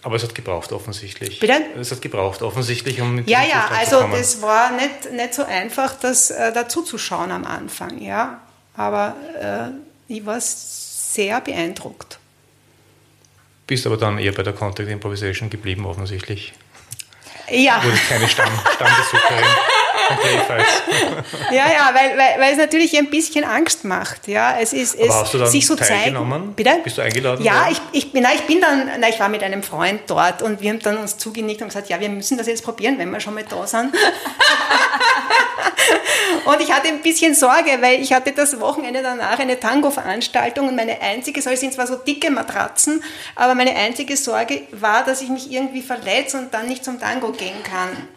Aber 0.02 0.16
es 0.16 0.24
hat 0.24 0.34
gebraucht 0.34 0.72
offensichtlich. 0.72 1.38
Bitte? 1.38 1.62
Es 1.78 1.92
hat 1.92 2.02
gebraucht 2.02 2.42
offensichtlich, 2.42 3.00
um 3.00 3.14
mit 3.14 3.30
Ja, 3.30 3.44
ja, 3.44 3.68
also 3.68 4.08
das 4.08 4.42
war 4.42 4.72
nicht, 4.72 5.12
nicht 5.12 5.34
so 5.34 5.44
einfach, 5.44 5.94
das 5.94 6.30
äh, 6.30 6.52
dazu 6.52 6.82
zu 6.82 6.98
schauen 6.98 7.30
am 7.30 7.44
Anfang, 7.44 8.00
ja. 8.00 8.40
Aber 8.74 9.14
äh, 9.40 10.12
ich 10.12 10.26
war 10.26 10.40
sehr 10.40 11.40
beeindruckt. 11.40 12.18
Bist 13.68 13.86
aber 13.86 13.96
dann 13.96 14.18
eher 14.18 14.32
bei 14.32 14.42
der 14.42 14.54
Contact 14.54 14.88
Improvisation 14.88 15.50
geblieben, 15.50 15.86
offensichtlich. 15.86 16.52
Ja. 17.52 17.80
Du 17.80 17.88
wurdest 17.88 18.08
keine 18.08 18.28
Stamm, 18.28 18.50
Stammbesucherin. 18.74 19.44
ja, 21.50 21.70
ja, 21.70 21.94
weil, 21.94 22.18
weil, 22.18 22.40
weil 22.40 22.52
es 22.52 22.58
natürlich 22.58 22.96
ein 22.98 23.10
bisschen 23.10 23.44
Angst 23.44 23.84
macht. 23.84 24.28
Ja, 24.28 24.58
es 24.58 24.72
ist, 24.72 24.94
es 24.94 25.10
Aber 25.10 25.20
hast 25.20 25.34
du 25.34 25.38
dann 25.38 25.48
sich 25.48 25.66
so 25.66 25.76
teilgenommen? 25.76 26.54
Bitte? 26.54 26.80
Bist 26.82 26.98
du 26.98 27.02
eingeladen? 27.02 27.44
Ja, 27.44 27.68
ich, 27.70 27.80
ich, 27.92 28.12
bin, 28.12 28.22
na, 28.22 28.30
ich 28.34 28.42
bin 28.42 28.60
dann, 28.60 28.90
na, 28.98 29.08
ich 29.08 29.20
war 29.20 29.28
mit 29.28 29.42
einem 29.42 29.62
Freund 29.62 30.02
dort 30.06 30.42
und 30.42 30.60
wir 30.60 30.70
haben 30.70 30.80
dann 30.80 30.98
uns 30.98 31.18
zugenickt 31.18 31.62
und 31.62 31.68
gesagt, 31.68 31.88
ja, 31.88 32.00
wir 32.00 32.08
müssen 32.08 32.38
das 32.38 32.46
jetzt 32.46 32.64
probieren, 32.64 32.98
wenn 32.98 33.10
wir 33.10 33.20
schon 33.20 33.34
mal 33.34 33.44
da 33.48 33.66
sind. 33.66 33.94
Und 36.44 36.60
ich 36.60 36.72
hatte 36.72 36.88
ein 36.88 37.02
bisschen 37.02 37.34
Sorge, 37.34 37.78
weil 37.80 38.00
ich 38.00 38.12
hatte 38.12 38.32
das 38.32 38.58
Wochenende 38.60 39.02
danach 39.02 39.38
eine 39.38 39.58
Tango-Veranstaltung 39.58 40.68
und 40.68 40.76
meine 40.76 41.00
einzige 41.00 41.42
Sorge, 41.42 41.58
sind 41.58 41.74
zwar 41.74 41.86
so 41.86 41.96
dicke 41.96 42.30
Matratzen, 42.30 43.02
aber 43.34 43.54
meine 43.54 43.74
einzige 43.74 44.16
Sorge 44.16 44.62
war, 44.72 45.04
dass 45.04 45.22
ich 45.22 45.28
mich 45.28 45.50
irgendwie 45.50 45.82
verletze 45.82 46.38
und 46.38 46.52
dann 46.54 46.68
nicht 46.68 46.84
zum 46.84 47.00
Tango 47.00 47.32
gehen 47.32 47.62
kann. 47.62 48.08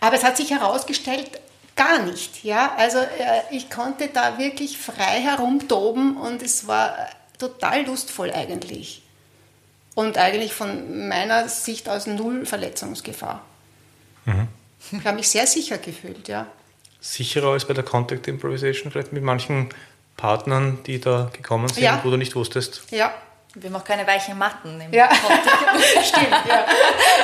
Aber 0.00 0.16
es 0.16 0.24
hat 0.24 0.36
sich 0.36 0.50
herausgestellt, 0.50 1.40
gar 1.76 2.00
nicht. 2.00 2.44
Ja? 2.44 2.74
Also 2.76 2.98
äh, 2.98 3.42
ich 3.50 3.70
konnte 3.70 4.08
da 4.08 4.38
wirklich 4.38 4.78
frei 4.78 5.20
herumtoben 5.20 6.16
und 6.16 6.42
es 6.42 6.66
war 6.66 6.94
total 7.38 7.84
lustvoll 7.84 8.30
eigentlich. 8.32 9.02
Und 9.94 10.18
eigentlich 10.18 10.54
von 10.54 11.08
meiner 11.08 11.48
Sicht 11.48 11.88
aus 11.88 12.06
null 12.06 12.46
Verletzungsgefahr. 12.46 13.42
Mhm. 14.24 14.48
Ich 14.92 15.04
habe 15.04 15.16
mich 15.16 15.28
sehr 15.28 15.46
sicher 15.46 15.78
gefühlt, 15.78 16.28
ja. 16.28 16.46
Sicherer 17.00 17.52
als 17.52 17.64
bei 17.64 17.74
der 17.74 17.84
Contact 17.84 18.28
Improvisation, 18.28 18.90
vielleicht 18.90 19.12
mit 19.12 19.22
manchen 19.22 19.70
Partnern, 20.16 20.82
die 20.84 21.00
da 21.00 21.30
gekommen 21.32 21.68
sind, 21.68 21.82
ja. 21.82 22.00
wo 22.02 22.10
du 22.10 22.16
nicht 22.16 22.36
wusstest. 22.36 22.82
Ja, 22.90 23.14
wir 23.54 23.70
haben 23.70 23.76
auch 23.76 23.84
keine 23.84 24.06
weichen 24.06 24.38
Matten 24.38 24.80
im 24.80 24.92
ja. 24.92 25.08
stimmt, 26.04 26.44
ja. 26.46 26.66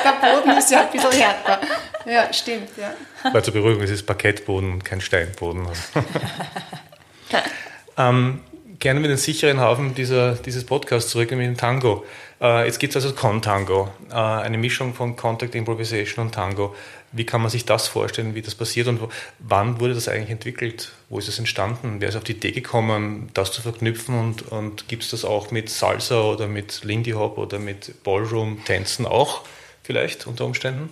Der 0.03 0.33
Boden 0.33 0.57
ist 0.57 0.71
ja 0.71 0.81
ein 0.81 0.91
bisschen 0.91 1.11
härter. 1.11 1.61
Ja, 2.05 2.33
stimmt, 2.33 2.69
ja. 2.75 2.93
Weil 3.31 3.43
zur 3.43 3.53
Beruhigung 3.53 3.83
ist 3.83 3.91
es 3.91 4.03
Parkettboden 4.03 4.73
und 4.73 4.83
kein 4.83 4.99
Steinboden. 4.99 5.67
ähm, 7.97 8.41
gerne 8.79 8.99
mit 8.99 9.09
den 9.09 9.17
sicheren 9.17 9.59
Hafen 9.59 9.95
dieser, 9.95 10.33
dieses 10.33 10.65
Podcasts 10.65 11.11
zurück, 11.11 11.31
nämlich 11.31 11.47
den 11.47 11.57
Tango. 11.57 12.05
Äh, 12.41 12.65
jetzt 12.65 12.79
gibt 12.79 12.95
es 12.95 13.03
also 13.03 13.15
Con-Tango, 13.15 13.89
äh, 14.09 14.15
eine 14.15 14.57
Mischung 14.57 14.93
von 14.93 15.15
Contact 15.15 15.55
Improvisation 15.55 16.25
und 16.25 16.33
Tango. 16.33 16.75
Wie 17.11 17.25
kann 17.25 17.41
man 17.41 17.49
sich 17.49 17.65
das 17.65 17.87
vorstellen, 17.87 18.35
wie 18.35 18.41
das 18.41 18.55
passiert 18.55 18.87
und 18.87 18.99
wann 19.39 19.79
wurde 19.79 19.93
das 19.93 20.07
eigentlich 20.09 20.29
entwickelt? 20.29 20.91
Wo 21.09 21.19
ist 21.19 21.29
es 21.29 21.39
entstanden? 21.39 21.97
Wer 21.99 22.09
ist 22.09 22.15
auf 22.15 22.23
die 22.23 22.33
Idee 22.33 22.51
gekommen, 22.51 23.29
das 23.33 23.51
zu 23.51 23.61
verknüpfen 23.61 24.19
und, 24.19 24.51
und 24.51 24.89
gibt 24.89 25.03
es 25.03 25.11
das 25.11 25.23
auch 25.23 25.51
mit 25.51 25.69
Salsa 25.69 26.21
oder 26.21 26.47
mit 26.47 26.83
Lindy 26.83 27.11
Hop 27.11 27.37
oder 27.37 27.59
mit 27.59 28.03
Ballroom-Tänzen 28.03 29.05
auch 29.05 29.41
vielleicht 29.83 30.27
unter 30.27 30.45
Umständen? 30.45 30.89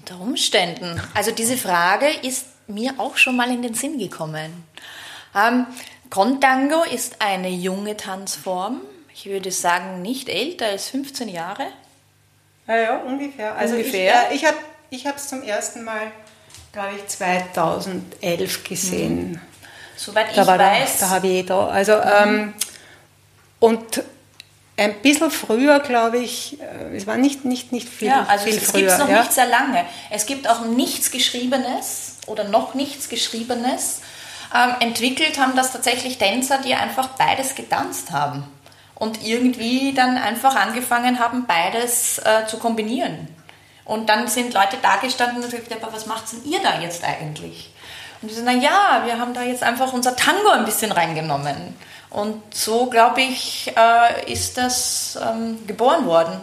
Unter 0.00 0.20
Umständen. 0.20 1.00
Also 1.14 1.30
diese 1.32 1.58
Frage 1.58 2.06
ist 2.22 2.46
mir 2.66 2.94
auch 2.98 3.18
schon 3.18 3.36
mal 3.36 3.50
in 3.50 3.62
den 3.62 3.74
Sinn 3.74 3.98
gekommen. 3.98 4.64
Ähm, 5.34 5.66
Contango 6.10 6.82
ist 6.84 7.20
eine 7.20 7.48
junge 7.50 7.96
Tanzform. 7.96 8.80
Ich 9.14 9.26
würde 9.26 9.50
sagen, 9.50 10.02
nicht 10.02 10.28
älter 10.28 10.66
als 10.66 10.88
15 10.88 11.28
Jahre. 11.28 11.66
Ja, 12.66 12.76
ja, 12.76 12.98
ungefähr. 12.98 13.54
Also 13.54 13.76
Ungefähr. 13.76 14.28
ich, 14.30 14.32
äh, 14.32 14.34
ich 14.36 14.44
habe 14.44 14.56
ich 14.92 15.06
es 15.06 15.28
zum 15.28 15.42
ersten 15.42 15.84
Mal, 15.84 16.12
glaube 16.72 16.90
ich, 16.96 17.06
2011 17.06 18.64
gesehen. 18.64 19.40
Soweit 19.96 20.36
Da 20.36 20.42
ich 20.42 20.46
war 20.46 20.58
der, 20.58 20.66
weiß. 20.66 20.98
der 20.98 21.10
HW 21.10 21.42
da. 21.44 21.66
Also, 21.68 21.92
ähm, 21.92 22.54
und 23.60 24.02
ein 24.76 25.00
bisschen 25.00 25.30
früher, 25.30 25.80
glaube 25.80 26.18
ich, 26.18 26.60
äh, 26.60 26.96
es 26.96 27.06
war 27.06 27.16
nicht, 27.16 27.44
nicht, 27.44 27.72
nicht 27.72 27.88
viel, 27.88 28.08
ja, 28.08 28.26
also 28.28 28.44
viel 28.44 28.56
es 28.56 28.70
früher. 28.70 28.80
gibt 28.80 28.92
es 28.92 28.98
noch 28.98 29.08
ja. 29.08 29.20
nicht 29.20 29.32
sehr 29.32 29.46
lange. 29.46 29.84
Es 30.10 30.26
gibt 30.26 30.48
auch 30.48 30.64
nichts 30.64 31.10
Geschriebenes 31.10 32.16
oder 32.26 32.44
noch 32.44 32.74
nichts 32.74 33.08
Geschriebenes. 33.08 34.00
Ähm, 34.54 34.74
entwickelt 34.80 35.38
haben 35.38 35.56
das 35.56 35.72
tatsächlich 35.72 36.18
Tänzer, 36.18 36.58
die 36.58 36.74
einfach 36.74 37.08
beides 37.10 37.54
getanzt 37.54 38.10
haben 38.10 38.44
und 38.94 39.24
irgendwie 39.24 39.94
dann 39.94 40.18
einfach 40.18 40.54
angefangen 40.54 41.18
haben, 41.18 41.46
beides 41.46 42.18
äh, 42.18 42.46
zu 42.46 42.58
kombinieren. 42.58 43.28
Und 43.84 44.08
dann 44.08 44.28
sind 44.28 44.54
Leute 44.54 44.76
da 44.80 44.96
gestanden 44.96 45.42
und 45.42 45.50
gesagt, 45.50 45.72
aber 45.72 45.92
was 45.92 46.06
macht 46.06 46.32
denn 46.32 46.44
ihr 46.44 46.62
da 46.62 46.80
jetzt 46.80 47.04
eigentlich? 47.04 47.70
Und 48.20 48.30
die 48.30 48.34
sagen, 48.34 48.46
na 48.46 48.52
ja, 48.52 49.02
wir 49.04 49.18
haben 49.18 49.34
da 49.34 49.42
jetzt 49.42 49.62
einfach 49.62 49.92
unser 49.92 50.14
Tango 50.14 50.50
ein 50.50 50.64
bisschen 50.64 50.92
reingenommen. 50.92 51.76
Und 52.10 52.54
so, 52.54 52.86
glaube 52.86 53.22
ich, 53.22 53.72
äh, 53.76 54.30
ist 54.30 54.58
das 54.58 55.18
ähm, 55.20 55.66
geboren 55.66 56.06
worden. 56.06 56.40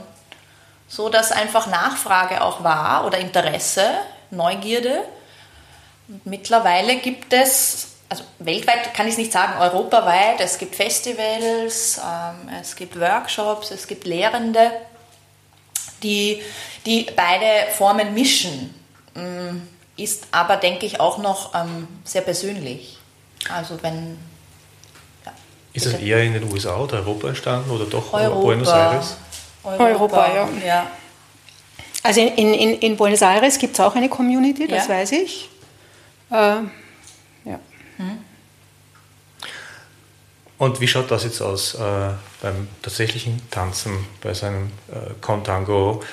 So 0.87 1.07
dass 1.09 1.31
einfach 1.31 1.67
Nachfrage 1.67 2.43
auch 2.43 2.63
war 2.63 3.05
oder 3.05 3.19
Interesse, 3.19 3.83
Neugierde. 4.31 5.03
Und 6.07 6.25
mittlerweile 6.25 6.95
gibt 6.97 7.31
es, 7.31 7.89
also 8.09 8.23
weltweit 8.39 8.93
kann 8.95 9.05
ich 9.05 9.13
es 9.13 9.17
nicht 9.19 9.31
sagen, 9.31 9.59
europaweit, 9.59 10.41
es 10.41 10.57
gibt 10.57 10.75
Festivals, 10.75 11.99
ähm, 11.99 12.49
es 12.59 12.75
gibt 12.75 12.99
Workshops, 12.99 13.69
es 13.69 13.85
gibt 13.85 14.05
Lehrende, 14.05 14.71
die, 16.04 16.41
die 16.86 17.08
beide 17.16 17.72
Formen 17.72 18.14
mischen. 18.14 18.74
Mm, 19.16 19.62
Ist 19.97 20.28
aber, 20.32 20.56
denke 20.58 20.86
ich, 20.86 21.00
auch 21.00 21.18
noch 21.18 21.54
ähm, 21.56 21.88
sehr 22.04 22.22
persönlich. 22.22 22.97
Also 23.54 23.82
wenn 23.82 24.18
ja, 25.26 25.32
Ist 25.74 25.86
das 25.86 25.93
eher 25.95 26.24
in 26.24 26.34
den 26.34 26.52
USA 26.52 26.78
oder 26.78 26.97
Europa 27.00 27.30
entstanden 27.30 27.70
oder 27.70 27.86
doch 27.86 28.14
Europa. 28.14 28.41
Buenos 28.41 28.70
Aires? 28.70 29.18
Europa, 29.64 29.86
Europa, 29.86 30.34
ja. 30.34 30.50
ja. 30.66 30.88
Also 32.02 32.22
in, 32.22 32.54
in, 32.54 32.80
in 32.80 32.95
Buenos 32.97 33.22
Aires 33.22 33.58
gibt 33.58 33.74
es 33.74 33.80
auch 33.80 33.95
eine 33.95 34.08
Community, 34.10 34.68
das 34.68 34.88
Ja. 34.88 34.95
weiß 34.95 35.12
ich. 35.14 35.50
Äh, 36.32 36.36
ja. 36.36 37.60
Und 40.60 40.82
wie 40.82 40.88
schaut 40.88 41.10
das 41.10 41.24
jetzt 41.24 41.41
aus 41.41 41.74
äh, 41.76 41.80
beim 42.41 42.68
tatsächlichen 42.82 43.41
Tanzen, 43.49 44.05
bei 44.22 44.34
seinem 44.34 44.68
äh, 44.89 45.14
Contango? 45.22 46.03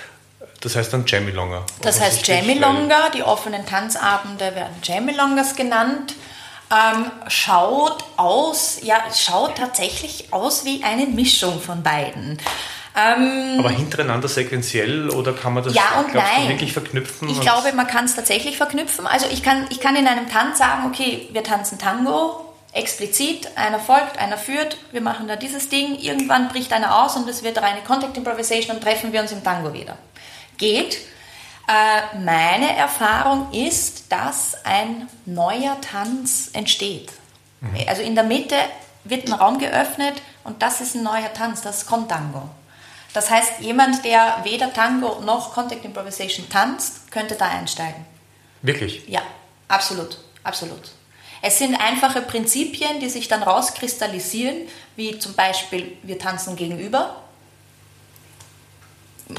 Das 0.61 0.77
heißt 0.77 0.93
dann 0.93 1.05
Jamilonga. 1.05 1.67
Das 1.83 2.01
heißt 2.01 2.27
Jamilonga, 2.27 3.11
die 3.11 3.23
offenen 3.23 3.67
Tanzabende 3.67 4.55
werden 4.55 4.77
Jamilongas 4.83 5.57
genannt. 5.57 6.15
Ähm, 6.71 7.11
schaut 7.29 8.05
aus, 8.17 8.79
ja, 8.83 8.97
schaut 9.15 9.57
tatsächlich 9.57 10.33
aus 10.33 10.65
wie 10.65 10.83
eine 10.83 11.07
Mischung 11.07 11.61
von 11.61 11.83
beiden. 11.83 12.39
Ähm, 12.97 13.57
Aber 13.59 13.71
hintereinander 13.71 14.27
sequenziell 14.27 15.11
oder 15.11 15.33
kann 15.33 15.55
man 15.55 15.65
das 15.65 15.75
ja 15.75 16.01
und 16.01 16.15
nein. 16.15 16.49
wirklich 16.49 16.73
verknüpfen? 16.73 17.29
Ich 17.29 17.41
glaube, 17.41 17.73
man 17.73 17.87
kann 17.87 18.07
es 18.07 18.17
tatsächlich 18.17 18.57
verknüpfen. 18.57 19.07
Also 19.07 19.27
ich 19.31 19.43
kann, 19.43 19.67
ich 19.71 19.81
kann 19.81 19.97
in 19.97 20.07
einem 20.07 20.29
Tanz 20.29 20.59
sagen, 20.59 20.87
okay, 20.87 21.29
wir 21.33 21.45
tanzen 21.45 21.79
Tango, 21.79 22.46
explizit, 22.77 23.57
einer 23.57 23.81
folgt, 23.81 24.19
einer 24.19 24.37
führt, 24.37 24.77
wir 24.93 25.01
machen 25.01 25.27
da 25.27 25.37
dieses 25.37 25.69
Ding, 25.69 25.99
irgendwann 25.99 26.49
bricht 26.49 26.73
einer 26.73 27.03
aus 27.03 27.17
und 27.17 27.29
es 27.29 27.43
wird 27.43 27.61
reine 27.61 27.81
Contact 27.81 28.17
Improvisation 28.17 28.77
und 28.77 28.83
treffen 28.83 29.13
wir 29.13 29.21
uns 29.21 29.33
im 29.33 29.43
Tango 29.43 29.73
wieder. 29.73 29.97
Geht. 30.59 30.99
Äh, 31.69 32.19
meine 32.19 32.77
Erfahrung 32.77 33.53
ist, 33.53 34.13
dass 34.13 34.65
ein 34.65 35.09
neuer 35.25 35.81
Tanz 35.81 36.51
entsteht. 36.53 37.11
Also 37.89 38.03
in 38.03 38.15
der 38.15 38.23
Mitte 38.23 38.55
wird 39.05 39.27
ein 39.27 39.33
Raum 39.33 39.59
geöffnet 39.59 40.15
und 40.45 40.63
das 40.63 40.81
ist 40.81 40.95
ein 40.95 41.03
neuer 41.03 41.33
Tanz, 41.33 41.63
das 41.63 41.79
ist 41.79 41.87
Contango. 41.87 42.49
Das 43.13 43.31
heißt, 43.31 43.61
jemand, 43.61 44.05
der 44.05 44.41
weder 44.45 44.73
Tango 44.73 45.21
noch 45.23 45.55
Contact 45.55 45.85
Improvisation 45.85 46.49
tanzt, 46.49 47.11
könnte 47.11 47.35
da 47.35 47.49
einsteigen. 47.49 48.05
Wirklich? 48.63 49.09
Ja, 49.09 49.23
absolut, 49.69 50.19
absolut. 50.45 50.91
Es 51.43 51.59
sind 51.59 51.75
einfache 51.75 52.23
Prinzipien, 52.23 53.01
die 53.01 53.09
sich 53.09 53.29
dann 53.29 53.43
rauskristallisieren, 53.43 54.57
wie 54.97 55.19
zum 55.19 55.35
Beispiel 55.35 55.97
wir 56.03 56.19
tanzen 56.19 56.57
gegenüber, 56.57 57.17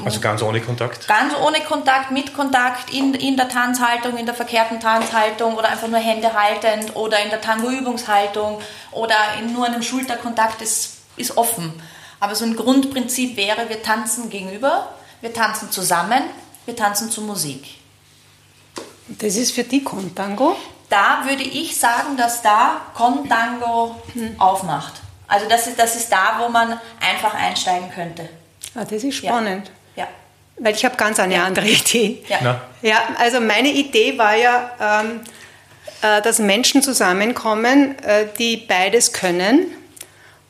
Also 0.04 0.20
ganz 0.20 0.42
ohne 0.42 0.60
Kontakt? 0.60 1.08
ganz 1.08 1.34
ohne 1.34 1.60
Kontakt, 1.60 2.10
mit 2.10 2.34
Kontakt, 2.34 2.92
in, 2.92 3.14
in 3.14 3.36
der 3.36 3.48
Tanzhaltung, 3.48 4.18
in 4.18 4.26
der 4.26 4.34
verkehrten 4.34 4.80
Tanzhaltung 4.80 5.54
oder 5.54 5.70
einfach 5.70 5.88
nur 5.88 5.98
Hände 5.98 6.34
haltend 6.34 6.94
oder 6.94 7.22
in 7.22 7.30
der 7.30 7.40
Tango-Übungshaltung 7.40 8.60
oder 8.92 9.16
in 9.40 9.52
nur 9.52 9.64
einem 9.64 9.82
Schulterkontakt 9.82 10.60
ist, 10.60 10.98
ist 11.16 11.36
offen. 11.38 11.72
Aber 12.20 12.34
so 12.34 12.44
ein 12.44 12.54
Grundprinzip 12.54 13.36
wäre, 13.36 13.68
wir 13.68 13.82
tanzen 13.82 14.28
gegenüber, 14.28 14.92
wir 15.22 15.32
tanzen 15.32 15.70
zusammen, 15.70 16.22
wir 16.66 16.76
tanzen 16.76 17.10
zu 17.10 17.22
Musik. 17.22 17.78
Das 19.08 19.36
ist 19.36 19.52
für 19.52 19.64
die 19.64 19.82
Contango. 19.82 20.54
Da 20.90 21.22
würde 21.26 21.42
ich 21.42 21.78
sagen, 21.78 22.16
dass 22.16 22.40
da 22.42 22.80
Contango 22.94 23.96
aufmacht. 24.38 24.94
Also 25.26 25.46
das 25.48 25.66
ist, 25.66 25.78
das 25.78 25.96
ist 25.96 26.10
da, 26.10 26.36
wo 26.40 26.48
man 26.48 26.80
einfach 27.00 27.34
einsteigen 27.34 27.90
könnte. 27.94 28.28
Ah, 28.74 28.84
das 28.84 29.04
ist 29.04 29.20
Ja. 29.22 29.30
spannend. 29.32 29.70
Ja. 29.96 30.08
Weil 30.56 30.74
ich 30.74 30.84
habe 30.84 30.96
ganz 30.96 31.20
eine 31.20 31.42
andere 31.42 31.66
Idee. 31.68 32.24
Ja. 32.28 32.38
Na? 32.42 32.60
Ja, 32.80 33.00
also 33.18 33.40
meine 33.40 33.68
Idee 33.68 34.16
war 34.16 34.34
ja, 34.34 34.70
ähm, 35.02 35.20
äh, 36.00 36.22
dass 36.22 36.38
Menschen 36.38 36.82
zusammenkommen, 36.82 37.98
äh, 38.02 38.26
die 38.38 38.56
beides 38.56 39.12
können 39.12 39.66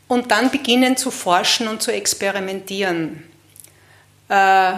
und 0.07 0.30
dann 0.30 0.51
beginnen 0.51 0.97
zu 0.97 1.11
forschen 1.11 1.66
und 1.66 1.82
zu 1.82 1.91
experimentieren. 1.93 3.24
Äh, 4.28 4.74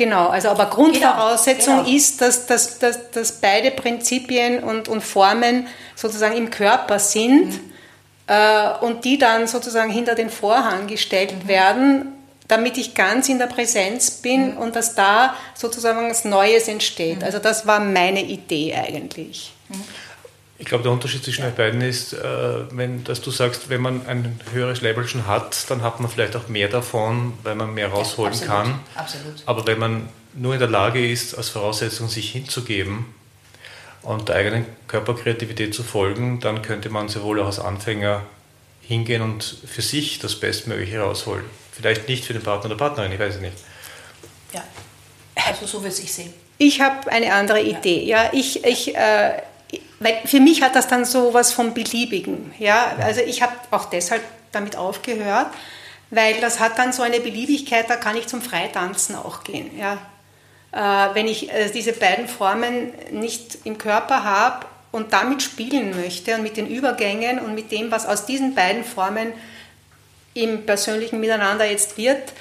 genau, 0.00 0.28
also 0.28 0.48
aber 0.48 0.66
Grundvoraussetzung 0.66 1.84
genau. 1.84 1.96
ist, 1.96 2.22
dass, 2.22 2.46
dass, 2.46 2.78
dass, 2.78 3.10
dass 3.10 3.32
beide 3.32 3.70
Prinzipien 3.70 4.64
und, 4.64 4.88
und 4.88 5.02
Formen 5.02 5.68
sozusagen 5.94 6.34
im 6.36 6.48
Körper 6.48 6.98
sind 6.98 7.60
äh, 8.26 8.70
und 8.80 9.04
die 9.04 9.18
dann 9.18 9.46
sozusagen 9.46 9.90
hinter 9.90 10.14
den 10.14 10.30
Vorhang 10.30 10.86
gestellt 10.86 11.46
werden, 11.46 12.14
damit 12.48 12.78
ich 12.78 12.94
ganz 12.94 13.28
in 13.28 13.38
der 13.38 13.46
Präsenz 13.46 14.10
bin 14.10 14.56
und 14.56 14.74
dass 14.74 14.94
da 14.94 15.34
sozusagen 15.54 16.08
was 16.08 16.24
Neues 16.24 16.66
entsteht. 16.66 17.22
Also 17.22 17.38
das 17.38 17.66
war 17.66 17.78
meine 17.78 18.22
Idee 18.22 18.74
eigentlich. 18.74 19.52
Ich 20.60 20.66
glaube, 20.66 20.82
der 20.82 20.92
Unterschied 20.92 21.24
zwischen 21.24 21.46
euch 21.46 21.54
beiden 21.54 21.80
ist, 21.80 22.12
äh, 22.12 22.18
wenn, 22.70 23.02
dass 23.04 23.22
du 23.22 23.30
sagst, 23.30 23.70
wenn 23.70 23.80
man 23.80 24.06
ein 24.06 24.38
höheres 24.52 24.82
Level 24.82 25.08
schon 25.08 25.26
hat, 25.26 25.70
dann 25.70 25.82
hat 25.82 26.00
man 26.00 26.10
vielleicht 26.10 26.36
auch 26.36 26.48
mehr 26.48 26.68
davon, 26.68 27.32
weil 27.42 27.54
man 27.54 27.72
mehr 27.72 27.88
rausholen 27.88 28.32
absolut, 28.34 28.54
kann. 28.54 28.80
absolut. 28.94 29.42
Aber 29.46 29.66
wenn 29.66 29.78
man 29.78 30.08
nur 30.34 30.52
in 30.52 30.60
der 30.60 30.68
Lage 30.68 31.04
ist, 31.10 31.34
als 31.34 31.48
Voraussetzung 31.48 32.08
sich 32.08 32.30
hinzugeben 32.30 33.06
und 34.02 34.28
der 34.28 34.36
eigenen 34.36 34.66
Körperkreativität 34.86 35.74
zu 35.74 35.82
folgen, 35.82 36.40
dann 36.40 36.60
könnte 36.60 36.90
man 36.90 37.08
sehr 37.08 37.22
wohl 37.22 37.40
auch 37.40 37.46
als 37.46 37.58
Anfänger 37.58 38.22
hingehen 38.82 39.22
und 39.22 39.42
für 39.42 39.82
sich 39.82 40.18
das 40.18 40.38
Bestmögliche 40.38 41.00
rausholen. 41.00 41.44
Vielleicht 41.72 42.06
nicht 42.06 42.26
für 42.26 42.34
den 42.34 42.42
Partner 42.42 42.66
oder 42.66 42.76
Partnerin, 42.76 43.12
ich 43.12 43.18
weiß 43.18 43.36
es 43.36 43.40
nicht. 43.40 43.56
Ja. 44.52 44.62
Also 45.36 45.64
so 45.64 45.82
würde 45.82 45.96
ich 45.98 46.12
sehen. 46.12 46.34
Ich 46.58 46.82
habe 46.82 47.10
eine 47.10 47.32
andere 47.32 47.62
Idee. 47.62 48.04
Ja, 48.04 48.28
ich, 48.34 48.62
ich, 48.66 48.94
äh, 48.94 49.40
weil 49.98 50.18
für 50.24 50.40
mich 50.40 50.62
hat 50.62 50.74
das 50.74 50.88
dann 50.88 51.04
so 51.04 51.34
was 51.34 51.52
vom 51.52 51.74
Beliebigen. 51.74 52.52
Ja, 52.58 52.96
also 53.00 53.20
ich 53.20 53.42
habe 53.42 53.52
auch 53.70 53.86
deshalb 53.86 54.22
damit 54.52 54.76
aufgehört, 54.76 55.48
weil 56.10 56.40
das 56.40 56.58
hat 56.58 56.78
dann 56.78 56.92
so 56.92 57.02
eine 57.02 57.20
Beliebigkeit, 57.20 57.88
da 57.88 57.96
kann 57.96 58.16
ich 58.16 58.26
zum 58.26 58.42
Freitanzen 58.42 59.14
auch 59.14 59.44
gehen. 59.44 59.70
Ja. 59.78 59.98
Äh, 60.72 61.14
wenn 61.14 61.26
ich 61.26 61.52
äh, 61.52 61.70
diese 61.70 61.92
beiden 61.92 62.28
Formen 62.28 62.92
nicht 63.12 63.58
im 63.64 63.78
Körper 63.78 64.24
habe 64.24 64.66
und 64.92 65.12
damit 65.12 65.42
spielen 65.42 65.94
möchte 66.00 66.34
und 66.34 66.42
mit 66.42 66.56
den 66.56 66.66
Übergängen 66.66 67.38
und 67.38 67.54
mit 67.54 67.70
dem, 67.70 67.90
was 67.90 68.06
aus 68.06 68.26
diesen 68.26 68.54
beiden 68.54 68.84
Formen 68.84 69.32
im 70.34 70.64
persönlichen 70.64 71.20
Miteinander 71.20 71.68
jetzt 71.68 71.96
wird, 71.96 72.32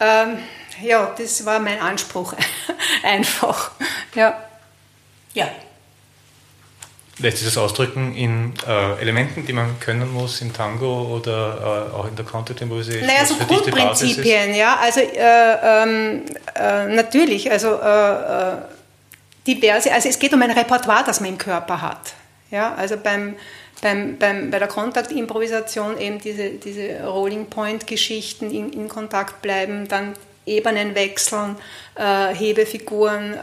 ähm, 0.00 0.38
ja, 0.82 1.14
das 1.16 1.44
war 1.44 1.58
mein 1.58 1.80
Anspruch 1.80 2.34
einfach. 3.02 3.72
Ja. 4.14 4.42
Ja. 5.34 5.48
Lässt 7.22 7.38
sich 7.38 7.46
das 7.46 7.58
ausdrücken 7.58 8.14
in 8.14 8.54
äh, 8.66 9.00
Elementen, 9.00 9.44
die 9.44 9.52
man 9.52 9.78
können 9.78 10.10
muss 10.10 10.40
im 10.40 10.52
Tango 10.52 11.16
oder 11.16 11.90
äh, 11.92 11.94
auch 11.94 12.08
in 12.08 12.16
der 12.16 12.24
Content 12.24 12.60
Improvisation? 12.62 13.06
Naja, 13.06 13.26
so 13.26 13.34
Grundprinzipien, 13.34 14.54
ja. 14.54 14.78
Also 14.80 15.00
äh, 15.00 15.82
ähm, 15.82 16.22
äh, 16.54 16.86
natürlich, 16.86 17.50
also 17.50 17.74
äh, 17.74 18.52
äh, 18.52 18.56
diverse, 19.46 19.92
also 19.92 20.08
es 20.08 20.18
geht 20.18 20.32
um 20.32 20.40
ein 20.40 20.50
Repertoire, 20.50 21.04
das 21.04 21.20
man 21.20 21.30
im 21.30 21.38
Körper 21.38 21.82
hat. 21.82 22.14
Ja, 22.50 22.74
also 22.74 22.96
beim, 22.96 23.36
beim, 23.82 24.16
beim, 24.16 24.50
bei 24.50 24.58
der 24.58 24.68
Kontaktimprovisation 24.68 25.98
eben 25.98 26.20
diese, 26.20 26.50
diese 26.50 27.04
Rolling 27.04 27.46
Point-Geschichten 27.46 28.50
in, 28.50 28.72
in 28.72 28.88
Kontakt 28.88 29.42
bleiben, 29.42 29.88
dann 29.88 30.14
Ebenen 30.46 30.94
wechseln, 30.94 31.56
Hebefiguren, 31.96 33.34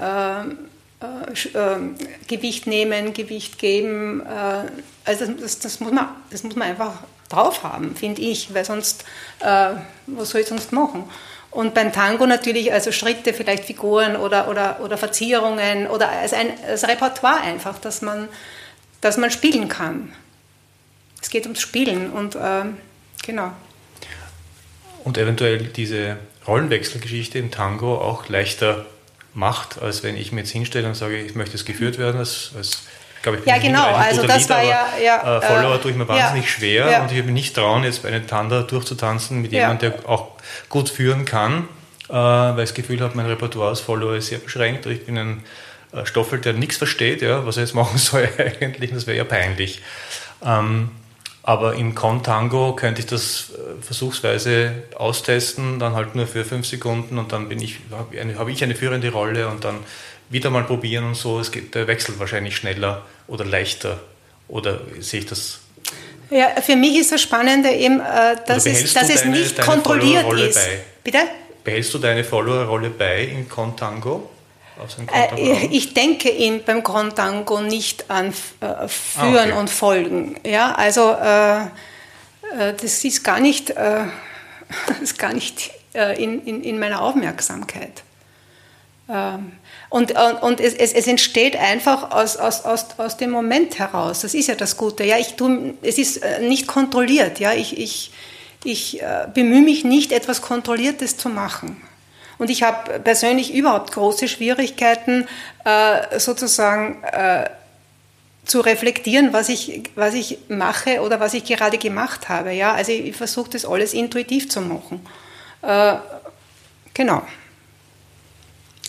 äh, 0.99 1.57
ähm, 1.57 1.95
Gewicht 2.27 2.67
nehmen, 2.67 3.13
Gewicht 3.13 3.59
geben. 3.59 4.21
Äh, 4.21 4.63
also 5.05 5.27
das, 5.27 5.59
das, 5.59 5.79
muss 5.79 5.91
man, 5.91 6.09
das 6.31 6.43
muss 6.43 6.55
man 6.55 6.69
einfach 6.69 7.03
drauf 7.29 7.63
haben, 7.63 7.95
finde 7.95 8.21
ich, 8.21 8.53
weil 8.53 8.65
sonst, 8.65 9.03
äh, 9.39 9.73
was 10.07 10.29
soll 10.29 10.41
ich 10.41 10.47
sonst 10.47 10.71
machen? 10.71 11.03
Und 11.51 11.73
beim 11.73 11.93
Tango 11.93 12.25
natürlich 12.25 12.71
also 12.73 12.91
Schritte, 12.91 13.33
vielleicht 13.33 13.65
Figuren 13.65 14.15
oder, 14.15 14.47
oder, 14.47 14.79
oder 14.81 14.97
Verzierungen 14.97 15.87
oder 15.87 16.09
als 16.09 16.33
ein 16.33 16.51
als 16.65 16.87
Repertoire 16.87 17.41
einfach, 17.41 17.79
dass 17.79 18.01
man, 18.01 18.27
dass 19.01 19.17
man 19.17 19.31
spielen 19.31 19.67
kann. 19.69 20.13
Es 21.21 21.29
geht 21.29 21.43
ums 21.45 21.61
Spielen 21.61 22.11
und 22.11 22.35
äh, 22.35 22.63
genau. 23.25 23.51
Und 25.03 25.17
eventuell 25.17 25.59
diese 25.59 26.17
Rollenwechselgeschichte 26.47 27.39
im 27.39 27.49
Tango 27.49 27.97
auch 27.97 28.29
leichter 28.29 28.85
macht, 29.37 29.79
als 29.81 30.03
wenn 30.03 30.17
ich 30.17 30.31
mir 30.31 30.41
jetzt 30.41 30.51
hinstelle 30.51 30.87
und 30.87 30.95
sage, 30.95 31.17
ich 31.19 31.35
möchte 31.35 31.55
es 31.55 31.63
geführt 31.63 31.99
werden. 31.99 32.17
Als, 32.17 32.51
als 32.57 32.83
glaube 33.21 33.37
ich, 33.37 33.43
bin 33.43 33.53
ja, 33.53 33.59
genau. 33.59 33.85
Also 33.93 34.25
das 34.25 34.39
Lied, 34.39 34.49
war 34.49 34.63
ja, 34.63 34.87
ja 35.01 35.37
äh, 35.37 35.41
Follower 35.41 35.75
äh, 35.75 35.79
tue 35.79 35.91
ich 35.91 35.97
mir 35.97 36.07
wahnsinnig 36.07 36.45
ja, 36.45 36.49
schwer 36.49 36.91
ja. 36.91 37.01
und 37.03 37.11
ich 37.11 37.17
habe 37.17 37.27
mich 37.27 37.43
nicht 37.45 37.55
trauen, 37.55 37.83
jetzt 37.83 38.01
bei 38.01 38.09
einem 38.09 38.25
Tanda 38.25 38.63
durchzutanzen 38.63 39.41
mit 39.41 39.51
jemandem, 39.51 39.91
der 39.91 40.09
auch 40.09 40.31
gut 40.69 40.89
führen 40.89 41.23
kann, 41.23 41.67
äh, 42.09 42.13
weil 42.13 42.63
ich 42.63 42.69
das 42.69 42.73
Gefühl 42.73 42.99
habe, 43.01 43.15
mein 43.15 43.27
Repertoire 43.27 43.69
als 43.69 43.79
Follower 43.79 44.15
ist 44.15 44.27
sehr 44.27 44.39
beschränkt. 44.39 44.87
Ich 44.87 45.05
bin 45.05 45.17
ein 45.17 45.43
äh, 45.93 46.05
Stoffel, 46.07 46.41
der 46.41 46.53
nichts 46.53 46.77
versteht, 46.77 47.21
ja, 47.21 47.45
was 47.45 47.57
er 47.57 47.63
jetzt 47.63 47.75
machen 47.75 47.99
soll 47.99 48.27
eigentlich, 48.39 48.91
das 48.91 49.05
wäre 49.05 49.17
ja 49.17 49.23
peinlich. 49.23 49.81
Ähm, 50.43 50.89
aber 51.47 51.75
im 51.75 51.95
Contango 51.95 52.75
könnte 52.75 52.99
ich 52.99 53.05
das 53.05 53.51
äh, 53.51 53.81
versuchsweise 53.81 54.83
austesten, 54.95 55.79
dann 55.79 55.95
halt 55.95 56.13
nur 56.13 56.27
für 56.27 56.43
fünf 56.43 56.67
Sekunden 56.67 57.17
und 57.17 57.31
dann 57.31 57.47
bin 57.47 57.61
ich, 57.61 57.77
habe 57.89 58.19
eine, 58.19 58.37
hab 58.37 58.49
ich 58.49 58.61
eine 58.65 58.75
führende 58.75 59.09
Rolle 59.13 59.47
und 59.47 59.63
dann 59.63 59.77
wieder 60.29 60.49
mal 60.49 60.65
probieren 60.65 61.05
und 61.05 61.15
so. 61.15 61.39
Es 61.39 61.49
geht 61.49 61.73
der 61.73 61.87
Wechsel 61.87 62.19
wahrscheinlich 62.19 62.57
schneller 62.57 63.05
oder 63.27 63.45
leichter. 63.45 64.01
Oder 64.49 64.81
sehe 64.99 65.21
ich 65.21 65.25
das? 65.27 65.59
Ja, 66.29 66.49
für 66.61 66.75
mich 66.75 66.99
ist 66.99 67.13
das 67.13 67.21
Spannende 67.21 67.69
eben, 67.71 68.01
äh, 68.01 68.35
dass, 68.45 68.65
es, 68.65 68.93
dass 68.93 69.09
es 69.09 69.23
nicht 69.23 69.57
kontrolliert 69.61 70.29
ist. 70.33 70.55
Bei? 70.55 70.79
Bitte? 71.05 71.19
Behältst 71.63 71.93
du 71.93 71.99
deine 71.99 72.25
Follower-Rolle 72.25 72.89
bei 72.89 73.23
im 73.23 73.47
Contango? 73.47 74.29
Äh, 75.13 75.67
ich 75.67 75.93
denke 75.93 76.29
ihn 76.29 76.63
beim 76.63 76.83
Contango 76.83 77.61
nicht 77.61 78.09
an 78.09 78.27
äh, 78.61 78.87
Führen 78.87 79.35
ah, 79.35 79.43
okay. 79.43 79.51
und 79.53 79.69
Folgen. 79.69 80.39
Ja, 80.45 80.73
also 80.75 81.11
äh, 81.11 81.61
äh 81.61 82.73
das 82.79 83.03
ist 83.03 83.23
gar 83.23 83.39
nicht, 83.39 83.71
äh, 83.71 84.05
ist 85.01 85.17
gar 85.17 85.33
nicht 85.33 85.71
äh, 85.93 86.21
in, 86.21 86.43
in, 86.45 86.63
in, 86.63 86.79
meiner 86.79 87.01
Aufmerksamkeit. 87.01 88.03
Ähm, 89.09 89.53
und, 89.89 90.11
und 90.41 90.59
es, 90.59 90.73
es, 90.73 90.93
es, 90.93 91.07
entsteht 91.07 91.55
einfach 91.55 92.11
aus, 92.11 92.35
aus, 92.37 92.65
aus, 92.65 92.85
aus 92.97 93.17
dem 93.17 93.31
Moment 93.31 93.79
heraus. 93.79 94.21
Das 94.21 94.33
ist 94.33 94.47
ja 94.47 94.55
das 94.55 94.75
Gute. 94.75 95.05
Ja, 95.05 95.17
ich 95.17 95.35
tu, 95.35 95.73
es 95.81 95.97
ist 95.97 96.21
nicht 96.41 96.67
kontrolliert. 96.67 97.39
Ja, 97.39 97.53
ich, 97.53 97.77
ich, 97.77 98.11
ich 98.65 99.01
bemühe 99.33 99.61
mich 99.61 99.85
nicht, 99.85 100.11
etwas 100.11 100.41
Kontrolliertes 100.41 101.15
zu 101.15 101.29
machen. 101.29 101.81
Und 102.37 102.49
ich 102.49 102.63
habe 102.63 102.99
persönlich 102.99 103.53
überhaupt 103.53 103.91
große 103.91 104.27
Schwierigkeiten, 104.27 105.27
äh, 105.65 106.19
sozusagen 106.19 107.03
äh, 107.03 107.49
zu 108.45 108.61
reflektieren, 108.61 109.33
was 109.33 109.49
ich, 109.49 109.83
was 109.95 110.13
ich 110.13 110.37
mache 110.47 111.01
oder 111.01 111.19
was 111.19 111.33
ich 111.33 111.43
gerade 111.43 111.77
gemacht 111.77 112.29
habe. 112.29 112.53
Ja? 112.53 112.73
Also 112.73 112.91
ich 112.91 113.15
versuche 113.15 113.49
das 113.51 113.65
alles 113.65 113.93
intuitiv 113.93 114.49
zu 114.49 114.61
machen. 114.61 115.05
Äh, 115.61 115.95
genau. 116.93 117.23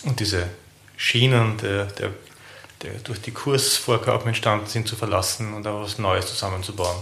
Und 0.05 0.21
diese 0.21 0.49
Schienen, 0.97 1.57
der, 1.59 1.87
der, 1.87 2.11
der 2.83 2.93
durch 3.05 3.21
die 3.21 3.33
Kursvorgaben 3.33 4.29
entstanden 4.29 4.67
sind, 4.67 4.87
zu 4.87 4.97
verlassen 4.97 5.55
und 5.55 5.67
auch 5.67 5.83
was 5.83 5.99
Neues 5.99 6.27
zusammenzubauen. 6.27 6.97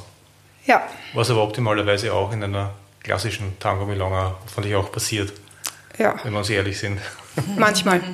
Ja. 0.66 0.82
Was 1.12 1.30
aber 1.30 1.42
optimalerweise 1.42 2.12
auch 2.12 2.32
in 2.32 2.42
einer 2.42 2.74
klassischen 3.02 3.58
Tango 3.58 3.86
Milonga 3.86 4.36
fand 4.52 4.66
ich 4.66 4.74
auch 4.74 4.90
passiert. 4.90 5.32
Ja. 5.98 6.14
Wenn 6.22 6.32
wir 6.32 6.38
uns 6.38 6.50
ehrlich 6.50 6.78
sind. 6.78 7.00
Manchmal. 7.56 8.00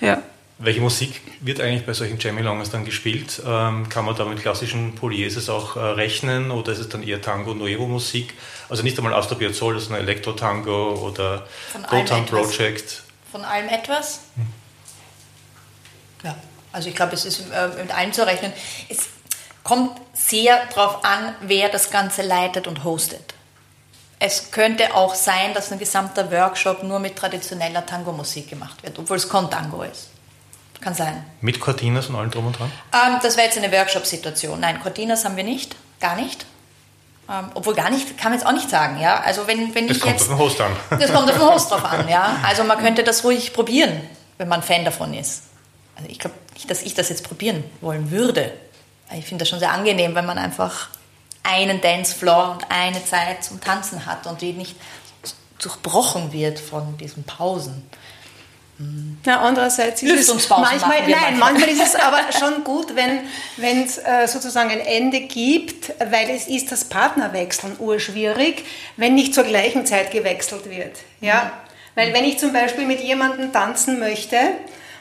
ja. 0.00 0.22
Welche 0.58 0.80
Musik 0.80 1.20
wird 1.40 1.60
eigentlich 1.60 1.84
bei 1.84 1.92
solchen 1.92 2.18
Jammy-Longs 2.18 2.70
dann 2.70 2.84
gespielt? 2.84 3.42
Ähm, 3.44 3.88
kann 3.88 4.04
man 4.04 4.16
da 4.16 4.24
mit 4.24 4.40
klassischen 4.40 4.94
Polieses 4.94 5.50
auch 5.50 5.76
äh, 5.76 5.80
rechnen 5.80 6.50
oder 6.50 6.72
ist 6.72 6.78
es 6.78 6.88
dann 6.88 7.02
eher 7.02 7.20
Tango-Nuevo-Musik? 7.20 8.32
Also 8.68 8.82
nicht 8.82 8.96
einmal 8.96 9.12
Astor 9.14 9.36
Piazzolla, 9.36 9.78
sondern 9.78 10.02
Elektro-Tango 10.02 10.94
oder 10.94 11.46
Gotan 11.90 12.24
Project? 12.24 13.02
Von 13.30 13.44
allem 13.44 13.68
etwas? 13.68 14.20
Hm. 14.36 14.46
Ja, 16.22 16.36
also 16.72 16.88
ich 16.88 16.94
glaube, 16.94 17.14
es 17.14 17.26
ist 17.26 17.40
äh, 17.52 17.68
mit 17.76 17.94
allem 17.94 18.12
zu 18.12 18.26
rechnen. 18.26 18.52
Es 18.88 19.08
kommt 19.62 20.00
sehr 20.14 20.64
darauf 20.74 21.04
an, 21.04 21.34
wer 21.42 21.68
das 21.68 21.90
Ganze 21.90 22.22
leitet 22.22 22.66
und 22.66 22.84
hostet. 22.84 23.34
Es 24.26 24.50
könnte 24.50 24.94
auch 24.94 25.14
sein, 25.14 25.52
dass 25.52 25.70
ein 25.70 25.78
gesamter 25.78 26.32
Workshop 26.32 26.82
nur 26.82 26.98
mit 26.98 27.14
traditioneller 27.14 27.84
Tango-Musik 27.84 28.48
gemacht 28.48 28.82
wird, 28.82 28.98
obwohl 28.98 29.18
es 29.18 29.28
Contango 29.28 29.82
ist. 29.82 30.08
Kann 30.80 30.94
sein. 30.94 31.26
Mit 31.42 31.60
Cortinas 31.60 32.06
und 32.06 32.16
allem 32.16 32.30
drum 32.30 32.46
und 32.46 32.58
dran? 32.58 32.72
Ähm, 32.94 33.18
das 33.22 33.36
wäre 33.36 33.48
jetzt 33.48 33.58
eine 33.58 33.70
Workshop-Situation. 33.70 34.58
Nein, 34.60 34.80
Cortinas 34.80 35.26
haben 35.26 35.36
wir 35.36 35.44
nicht, 35.44 35.76
gar 36.00 36.16
nicht. 36.16 36.46
Ähm, 37.30 37.50
obwohl 37.52 37.74
gar 37.74 37.90
nicht, 37.90 38.16
kann 38.16 38.32
man 38.32 38.38
jetzt 38.38 38.48
auch 38.48 38.54
nicht 38.54 38.70
sagen, 38.70 38.98
ja. 38.98 39.20
Also 39.20 39.46
wenn, 39.46 39.74
wenn 39.74 39.88
das 39.88 39.98
ich 39.98 40.02
kommt 40.02 40.14
jetzt, 40.14 40.22
auf 40.22 40.28
den 40.28 40.38
Host 40.38 40.58
an. 40.58 40.74
Das 40.88 41.12
kommt 41.12 41.30
auf 41.30 41.36
den 41.36 41.46
Host 41.46 41.70
drauf 41.70 41.84
an, 41.84 42.08
ja. 42.08 42.38
Also 42.48 42.64
man 42.64 42.78
könnte 42.78 43.04
das 43.04 43.24
ruhig 43.24 43.52
probieren, 43.52 44.00
wenn 44.38 44.48
man 44.48 44.62
Fan 44.62 44.86
davon 44.86 45.12
ist. 45.12 45.42
Also 45.96 46.08
ich 46.08 46.18
glaube 46.18 46.36
nicht, 46.54 46.70
dass 46.70 46.80
ich 46.80 46.94
das 46.94 47.10
jetzt 47.10 47.24
probieren 47.24 47.62
wollen 47.82 48.10
würde. 48.10 48.52
Ich 49.12 49.26
finde 49.26 49.42
das 49.42 49.50
schon 49.50 49.58
sehr 49.58 49.72
angenehm, 49.72 50.14
wenn 50.14 50.24
man 50.24 50.38
einfach 50.38 50.88
einen 51.44 51.80
Dancefloor 51.80 52.52
und 52.52 52.70
eine 52.70 53.04
Zeit 53.04 53.44
zum 53.44 53.60
Tanzen 53.60 54.06
hat 54.06 54.26
und 54.26 54.40
die 54.40 54.52
nicht 54.52 54.74
durchbrochen 55.58 56.32
wird 56.32 56.58
von 56.58 56.96
diesen 56.98 57.24
Pausen. 57.24 57.88
Na, 59.24 59.40
andererseits 59.40 60.02
ist 60.02 60.28
es 60.28 60.48
manchmal, 60.48 61.08
nein, 61.08 61.38
manchmal 61.38 61.68
ist 61.68 61.80
es 61.80 61.94
aber 61.94 62.20
schon 62.38 62.64
gut, 62.64 62.96
wenn 62.96 63.84
es 63.84 63.98
äh, 63.98 64.26
sozusagen 64.26 64.70
ein 64.70 64.80
Ende 64.80 65.20
gibt, 65.20 65.92
weil 66.10 66.28
es 66.30 66.48
ist 66.48 66.72
das 66.72 66.84
Partnerwechseln 66.84 67.76
urschwierig, 67.78 68.64
wenn 68.96 69.14
nicht 69.14 69.32
zur 69.32 69.44
gleichen 69.44 69.86
Zeit 69.86 70.10
gewechselt 70.10 70.68
wird. 70.68 70.96
Ja? 71.20 71.44
Mhm. 71.44 71.50
Weil 71.94 72.14
wenn 72.14 72.24
ich 72.24 72.38
zum 72.38 72.52
Beispiel 72.52 72.86
mit 72.86 73.00
jemandem 73.00 73.52
tanzen 73.52 74.00
möchte, 74.00 74.36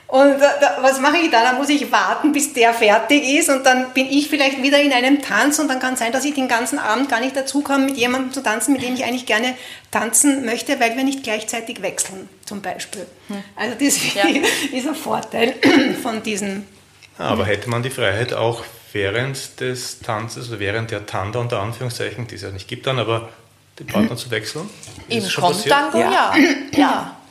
und 0.07 0.39
da, 0.39 0.77
was 0.81 0.99
mache 0.99 1.17
ich 1.17 1.31
dann? 1.31 1.43
Dann 1.43 1.57
muss 1.57 1.69
ich 1.69 1.91
warten, 1.91 2.33
bis 2.33 2.53
der 2.53 2.73
fertig 2.73 3.23
ist 3.23 3.49
und 3.49 3.65
dann 3.65 3.93
bin 3.93 4.05
ich 4.05 4.29
vielleicht 4.29 4.61
wieder 4.61 4.79
in 4.79 4.93
einem 4.93 5.21
Tanz 5.21 5.57
und 5.57 5.67
dann 5.67 5.79
kann 5.79 5.93
es 5.93 5.99
sein, 5.99 6.11
dass 6.11 6.23
ich 6.23 6.35
den 6.35 6.47
ganzen 6.47 6.77
Abend 6.77 7.09
gar 7.09 7.19
nicht 7.19 7.35
dazu 7.35 7.61
komme, 7.61 7.85
mit 7.85 7.97
jemandem 7.97 8.31
zu 8.31 8.43
tanzen, 8.43 8.73
mit 8.73 8.83
dem 8.83 8.93
ich 8.93 9.05
eigentlich 9.05 9.25
gerne 9.25 9.55
tanzen 9.89 10.45
möchte, 10.45 10.79
weil 10.79 10.95
wir 10.95 11.03
nicht 11.03 11.23
gleichzeitig 11.23 11.81
wechseln, 11.81 12.29
zum 12.45 12.61
Beispiel. 12.61 13.07
Hm. 13.27 13.43
Also 13.55 13.75
das 13.79 14.13
ja. 14.13 14.23
ist 14.77 14.87
ein 14.87 14.95
Vorteil 14.95 15.55
von 16.03 16.21
diesen. 16.21 16.67
Aber 17.17 17.45
hätte 17.45 17.69
man 17.69 17.81
die 17.81 17.89
Freiheit 17.89 18.33
auch 18.33 18.63
während 18.91 19.59
des 19.61 19.99
Tanzes 19.99 20.49
oder 20.49 20.59
während 20.59 20.91
der 20.91 21.07
Tanda 21.07 21.39
unter 21.39 21.59
Anführungszeichen, 21.59 22.27
die 22.27 22.35
es 22.35 22.43
ja 22.43 22.51
nicht 22.51 22.67
gibt 22.67 22.85
dann, 22.85 22.99
aber 22.99 23.29
den 23.79 23.87
Partner 23.87 24.15
zu 24.15 24.29
wechseln? 24.29 24.69
Im 25.09 25.27
Kontango, 25.27 25.97
ja. 25.97 26.33
ja. 26.75 27.17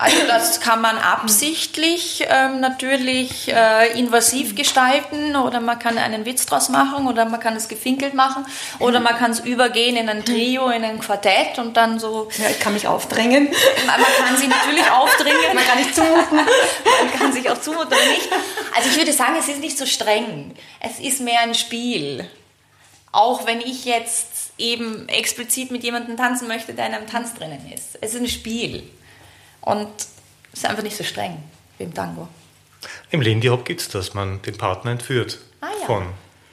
Also 0.00 0.26
das 0.26 0.60
kann 0.60 0.80
man 0.80 0.96
absichtlich 0.96 2.24
ähm, 2.26 2.60
natürlich 2.60 3.52
äh, 3.52 3.98
invasiv 3.98 4.54
gestalten 4.54 5.36
oder 5.36 5.60
man 5.60 5.78
kann 5.78 5.98
einen 5.98 6.24
Witz 6.24 6.46
draus 6.46 6.70
machen 6.70 7.06
oder 7.06 7.26
man 7.26 7.38
kann 7.38 7.54
es 7.54 7.68
gefinkelt 7.68 8.14
machen 8.14 8.46
oder 8.78 8.98
man 9.00 9.14
kann 9.18 9.32
es 9.32 9.40
übergehen 9.40 9.96
in 9.96 10.08
ein 10.08 10.24
Trio, 10.24 10.70
in 10.70 10.84
ein 10.84 11.00
Quartett 11.00 11.58
und 11.58 11.76
dann 11.76 12.00
so... 12.00 12.30
Ja, 12.38 12.48
ich 12.48 12.58
kann 12.58 12.72
mich 12.72 12.88
aufdrängen. 12.88 13.50
Man, 13.86 14.00
man 14.00 14.10
kann 14.26 14.38
sie 14.38 14.48
natürlich 14.48 14.90
aufdrängen. 14.90 15.54
Man 15.54 15.64
kann 15.64 15.78
nicht 15.78 15.94
zumuten. 15.94 16.36
Man 16.36 17.18
kann 17.18 17.32
sich 17.34 17.50
auch 17.50 17.60
zumuten 17.60 17.88
oder 17.88 18.06
nicht. 18.06 18.30
Also 18.74 18.88
ich 18.88 18.96
würde 18.96 19.12
sagen, 19.12 19.34
es 19.38 19.48
ist 19.48 19.60
nicht 19.60 19.76
so 19.76 19.84
streng. 19.84 20.54
Es 20.80 20.98
ist 20.98 21.20
mehr 21.20 21.40
ein 21.40 21.54
Spiel. 21.54 22.26
Auch 23.12 23.46
wenn 23.46 23.60
ich 23.60 23.84
jetzt 23.84 24.52
eben 24.56 25.10
explizit 25.10 25.70
mit 25.70 25.84
jemandem 25.84 26.16
tanzen 26.16 26.48
möchte, 26.48 26.72
der 26.72 26.86
in 26.86 26.94
einem 26.94 27.06
Tanz 27.06 27.34
drinnen 27.34 27.70
ist. 27.70 27.98
Es 28.00 28.14
ist 28.14 28.20
ein 28.22 28.28
Spiel. 28.28 28.82
Und 29.60 29.88
es 30.52 30.60
ist 30.60 30.66
einfach 30.66 30.82
nicht 30.82 30.96
so 30.96 31.04
streng 31.04 31.36
wie 31.78 31.84
im 31.84 31.94
Tango. 31.94 32.28
Im 33.10 33.20
Lindy 33.20 33.48
Hop 33.48 33.64
gibt 33.64 33.80
es 33.80 33.88
das, 33.88 34.14
man 34.14 34.40
den 34.42 34.56
Partner 34.56 34.92
entführt 34.92 35.38
Ah, 35.60 35.66
ja. 35.80 35.86
von 35.86 36.06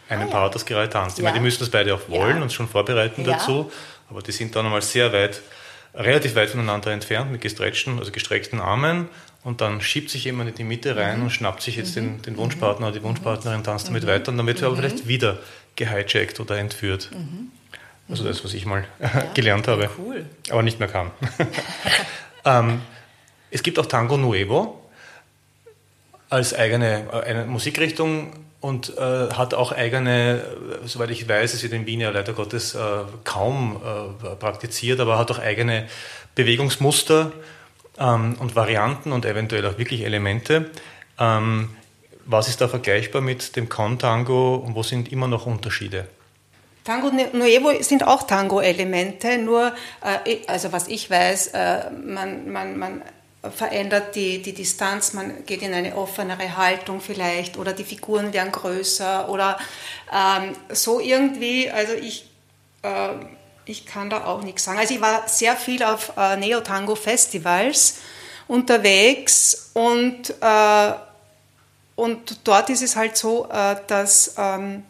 einem 0.09 0.23
Ah, 0.23 0.25
ja. 0.25 0.31
Paar, 0.31 0.49
das 0.51 0.65
gerade 0.65 0.89
tanzt. 0.89 1.17
Ich 1.17 1.23
Ja. 1.23 1.29
meine, 1.29 1.39
die 1.39 1.43
müssen 1.43 1.59
das 1.59 1.69
beide 1.69 1.93
auch 1.95 2.09
wollen 2.09 2.37
Ja. 2.37 2.43
und 2.43 2.51
schon 2.51 2.67
vorbereiten 2.67 3.23
Ja. 3.25 3.33
dazu, 3.33 3.71
aber 4.09 4.21
die 4.21 4.31
sind 4.31 4.55
dann 4.55 4.65
einmal 4.65 4.81
sehr 4.81 5.11
weit, 5.13 5.41
relativ 5.93 6.35
weit 6.35 6.49
voneinander 6.49 6.91
entfernt 6.91 7.31
mit 7.31 7.41
gestretchten, 7.41 7.97
also 7.99 8.11
gestreckten 8.11 8.59
Armen 8.59 9.07
und 9.43 9.61
dann 9.61 9.79
schiebt 9.81 10.09
sich 10.09 10.25
jemand 10.25 10.49
in 10.49 10.55
die 10.55 10.63
Mitte 10.65 10.93
Mhm. 10.93 10.99
rein 10.99 11.21
und 11.21 11.29
schnappt 11.31 11.61
sich 11.61 11.77
jetzt 11.77 11.95
den, 11.95 12.21
den 12.21 12.37
Wunschpartner 12.37 12.87
oder 12.87 12.97
die 12.99 13.03
Wunschpartnerin, 13.03 13.63
tanzt 13.63 13.87
damit 13.87 14.05
weiter 14.05 14.31
und 14.31 14.37
dann 14.37 14.45
wird 14.47 14.61
er 14.61 14.69
Mhm. 14.69 14.77
aber 14.77 14.81
vielleicht 14.89 15.07
wieder 15.07 15.39
gehijackt 15.75 16.39
oder 16.39 16.57
entführt. 16.57 17.09
Also 18.09 18.23
das, 18.25 18.43
was 18.43 18.53
ich 18.53 18.65
mal 18.65 18.85
gelernt 19.33 19.67
habe, 19.67 19.89
Cool. 19.97 20.25
aber 20.49 20.61
nicht 20.63 20.79
mehr 20.79 20.87
kann. 20.89 21.11
ähm, 22.45 22.81
es 23.57 23.63
gibt 23.63 23.79
auch 23.79 23.87
Tango 23.87 24.17
Nuevo 24.17 24.79
als 26.29 26.53
eigene 26.53 27.07
äh, 27.25 27.45
Musikrichtung 27.45 28.33
und 28.61 28.95
äh, 28.95 29.01
hat 29.33 29.55
auch 29.55 29.71
eigene, 29.71 30.43
äh, 30.83 30.87
soweit 30.87 31.09
ich 31.09 31.27
weiß, 31.27 31.55
es 31.55 31.63
wird 31.63 31.73
in 31.73 31.87
Wien 31.87 32.01
ja 32.01 32.11
leider 32.11 32.33
Gottes 32.33 32.75
äh, 32.75 32.79
kaum 33.23 33.81
äh, 34.23 34.35
praktiziert, 34.35 34.99
aber 34.99 35.17
hat 35.17 35.31
auch 35.31 35.39
eigene 35.39 35.87
Bewegungsmuster 36.35 37.31
ähm, 37.97 38.35
und 38.37 38.55
Varianten 38.55 39.11
und 39.11 39.25
eventuell 39.25 39.65
auch 39.65 39.79
wirklich 39.79 40.05
Elemente. 40.05 40.69
Ähm, 41.17 41.69
was 42.25 42.49
ist 42.49 42.61
da 42.61 42.67
vergleichbar 42.67 43.21
mit 43.23 43.55
dem 43.55 43.69
Con-Tango 43.69 44.55
und 44.57 44.75
wo 44.75 44.83
sind 44.83 45.11
immer 45.11 45.27
noch 45.27 45.47
Unterschiede? 45.47 46.05
Tango 46.83 47.09
Nuevo 47.33 47.71
sind 47.81 48.07
auch 48.07 48.23
Tango-Elemente, 48.23 49.39
nur, 49.39 49.73
äh, 50.01 50.37
also 50.47 50.71
was 50.71 50.87
ich 50.87 51.09
weiß, 51.09 51.47
äh, 51.47 51.89
man, 51.91 52.49
man, 52.49 52.79
man 52.79 53.01
verändert 53.55 54.15
die, 54.15 54.41
die 54.41 54.53
Distanz, 54.53 55.13
man 55.13 55.45
geht 55.45 55.61
in 55.61 55.73
eine 55.73 55.95
offenere 55.95 56.57
Haltung 56.57 57.01
vielleicht 57.01 57.57
oder 57.57 57.73
die 57.73 57.83
Figuren 57.83 58.33
werden 58.33 58.51
größer 58.51 59.29
oder 59.29 59.57
ähm, 60.13 60.55
so 60.69 60.99
irgendwie, 60.99 61.69
also 61.69 61.93
ich, 61.93 62.27
äh, 62.81 63.09
ich 63.65 63.85
kann 63.85 64.09
da 64.09 64.25
auch 64.25 64.41
nichts 64.41 64.63
sagen. 64.63 64.79
Also 64.79 64.93
ich 64.93 65.01
war 65.01 65.27
sehr 65.27 65.55
viel 65.55 65.83
auf 65.83 66.13
äh, 66.17 66.35
Neo-Tango-Festivals 66.37 67.97
unterwegs 68.47 69.71
und, 69.73 70.33
äh, 70.41 70.93
und 71.95 72.39
dort 72.43 72.69
ist 72.69 72.81
es 72.81 72.95
halt 72.95 73.17
so, 73.17 73.47
äh, 73.51 73.75
dass... 73.87 74.35
Ähm, 74.37 74.83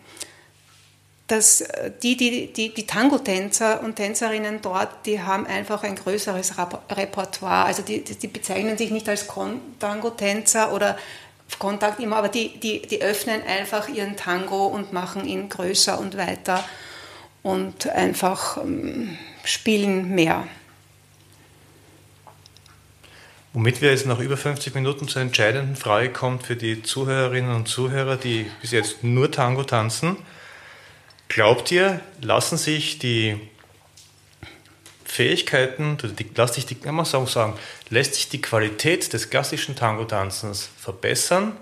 dass 1.27 1.63
die, 2.03 2.15
die, 2.15 2.53
die, 2.53 2.73
die 2.73 2.87
Tango-Tänzer 2.87 3.83
und 3.83 3.97
Tänzerinnen 3.97 4.61
dort, 4.61 5.05
die 5.05 5.21
haben 5.21 5.45
einfach 5.45 5.83
ein 5.83 5.95
größeres 5.95 6.53
Repertoire. 6.89 7.65
Also 7.65 7.81
die, 7.81 8.01
die 8.01 8.27
bezeichnen 8.27 8.77
sich 8.77 8.91
nicht 8.91 9.09
als 9.09 9.27
Tango-Tänzer 9.79 10.73
oder 10.73 10.97
Kontakt 11.59 11.99
immer, 11.99 12.17
aber 12.17 12.29
die, 12.29 12.59
die, 12.59 12.81
die 12.81 13.01
öffnen 13.01 13.41
einfach 13.43 13.89
ihren 13.89 14.15
Tango 14.15 14.67
und 14.67 14.93
machen 14.93 15.25
ihn 15.25 15.49
größer 15.49 15.99
und 15.99 16.17
weiter 16.17 16.63
und 17.41 17.89
einfach 17.89 18.57
ähm, 18.57 19.17
spielen 19.43 20.13
mehr. 20.13 20.47
Womit 23.53 23.81
wir 23.81 23.89
jetzt 23.89 24.05
nach 24.05 24.19
über 24.19 24.37
50 24.37 24.75
Minuten 24.75 25.07
zur 25.07 25.21
entscheidenden 25.21 25.75
Frage 25.75 26.11
kommt 26.11 26.43
für 26.43 26.55
die 26.55 26.83
Zuhörerinnen 26.83 27.55
und 27.55 27.67
Zuhörer, 27.67 28.17
die 28.17 28.51
bis 28.61 28.71
jetzt 28.71 29.03
nur 29.03 29.31
Tango 29.31 29.63
tanzen. 29.63 30.17
Glaubt 31.27 31.71
ihr, 31.71 32.01
lassen 32.21 32.57
sich 32.57 32.99
die 32.99 33.39
Fähigkeiten, 35.03 35.97
die, 36.19 36.29
lass 36.35 36.55
sich 36.55 36.65
die, 36.65 36.75
kann 36.75 36.95
man 36.95 37.05
so 37.05 37.25
sagen, 37.25 37.57
lässt 37.89 38.15
sich 38.15 38.29
die 38.29 38.41
Qualität 38.41 39.11
des 39.13 39.29
klassischen 39.29 39.75
Tango-Tanzens 39.75 40.69
verbessern, 40.77 41.53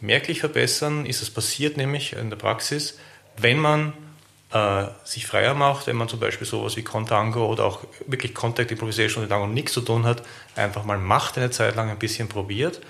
merklich 0.00 0.40
verbessern, 0.40 1.06
ist 1.06 1.22
es 1.22 1.30
passiert 1.30 1.76
nämlich 1.76 2.12
in 2.12 2.30
der 2.30 2.36
Praxis, 2.36 2.98
wenn 3.36 3.58
man 3.58 3.92
äh, 4.52 4.84
sich 5.04 5.26
freier 5.26 5.54
macht, 5.54 5.86
wenn 5.86 5.96
man 5.96 6.08
zum 6.08 6.20
Beispiel 6.20 6.46
sowas 6.46 6.76
wie 6.76 6.82
Contango 6.82 7.46
oder 7.46 7.64
auch 7.64 7.80
wirklich 8.06 8.34
Contact 8.34 8.70
Improvisation 8.70 9.24
und 9.24 9.30
Tango 9.30 9.46
nichts 9.46 9.72
zu 9.72 9.80
tun 9.80 10.04
hat, 10.04 10.22
einfach 10.54 10.84
mal 10.84 10.98
macht, 10.98 11.38
eine 11.38 11.50
Zeit 11.50 11.74
lang 11.74 11.90
ein 11.90 11.98
bisschen 11.98 12.28
probiert. 12.28 12.80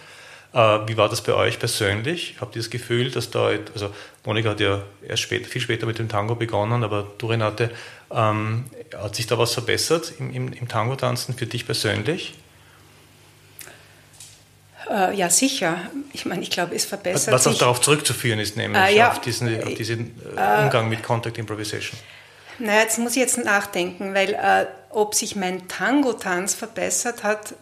Äh, 0.54 0.58
wie 0.86 0.96
war 0.96 1.08
das 1.08 1.22
bei 1.22 1.32
euch 1.32 1.58
persönlich? 1.58 2.36
Habt 2.40 2.54
ihr 2.56 2.60
das 2.62 2.70
Gefühl, 2.70 3.10
dass 3.10 3.30
da, 3.30 3.50
also 3.74 3.90
Monika 4.24 4.50
hat 4.50 4.60
ja 4.60 4.82
erst 5.06 5.22
spät, 5.22 5.46
viel 5.46 5.62
später 5.62 5.86
mit 5.86 5.98
dem 5.98 6.08
Tango 6.08 6.34
begonnen, 6.34 6.84
aber 6.84 7.06
du 7.18 7.26
Renate, 7.26 7.70
ähm, 8.10 8.66
hat 8.94 9.16
sich 9.16 9.26
da 9.26 9.38
was 9.38 9.54
verbessert 9.54 10.12
im, 10.18 10.32
im, 10.34 10.52
im 10.52 10.68
Tango-Tanzen 10.68 11.34
für 11.34 11.46
dich 11.46 11.64
persönlich? 11.64 12.34
Äh, 14.90 15.14
ja, 15.16 15.30
sicher. 15.30 15.78
Ich 16.12 16.26
meine, 16.26 16.42
ich 16.42 16.50
glaube, 16.50 16.74
es 16.74 16.84
verbessert 16.84 17.32
Was 17.32 17.46
auch 17.46 17.52
sich. 17.52 17.60
darauf 17.60 17.80
zurückzuführen 17.80 18.38
ist, 18.38 18.56
nämlich 18.56 18.80
Ah, 18.80 18.88
ja. 18.88 19.10
auf 19.10 19.20
diesen, 19.20 19.62
auf 19.62 19.74
diesen 19.74 20.20
äh, 20.36 20.62
Umgang 20.64 20.88
mit 20.88 21.02
Contact 21.02 21.38
Improvisation. 21.38 21.98
Naja, 22.58 22.80
jetzt 22.82 22.98
muss 22.98 23.12
ich 23.12 23.18
jetzt 23.22 23.38
nachdenken, 23.42 24.12
weil 24.14 24.34
äh, 24.34 24.66
ob 24.90 25.14
sich 25.14 25.36
mein 25.36 25.66
Tango-Tanz 25.68 26.54
verbessert 26.54 27.22
hat, 27.24 27.54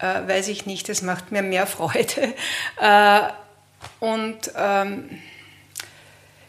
äh, 0.00 0.28
weiß 0.28 0.48
ich 0.48 0.66
nicht. 0.66 0.88
Es 0.88 1.02
macht 1.02 1.32
mir 1.32 1.42
mehr 1.42 1.66
Freude. 1.66 2.34
Äh, 2.80 3.20
und 4.00 4.52
ähm, 4.56 5.08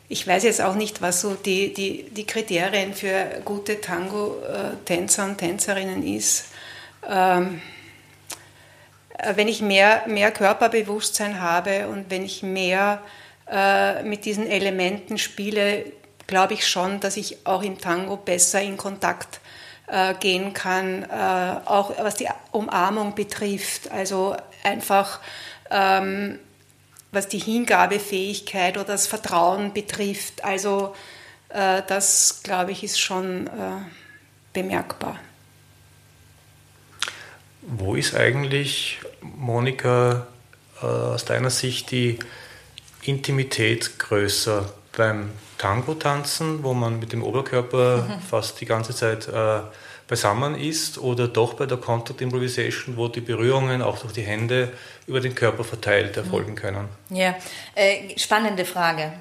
ich 0.08 0.28
weiß 0.28 0.44
jetzt 0.44 0.62
auch 0.62 0.76
nicht, 0.76 1.02
was 1.02 1.22
so 1.22 1.36
die, 1.36 1.74
die, 1.74 2.04
die 2.10 2.26
Kriterien 2.26 2.94
für 2.94 3.42
gute 3.46 3.80
Tango-Tänzer 3.80 5.26
und 5.26 5.38
Tänzerinnen 5.38 6.06
ist. 6.06 6.46
Ähm, 7.10 7.62
äh, 9.18 9.36
wenn 9.36 9.48
ich 9.48 9.62
mehr, 9.62 10.04
mehr 10.08 10.32
Körperbewusstsein 10.32 11.42
habe 11.42 11.88
und 11.88 12.10
wenn 12.10 12.24
ich 12.24 12.44
mehr 12.44 13.02
äh, 13.50 14.04
mit 14.04 14.26
diesen 14.26 14.48
Elementen 14.48 15.18
spiele, 15.18 15.86
glaube 16.28 16.54
ich 16.54 16.68
schon, 16.68 17.00
dass 17.00 17.18
ich 17.18 17.46
auch 17.46 17.64
im 17.64 17.80
Tango 17.80 18.18
besser 18.18 18.62
in 18.62 18.78
Kontakt 18.78 19.40
äh, 19.88 20.14
gehen 20.16 20.54
kann, 20.54 21.04
äh, 21.04 21.56
auch 21.66 21.98
was 21.98 22.16
die 22.16 22.28
Umarmung 22.52 23.16
betrifft. 23.16 23.92
Also 23.92 24.36
einfach, 24.64 25.20
ähm, 25.70 26.40
was 27.12 27.28
die 27.28 27.40
Hingabefähigkeit 27.40 28.78
oder 28.78 28.86
das 28.86 29.08
Vertrauen 29.08 29.74
betrifft. 29.74 30.44
Also 30.44 30.96
äh, 31.50 31.82
das, 31.88 32.42
glaube 32.44 32.72
ich, 32.72 32.84
ist 32.84 33.00
schon 33.00 33.48
äh, 33.48 33.52
bemerkbar. 34.54 35.20
Wo 37.62 37.96
ist 37.96 38.16
eigentlich, 38.16 39.00
Monika, 39.22 40.28
äh, 40.82 40.86
aus 40.86 41.26
deiner 41.26 41.50
Sicht 41.50 41.92
die 41.92 42.18
Intimität 43.04 44.00
größer? 44.00 44.74
Beim 44.96 45.32
Tango-Tanzen, 45.58 46.64
wo 46.64 46.74
man 46.74 47.00
mit 47.00 47.14
dem 47.14 47.24
Oberkörper 47.24 48.20
fast 48.30 48.60
die 48.60 48.66
ganze 48.66 48.94
Zeit 48.94 49.28
äh, 49.28 49.62
beisammen 50.08 50.56
ist, 50.56 50.98
oder 50.98 51.30
doch 51.30 51.54
bei 51.54 51.66
der 51.66 51.78
Contact 51.78 52.20
Improvisation, 52.20 52.98
wo 52.98 53.08
die 53.08 53.22
Berührungen 53.22 53.82
auch 53.82 54.00
durch 54.00 54.12
die 54.12 54.24
Hände 54.24 54.74
über 55.08 55.22
den 55.22 55.34
Körper 55.34 55.64
verteilt 55.64 56.18
erfolgen 56.18 56.56
können? 56.56 56.90
Ja, 57.10 57.36
äh, 57.76 58.18
spannende 58.20 58.66
Frage. 58.66 59.14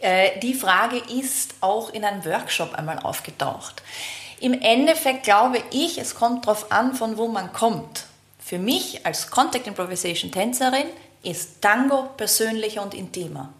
Äh, 0.00 0.40
die 0.40 0.54
Frage 0.54 0.96
ist 0.96 1.54
auch 1.60 1.90
in 1.94 2.04
einem 2.04 2.24
Workshop 2.24 2.74
einmal 2.74 2.98
aufgetaucht. 2.98 3.82
Im 4.40 4.54
Endeffekt 4.60 5.22
glaube 5.22 5.62
ich, 5.70 5.98
es 5.98 6.16
kommt 6.16 6.46
darauf 6.46 6.72
an, 6.72 6.94
von 6.94 7.16
wo 7.16 7.28
man 7.28 7.52
kommt. 7.52 8.06
Für 8.40 8.58
mich 8.58 9.06
als 9.06 9.30
Contact 9.30 9.68
Improvisation 9.68 10.32
Tänzerin 10.32 10.86
ist 11.22 11.62
Tango 11.62 12.08
persönlicher 12.16 12.82
und 12.82 12.94
intimer. 12.94 13.52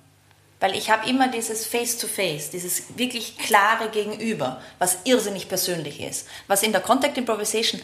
Weil 0.63 0.77
ich 0.77 0.91
habe 0.91 1.11
immer 1.11 1.27
dieses 1.27 1.67
Face-to-Face, 1.67 2.51
dieses 2.51 2.97
wirklich 2.97 3.37
klare 3.37 3.89
Gegenüber, 3.89 4.63
was 4.79 4.99
irrsinnig 5.03 5.49
persönlich 5.49 6.01
ist, 6.01 6.29
was 6.47 6.63
in 6.63 6.71
der 6.71 6.81
Contact 6.81 7.19
Improvisation 7.19 7.83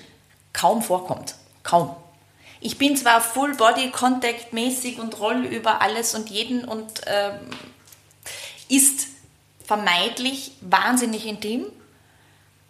kaum 0.52 0.80
vorkommt. 0.80 1.34
Kaum. 1.64 1.96
Ich 2.60 2.78
bin 2.78 2.96
zwar 2.96 3.20
Full-Body-Contact-mäßig 3.20 5.00
und 5.00 5.18
roll 5.18 5.44
über 5.44 5.82
alles 5.82 6.14
und 6.14 6.30
jeden 6.30 6.64
und 6.64 7.00
ähm, 7.06 7.50
ist 8.68 9.08
vermeidlich 9.64 10.52
wahnsinnig 10.60 11.26
intim, 11.26 11.66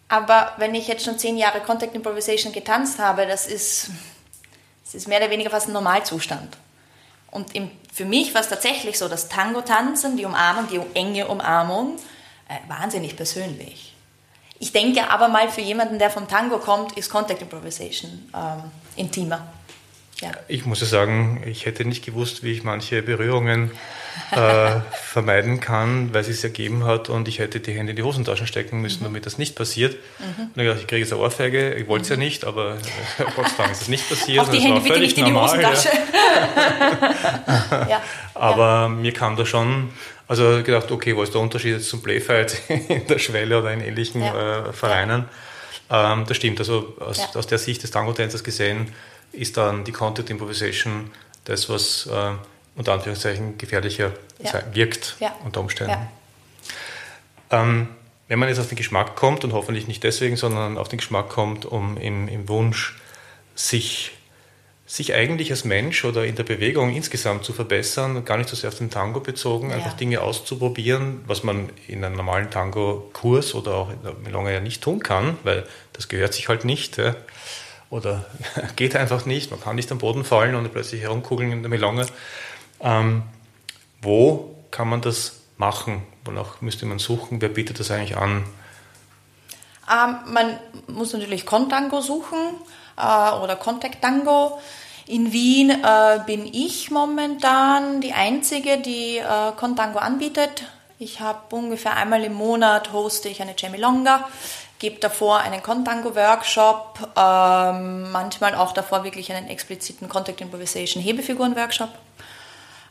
aber 0.07 0.53
wenn 0.57 0.73
ich 0.73 0.87
jetzt 0.87 1.05
schon 1.05 1.19
zehn 1.19 1.37
Jahre 1.37 1.61
Contact 1.61 1.93
Improvisation 1.93 2.51
getanzt 2.51 2.97
habe, 2.97 3.27
das 3.27 3.45
ist, 3.45 3.91
das 4.85 4.95
ist 4.95 5.07
mehr 5.07 5.19
oder 5.19 5.29
weniger 5.29 5.51
fast 5.51 5.67
ein 5.67 5.73
Normalzustand. 5.73 6.57
Und 7.31 7.55
im, 7.55 7.69
für 7.93 8.05
mich 8.05 8.33
war 8.33 8.41
es 8.41 8.49
tatsächlich 8.49 8.97
so, 8.97 9.07
das 9.07 9.29
Tango-Tanzen, 9.29 10.17
die 10.17 10.25
Umarmung, 10.25 10.67
die 10.71 10.79
enge 10.97 11.27
Umarmung, 11.27 11.97
äh, 12.47 12.69
wahnsinnig 12.69 13.15
persönlich. 13.15 13.93
Ich 14.59 14.73
denke 14.73 15.09
aber 15.09 15.29
mal, 15.29 15.49
für 15.49 15.61
jemanden, 15.61 15.99
der 15.99 16.09
vom 16.09 16.27
Tango 16.27 16.57
kommt, 16.57 16.97
ist 16.97 17.09
Contact 17.09 17.41
Improvisation 17.41 18.29
ähm, 18.35 18.63
intimer. 18.95 19.47
Ja. 20.21 20.31
Ich 20.49 20.65
muss 20.65 20.81
ja 20.81 20.87
sagen, 20.87 21.43
ich 21.45 21.65
hätte 21.65 21.85
nicht 21.85 22.05
gewusst, 22.05 22.43
wie 22.43 22.51
ich 22.51 22.63
manche 22.63 23.01
Berührungen 23.01 23.71
äh, 24.31 24.81
vermeiden 24.91 25.59
kann, 25.59 26.13
weil 26.13 26.21
es 26.21 26.27
es 26.29 26.43
ergeben 26.43 26.85
hat 26.85 27.09
und 27.09 27.27
ich 27.27 27.39
hätte 27.39 27.59
die 27.59 27.71
Hände 27.71 27.91
in 27.91 27.95
die 27.95 28.03
Hosentaschen 28.03 28.47
stecken 28.47 28.81
müssen, 28.81 29.01
mhm. 29.01 29.05
damit 29.05 29.25
das 29.25 29.37
nicht 29.37 29.55
passiert. 29.55 29.93
Mhm. 30.19 30.43
Und 30.43 30.51
dann 30.57 30.65
gedacht, 30.65 30.81
ich 30.81 30.87
kriege 30.87 31.01
jetzt 31.01 31.13
eine 31.13 31.21
Ohrfeige, 31.21 31.73
ich 31.73 31.87
wollte 31.87 32.03
es 32.03 32.09
ja 32.09 32.17
nicht, 32.17 32.45
aber 32.45 32.75
äh, 33.17 33.23
Gott 33.35 33.49
sei 33.49 33.55
Dank 33.57 33.71
ist 33.71 33.81
es 33.81 33.87
nicht 33.87 34.07
passiert. 34.07 34.39
Auch 34.39 34.49
die 34.49 34.59
Hände 34.59 34.81
bitte 34.81 34.99
nicht 34.99 35.17
in 35.17 35.25
die 35.25 35.31
normal, 35.31 35.49
Hosentasche. 35.49 35.89
Ja. 37.71 37.87
ja. 37.89 38.01
Aber 38.33 38.63
ja. 38.63 38.89
mir 38.89 39.13
kam 39.13 39.35
da 39.35 39.45
schon, 39.45 39.89
also 40.27 40.61
gedacht, 40.63 40.91
okay, 40.91 41.15
wo 41.15 41.23
ist 41.23 41.33
der 41.33 41.41
Unterschied 41.41 41.73
jetzt 41.73 41.89
zum 41.89 42.01
Playfight 42.01 42.61
in 42.69 43.07
der 43.07 43.19
Schwelle 43.19 43.59
oder 43.59 43.73
in 43.73 43.81
ähnlichen 43.81 44.21
äh, 44.21 44.71
Vereinen? 44.73 45.25
Ähm, 45.89 46.25
das 46.27 46.37
stimmt, 46.37 46.59
also 46.59 46.95
aus, 46.99 47.35
aus 47.35 47.47
der 47.47 47.57
Sicht 47.57 47.81
des 47.83 47.91
Tango-Tänzers 47.91 48.43
gesehen, 48.43 48.93
ist 49.31 49.57
dann 49.57 49.83
die 49.83 49.91
Content 49.91 50.29
Improvisation 50.29 51.09
das, 51.45 51.69
was 51.69 52.07
äh, 52.07 52.33
unter 52.79 52.93
Anführungszeichen 52.93 53.57
gefährlicher 53.57 54.13
ja. 54.41 54.63
wirkt 54.73 55.17
ja. 55.19 55.35
unter 55.43 55.59
Umständen. 55.59 55.91
Ja. 55.91 57.61
Ähm, 57.61 57.89
wenn 58.29 58.39
man 58.39 58.47
jetzt 58.47 58.59
auf 58.59 58.69
den 58.69 58.77
Geschmack 58.77 59.17
kommt 59.17 59.43
und 59.43 59.51
hoffentlich 59.51 59.87
nicht 59.87 60.01
deswegen, 60.03 60.37
sondern 60.37 60.77
auf 60.77 60.87
den 60.87 60.97
Geschmack 60.97 61.27
kommt, 61.27 61.65
um 61.65 61.97
im, 61.97 62.29
im 62.29 62.47
Wunsch, 62.47 62.97
sich, 63.53 64.11
sich 64.85 65.13
eigentlich 65.13 65.51
als 65.51 65.65
Mensch 65.65 66.05
oder 66.05 66.25
in 66.25 66.35
der 66.35 66.43
Bewegung 66.43 66.95
insgesamt 66.95 67.43
zu 67.43 67.51
verbessern, 67.51 68.23
gar 68.23 68.37
nicht 68.37 68.49
so 68.49 68.55
sehr 68.55 68.69
auf 68.69 68.77
den 68.77 68.89
Tango 68.89 69.19
bezogen, 69.19 69.73
einfach 69.73 69.93
Dinge 69.93 70.21
auszuprobieren, 70.21 71.19
was 71.27 71.43
man 71.43 71.69
in 71.87 72.05
einem 72.05 72.15
normalen 72.15 72.49
Tango-Kurs 72.49 73.55
oder 73.55 73.75
auch 73.75 73.89
in 73.89 74.01
der 74.03 74.13
Melonga 74.13 74.51
ja 74.51 74.61
nicht 74.61 74.81
tun 74.81 75.03
kann, 75.03 75.37
weil 75.43 75.65
das 75.91 76.07
gehört 76.07 76.33
sich 76.33 76.47
halt 76.47 76.63
nicht. 76.63 76.97
Ja 76.97 77.15
oder 77.89 78.25
geht 78.75 78.95
einfach 78.95 79.25
nicht, 79.25 79.51
man 79.51 79.59
kann 79.59 79.75
nicht 79.75 79.91
am 79.91 79.97
Boden 79.97 80.23
fallen 80.23 80.55
und 80.55 80.71
plötzlich 80.71 81.01
herumkugeln 81.01 81.51
in 81.51 81.61
der 81.61 81.69
Melonge. 81.69 82.05
Ähm, 82.81 83.23
wo 84.01 84.55
kann 84.71 84.89
man 84.89 85.01
das 85.01 85.41
machen? 85.57 86.03
Wonach 86.25 86.61
müsste 86.61 86.85
man 86.85 86.99
suchen? 86.99 87.41
Wer 87.41 87.49
bietet 87.49 87.79
das 87.79 87.91
eigentlich 87.91 88.17
an? 88.17 88.45
Ähm, 89.91 90.15
man 90.27 90.59
muss 90.87 91.13
natürlich 91.13 91.45
Contango 91.45 92.01
suchen 92.01 92.37
äh, 92.97 93.31
oder 93.31 93.55
Contact 93.55 94.01
Tango. 94.01 94.59
In 95.07 95.33
Wien 95.33 95.71
äh, 95.71 96.19
bin 96.25 96.45
ich 96.45 96.91
momentan 96.91 97.99
die 97.99 98.13
Einzige, 98.13 98.77
die 98.77 99.17
äh, 99.17 99.51
Contango 99.57 99.99
anbietet. 99.99 100.63
Ich 100.99 101.19
habe 101.19 101.55
ungefähr 101.55 101.95
einmal 101.95 102.23
im 102.23 102.33
Monat 102.33 102.93
hoste 102.93 103.29
ich 103.29 103.41
eine 103.41 103.55
Jamilonga 103.57 104.27
gebe 104.79 104.99
davor 104.99 105.39
einen 105.39 105.61
Contango-Workshop, 105.61 107.11
ähm, 107.15 108.11
manchmal 108.11 108.55
auch 108.55 108.71
davor 108.71 109.03
wirklich 109.03 109.31
einen 109.31 109.49
expliziten 109.49 110.07
Contact 110.07 110.41
Improvisation 110.41 111.03
Hebefiguren-Workshop. 111.03 111.89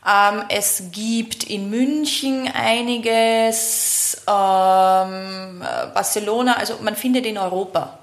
Ähm, 0.09 0.43
es 0.49 0.83
gibt 0.91 1.43
in 1.43 1.69
München 1.69 2.49
einiges, 2.51 4.17
ähm, 4.27 5.63
Barcelona, 5.93 6.53
also 6.53 6.77
man 6.81 6.95
findet 6.95 7.25
in 7.25 7.37
Europa 7.37 7.99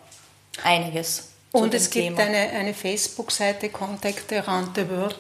einiges. 0.63 1.31
Und 1.53 1.75
es 1.75 1.91
gibt 1.91 2.17
Thema. 2.17 2.21
eine, 2.21 2.51
eine 2.51 2.75
Facebook-Seite 2.75 3.71
Contact 3.71 4.33
Around 4.33 4.77
the 4.77 4.89
World. 4.89 5.17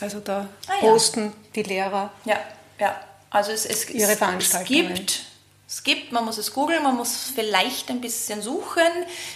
Also 0.00 0.20
da 0.20 0.48
ah, 0.68 0.72
posten 0.80 1.24
ja. 1.24 1.32
die 1.56 1.62
Lehrer 1.62 2.10
ja, 2.24 2.38
ja. 2.78 2.98
Also 3.28 3.52
es, 3.52 3.66
es, 3.66 3.90
ihre 3.90 4.16
Veranstaltungen. 4.16 4.92
Es 4.92 4.98
gibt 4.98 5.24
es 5.68 5.84
gibt, 5.84 6.10
man 6.10 6.24
muss 6.24 6.36
es 6.36 6.52
googeln, 6.52 6.82
man 6.82 6.96
muss 6.96 7.30
vielleicht 7.32 7.90
ein 7.90 8.00
bisschen 8.00 8.42
suchen, 8.42 8.82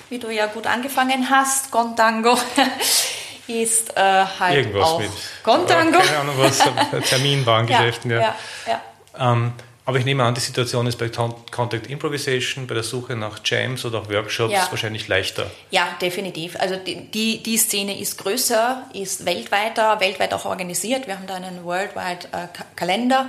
wie 0.09 0.19
du 0.19 0.31
ja 0.31 0.47
gut 0.47 0.67
angefangen 0.67 1.31
hast. 1.31 1.71
Contango 1.71 2.37
ist 3.47 3.97
äh, 3.97 4.01
halt 4.01 4.57
Irgendwas 4.57 4.83
auch 4.83 4.99
mit 4.99 5.11
Contango. 5.43 5.99
Keine 5.99 6.19
Ahnung 6.19 6.35
was, 6.39 6.59
Terminwarengeschäften. 7.09 8.11
ja, 8.11 8.17
ja. 8.19 8.37
ja, 8.67 8.83
ja. 9.19 9.33
Ähm, 9.33 9.53
aber 9.87 9.99
ich 9.99 10.07
nehme 10.07 10.25
an, 10.25 10.35
die 10.35 10.41
Situation 10.41 10.87
ist 10.87 10.97
bei 10.97 11.11
Contact 11.11 11.89
Improvisation, 11.89 12.67
bei 12.67 12.75
der 12.75 12.83
Suche 12.83 13.17
nach 13.17 13.41
Jams 13.45 13.85
oder 13.85 14.01
auch 14.01 14.09
Workshops 14.09 14.53
ja. 14.53 14.67
wahrscheinlich 14.71 15.09
leichter. 15.09 15.51
Ja, 15.71 15.89
definitiv. 16.01 16.57
Also 16.59 16.77
die, 16.77 17.11
die, 17.11 17.43
die, 17.43 17.59
Szene 17.59 18.01
ist 18.01 18.17
größer, 18.17 18.85
ist 18.95 19.27
weltweiter, 19.27 20.01
weltweit 20.01 20.33
auch 20.33 20.47
organisiert. 20.47 21.07
Wir 21.07 21.17
haben 21.17 21.27
da 21.27 21.35
einen 21.35 21.65
Worldwide 21.65 22.29
äh, 22.33 22.47
Kalender, 22.77 23.29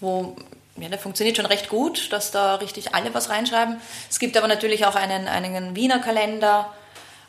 wo 0.00 0.34
ja, 0.76 0.88
der 0.88 0.98
funktioniert 0.98 1.36
schon 1.36 1.46
recht 1.46 1.68
gut, 1.68 2.12
dass 2.12 2.32
da 2.32 2.56
richtig 2.56 2.94
alle 2.94 3.14
was 3.14 3.30
reinschreiben. 3.30 3.76
Es 4.10 4.18
gibt 4.18 4.36
aber 4.36 4.48
natürlich 4.48 4.86
auch 4.86 4.96
einen, 4.96 5.28
einen 5.28 5.76
Wiener 5.76 6.00
Kalender. 6.00 6.72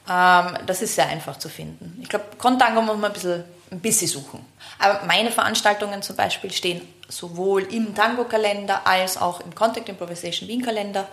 Ähm, 0.09 0.57
das 0.65 0.81
ist 0.81 0.95
sehr 0.95 1.07
einfach 1.07 1.37
zu 1.37 1.49
finden. 1.49 1.97
Ich 2.01 2.09
glaube, 2.09 2.25
Contango 2.37 2.81
muss 2.81 2.97
man 2.97 3.11
ein 3.11 3.13
bisschen, 3.13 3.43
ein 3.71 3.79
bisschen 3.79 4.07
suchen. 4.07 4.45
Aber 4.79 5.05
meine 5.05 5.31
Veranstaltungen 5.31 6.01
zum 6.01 6.15
Beispiel 6.15 6.51
stehen 6.51 6.81
sowohl 7.07 7.63
im 7.63 7.95
Tango-Kalender 7.95 8.85
als 8.85 9.17
auch 9.17 9.39
im 9.41 9.55
Contact 9.55 9.87
Improvisation 9.87 10.49
Wien-Kalender. 10.49 11.07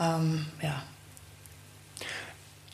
Ähm, 0.00 0.46
ja. 0.62 0.82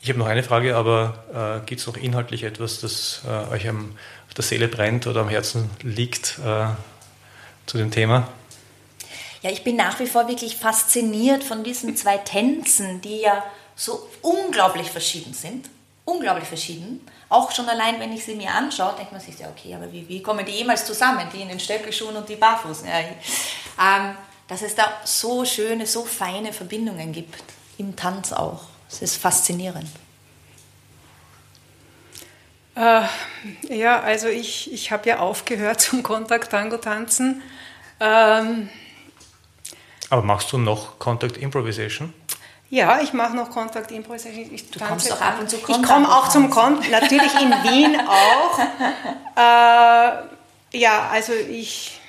Ich 0.01 0.09
habe 0.09 0.19
noch 0.19 0.25
eine 0.25 0.43
Frage, 0.43 0.75
aber 0.75 1.61
äh, 1.61 1.65
gibt 1.65 1.79
es 1.79 1.87
noch 1.87 1.95
inhaltlich 1.95 2.43
etwas, 2.43 2.79
das 2.79 3.21
äh, 3.25 3.53
euch 3.53 3.69
am, 3.69 3.95
auf 4.27 4.33
der 4.33 4.43
Seele 4.43 4.67
brennt 4.67 5.05
oder 5.05 5.21
am 5.21 5.29
Herzen 5.29 5.69
liegt 5.81 6.39
äh, 6.39 6.67
zu 7.67 7.77
dem 7.77 7.91
Thema? 7.91 8.27
Ja, 9.43 9.51
ich 9.51 9.63
bin 9.63 9.75
nach 9.75 9.99
wie 9.99 10.07
vor 10.07 10.27
wirklich 10.27 10.57
fasziniert 10.57 11.43
von 11.43 11.63
diesen 11.63 11.95
zwei 11.95 12.17
Tänzen, 12.17 13.01
die 13.01 13.21
ja 13.21 13.43
so 13.81 14.07
unglaublich 14.21 14.91
verschieden 14.91 15.33
sind. 15.33 15.67
Unglaublich 16.05 16.47
verschieden. 16.47 17.01
Auch 17.29 17.51
schon 17.51 17.67
allein, 17.67 17.99
wenn 17.99 18.13
ich 18.13 18.23
sie 18.23 18.35
mir 18.35 18.51
anschaue, 18.51 18.93
denkt 18.95 19.11
man 19.11 19.21
sich 19.21 19.39
ja, 19.39 19.49
okay, 19.49 19.73
aber 19.73 19.91
wie, 19.91 20.07
wie 20.07 20.21
kommen 20.21 20.45
die 20.45 20.51
jemals 20.51 20.85
zusammen, 20.85 21.27
die 21.33 21.41
in 21.41 21.49
den 21.49 21.59
Stöckelschuhen 21.59 22.15
und 22.15 22.29
die 22.29 22.35
Barfußen? 22.35 22.87
Ja, 22.87 22.99
ähm, 22.99 24.15
dass 24.47 24.61
es 24.61 24.75
da 24.75 24.83
so 25.03 25.45
schöne, 25.45 25.87
so 25.87 26.03
feine 26.03 26.53
Verbindungen 26.53 27.11
gibt, 27.11 27.43
im 27.77 27.95
Tanz 27.95 28.33
auch. 28.33 28.63
Es 28.89 29.01
ist 29.01 29.15
faszinierend. 29.15 29.89
Äh, 32.75 33.03
ja, 33.69 33.99
also 34.01 34.27
ich, 34.27 34.71
ich 34.71 34.91
habe 34.91 35.09
ja 35.09 35.19
aufgehört 35.19 35.81
zum 35.81 36.03
Kontakt-Tango-Tanzen. 36.03 37.41
Ähm, 37.99 38.69
aber 40.09 40.21
machst 40.23 40.51
du 40.51 40.57
noch 40.57 40.99
Contact 40.99 41.37
Improvisation? 41.37 42.13
Ja, 42.71 42.99
ich 43.01 43.11
mache 43.11 43.35
noch 43.35 43.49
Contact 43.49 43.91
Improvisation. 43.91 44.49
Ich 44.53 44.71
du 44.71 44.79
kommst 44.79 45.11
doch 45.11 45.19
ab 45.19 45.41
und 45.41 45.49
zu 45.49 45.57
Contact 45.57 45.83
Ich 45.83 45.89
komme 45.91 46.09
auch 46.09 46.29
zum 46.29 46.49
Contact, 46.49 46.89
natürlich 46.89 47.35
in 47.35 47.51
Wien 47.51 47.99
auch. 48.07 48.59
Äh, 49.35 50.11
ja, 50.77 51.09
also 51.11 51.33
ich, 51.33 51.99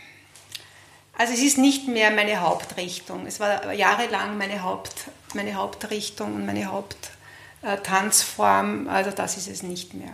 also 1.19 1.33
es 1.33 1.43
ist 1.43 1.59
nicht 1.59 1.89
mehr 1.89 2.13
meine 2.13 2.41
Hauptrichtung. 2.41 3.27
Es 3.27 3.41
war 3.41 3.73
jahrelang 3.73 4.39
meine, 4.39 4.63
Haupt, 4.63 5.07
meine 5.35 5.57
Hauptrichtung 5.57 6.37
und 6.37 6.47
meine 6.47 6.67
Haupttanzform. 6.67 8.89
Also 8.89 9.11
das 9.11 9.37
ist 9.37 9.49
es 9.49 9.65
nicht 9.65 9.95
mehr. 9.95 10.13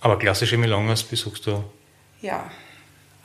Aber 0.00 0.18
klassische 0.18 0.58
Milongas 0.58 1.04
besuchst 1.04 1.46
du? 1.46 1.62
Ja. 2.20 2.50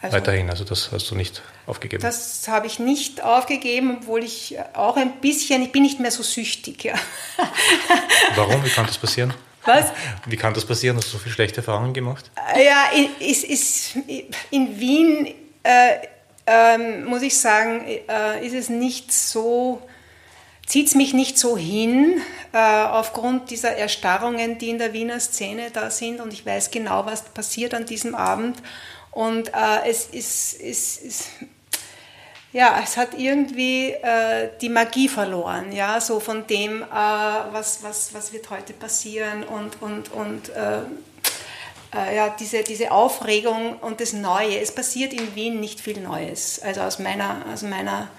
Also, 0.02 0.18
Weiterhin, 0.18 0.50
also 0.50 0.64
das 0.64 0.92
hast 0.92 1.12
du 1.12 1.16
nicht 1.16 1.44
aufgegeben? 1.68 2.02
Das 2.02 2.48
habe 2.48 2.66
ich 2.66 2.80
nicht 2.80 3.22
aufgegeben, 3.22 3.98
obwohl 4.00 4.24
ich 4.24 4.58
auch 4.74 4.98
ein 4.98 5.20
bisschen, 5.22 5.62
ich 5.62 5.72
bin 5.72 5.84
nicht 5.84 6.00
mehr 6.00 6.10
so 6.10 6.24
süchtig. 6.24 6.84
Ja. 6.84 6.96
Warum? 8.36 8.66
Wie 8.66 8.70
kann 8.70 8.88
das 8.88 8.98
passieren? 8.98 9.34
Was? 9.64 9.92
Wie 10.26 10.38
kann 10.38 10.56
das 10.56 10.66
passieren? 10.66 10.98
Hast 10.98 11.10
du 11.10 11.12
so 11.12 11.18
viele 11.20 11.36
schlechte 11.36 11.58
Erfahrungen 11.58 11.94
gemacht? 11.94 12.32
Ja, 12.56 12.86
ist, 13.20 13.44
ist, 13.44 13.96
in 14.50 14.80
Wien, 14.80 15.36
äh, 15.62 15.98
äh, 16.48 16.78
muss 17.04 17.22
ich 17.22 17.38
sagen, 17.38 17.86
äh, 17.86 18.44
ist 18.44 18.56
es 18.56 18.70
nicht 18.70 19.14
so, 19.14 19.82
zieht 20.66 20.88
es 20.88 20.96
mich 20.96 21.14
nicht 21.14 21.38
so 21.38 21.58
hin, 21.58 22.22
äh, 22.54 22.58
aufgrund 22.58 23.52
dieser 23.52 23.78
Erstarrungen, 23.78 24.58
die 24.58 24.70
in 24.70 24.80
der 24.80 24.94
Wiener 24.94 25.20
Szene 25.20 25.70
da 25.72 25.92
sind. 25.92 26.22
Und 26.22 26.34
ich 26.34 26.44
weiß 26.44 26.72
genau, 26.72 27.06
was 27.06 27.24
passiert 27.26 27.76
an 27.76 27.86
diesem 27.86 28.16
Abend. 28.16 28.58
Und 29.12 29.50
äh, 29.50 29.90
es 29.90 30.06
ist, 30.06 30.54
ist, 30.54 31.02
ist, 31.02 31.30
ja, 32.54 32.80
es 32.84 32.98
hat 32.98 33.18
irgendwie 33.18 33.92
äh, 33.92 34.50
die 34.62 34.70
Magie 34.70 35.08
verloren, 35.08 35.72
ja, 35.72 36.00
so 36.00 36.20
von 36.20 36.48
dem, 36.48 36.82
äh, 36.82 36.86
was, 36.86 37.84
was, 37.84 38.14
was 38.14 38.34
wird 38.34 38.50
heute 38.50 38.74
passieren 38.74 39.44
und, 39.44 39.82
und, 39.82 40.12
und 40.12 40.50
äh, 40.50 40.82
äh, 41.94 42.16
ja, 42.16 42.30
diese, 42.30 42.64
diese 42.64 42.92
Aufregung 42.92 43.78
und 43.80 44.00
das 44.00 44.14
Neue. 44.14 44.60
Es 44.60 44.74
passiert 44.74 45.14
in 45.14 45.36
Wien 45.36 45.60
nicht 45.60 45.82
viel 45.82 46.00
Neues, 46.00 46.62
also 46.62 46.82
aus 46.82 47.00
meiner, 47.00 47.46
aus 47.54 47.64
meiner 47.64 48.10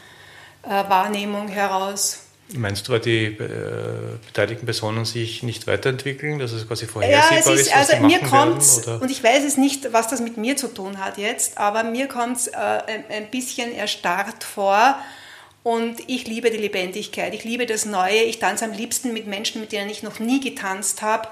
äh, 0.63 0.69
Wahrnehmung 0.69 1.49
heraus. 1.49 2.21
Meinst 2.55 2.87
du, 2.87 2.93
weil 2.93 3.01
die 3.01 3.25
äh, 3.25 4.19
beteiligten 4.27 4.67
Personen 4.67 5.05
sich 5.05 5.43
nicht 5.43 5.67
weiterentwickeln, 5.67 6.39
dass 6.39 6.53
es 6.53 6.67
quasi 6.67 6.87
vorhersehbar 6.87 7.33
ja, 7.33 7.39
es 7.39 7.47
ist, 7.47 7.67
ist 7.69 7.75
was 7.75 7.91
also 7.91 8.07
mir 8.07 8.19
kommt 8.21 9.03
und 9.03 9.11
ich 9.11 9.23
weiß 9.23 9.45
es 9.45 9.57
nicht, 9.57 9.93
was 9.93 10.09
das 10.09 10.21
mit 10.21 10.37
mir 10.37 10.57
zu 10.57 10.69
tun 10.69 10.99
hat 10.99 11.19
jetzt, 11.19 11.59
aber 11.59 11.85
mir 11.85 12.09
kommt 12.09 12.37
es 12.37 12.47
äh, 12.49 12.57
ein, 12.57 13.05
ein, 13.11 13.31
bisschen 13.31 13.75
erstarrt 13.75 14.45
vor 14.45 14.97
und 15.63 15.97
ich 16.09 16.27
liebe 16.27 16.51
die 16.51 16.59
Lebendigkeit, 16.59 17.35
ich 17.35 17.45
liebe 17.45 17.67
das 17.67 17.85
Neue, 17.85 18.23
ich 18.23 18.39
tanze 18.39 18.65
am 18.65 18.73
liebsten 18.73 19.13
mit 19.13 19.27
Menschen, 19.27 19.61
mit 19.61 19.73
denen 19.73 19.91
ich 19.91 20.03
noch 20.03 20.19
nie 20.19 20.41
getanzt 20.41 21.03
habe. 21.03 21.29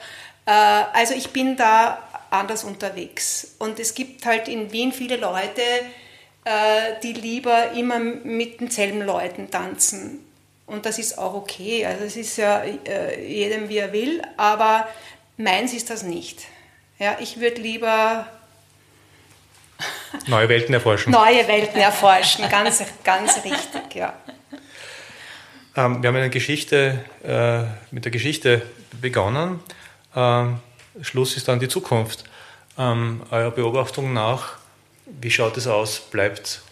Äh, 0.46 0.52
also 0.52 1.14
ich 1.14 1.30
bin 1.30 1.56
da 1.56 1.98
anders 2.30 2.64
unterwegs. 2.64 3.56
Und 3.58 3.78
es 3.78 3.94
gibt 3.94 4.24
halt 4.24 4.48
in 4.48 4.72
Wien 4.72 4.92
viele 4.92 5.16
Leute, 5.16 5.62
äh, 6.44 7.00
die 7.02 7.12
lieber 7.12 7.72
immer 7.72 7.98
mit 7.98 8.60
denselben 8.60 9.02
Leuten 9.02 9.50
tanzen. 9.50 10.20
Und 10.70 10.86
das 10.86 10.98
ist 10.98 11.18
auch 11.18 11.34
okay. 11.34 11.84
Also 11.84 12.04
es 12.04 12.16
ist 12.16 12.36
ja 12.36 12.62
äh, 12.62 13.26
jedem 13.26 13.68
wie 13.68 13.78
er 13.78 13.92
will, 13.92 14.22
aber 14.36 14.88
meins 15.36 15.72
ist 15.72 15.90
das 15.90 16.04
nicht. 16.04 16.46
Ja, 16.98 17.16
ich 17.18 17.40
würde 17.40 17.60
lieber 17.60 18.26
neue 20.28 20.48
Welten 20.48 20.72
erforschen. 20.72 21.10
Neue 21.10 21.48
Welten 21.48 21.80
erforschen, 21.80 22.48
ganz, 22.48 22.84
ganz 23.02 23.36
richtig, 23.44 23.94
ja. 23.94 24.14
Ähm, 25.76 26.02
wir 26.02 26.08
haben 26.08 26.16
eine 26.16 26.30
Geschichte, 26.30 27.04
äh, 27.24 27.62
mit 27.92 28.04
der 28.04 28.12
Geschichte 28.12 28.62
begonnen. 29.00 29.60
Ähm, 30.14 30.60
Schluss 31.02 31.36
ist 31.36 31.48
dann 31.48 31.58
die 31.58 31.68
Zukunft. 31.68 32.24
Ähm, 32.78 33.22
eurer 33.30 33.50
Beobachtung 33.50 34.12
nach, 34.12 34.58
wie 35.06 35.30
schaut 35.30 35.56
es 35.56 35.66
aus? 35.66 35.98
Bleibt 35.98 36.62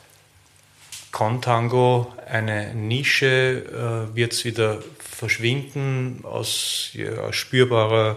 Contango 1.12 2.12
eine 2.30 2.74
Nische? 2.74 4.08
Äh, 4.12 4.16
Wird 4.16 4.32
es 4.32 4.44
wieder 4.44 4.78
verschwinden 4.98 6.20
aus 6.24 6.90
ja, 6.92 7.32
spürbarer 7.32 8.16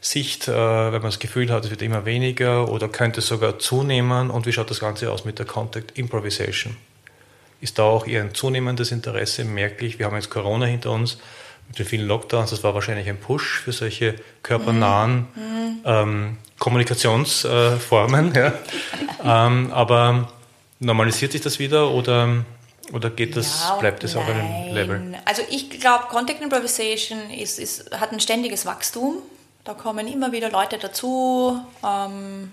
Sicht, 0.00 0.46
äh, 0.46 0.52
wenn 0.52 0.92
man 0.92 1.02
das 1.02 1.18
Gefühl 1.18 1.50
hat, 1.50 1.64
es 1.64 1.70
wird 1.70 1.82
immer 1.82 2.04
weniger 2.04 2.68
oder 2.68 2.88
könnte 2.88 3.20
es 3.20 3.26
sogar 3.26 3.58
zunehmen? 3.58 4.30
Und 4.30 4.46
wie 4.46 4.52
schaut 4.52 4.70
das 4.70 4.80
Ganze 4.80 5.10
aus 5.10 5.24
mit 5.24 5.38
der 5.38 5.46
Contact 5.46 5.98
Improvisation? 5.98 6.76
Ist 7.60 7.78
da 7.78 7.82
auch 7.82 8.06
eher 8.06 8.22
ein 8.22 8.34
zunehmendes 8.34 8.92
Interesse 8.92 9.44
merklich? 9.44 9.98
Wir 9.98 10.06
haben 10.06 10.14
jetzt 10.14 10.30
Corona 10.30 10.66
hinter 10.66 10.92
uns 10.92 11.18
mit 11.66 11.78
den 11.78 11.86
vielen 11.86 12.06
Lockdowns. 12.06 12.50
Das 12.50 12.62
war 12.62 12.74
wahrscheinlich 12.74 13.08
ein 13.08 13.18
Push 13.18 13.60
für 13.64 13.72
solche 13.72 14.14
körpernahen 14.44 15.26
mhm. 15.34 15.80
ähm, 15.84 16.36
Kommunikationsformen. 16.60 18.34
Äh, 18.34 18.40
ja. 18.40 18.52
ähm, 19.46 19.72
aber 19.72 20.28
normalisiert 20.80 21.32
sich 21.32 21.40
das 21.40 21.58
wieder 21.58 21.90
oder, 21.90 22.44
oder 22.92 23.10
geht 23.10 23.36
das, 23.36 23.64
ja, 23.68 23.76
bleibt 23.76 24.04
es 24.04 24.16
auf 24.16 24.26
einem 24.26 24.74
Level? 24.74 25.14
Also 25.24 25.42
ich 25.50 25.70
glaube, 25.70 26.04
Contact 26.08 26.40
Improvisation 26.40 27.30
ist, 27.30 27.58
ist, 27.58 27.90
hat 27.98 28.12
ein 28.12 28.20
ständiges 28.20 28.66
Wachstum. 28.66 29.18
Da 29.64 29.74
kommen 29.74 30.08
immer 30.08 30.32
wieder 30.32 30.50
Leute 30.50 30.78
dazu. 30.78 31.60
Ähm, 31.84 32.52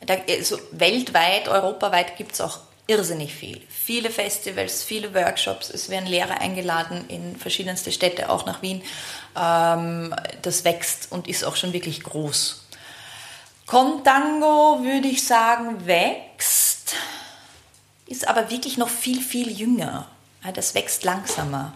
da, 0.00 0.16
also 0.28 0.58
weltweit, 0.72 1.48
europaweit 1.48 2.16
gibt 2.16 2.32
es 2.32 2.40
auch 2.40 2.58
irrsinnig 2.86 3.34
viel. 3.34 3.60
Viele 3.68 4.10
Festivals, 4.10 4.82
viele 4.82 5.14
Workshops, 5.14 5.70
es 5.70 5.88
werden 5.88 6.06
Lehrer 6.06 6.40
eingeladen 6.40 7.04
in 7.08 7.36
verschiedenste 7.36 7.92
Städte, 7.92 8.28
auch 8.28 8.44
nach 8.46 8.62
Wien. 8.62 8.82
Ähm, 9.36 10.14
das 10.42 10.64
wächst 10.64 11.10
und 11.10 11.28
ist 11.28 11.44
auch 11.44 11.56
schon 11.56 11.72
wirklich 11.72 12.02
groß. 12.02 12.66
Contango, 13.66 14.82
würde 14.82 15.08
ich 15.08 15.26
sagen, 15.26 15.86
wächst, 15.86 16.63
ist 18.06 18.28
aber 18.28 18.50
wirklich 18.50 18.76
noch 18.76 18.88
viel, 18.88 19.20
viel 19.20 19.50
jünger. 19.50 20.06
Das 20.54 20.74
wächst 20.74 21.04
langsamer. 21.04 21.72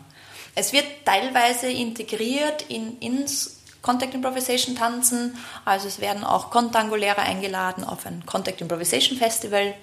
Es 0.55 0.73
wird 0.73 0.85
teilweise 1.05 1.71
integriert 1.71 2.63
in, 2.69 2.99
ins 2.99 3.59
Contact 3.81 4.15
Improvisation 4.15 4.77
tanzen. 4.77 5.37
Also 5.65 5.89
es 5.89 6.01
werden 6.01 6.25
auch 6.25 6.51
Contango-Lehrer 6.51 7.23
eingeladen 7.23 7.85
auf 7.85 8.05
ein 8.07 8.25
Contact 8.27 8.61
Improvisation 8.61 9.17
Festival 9.17 9.75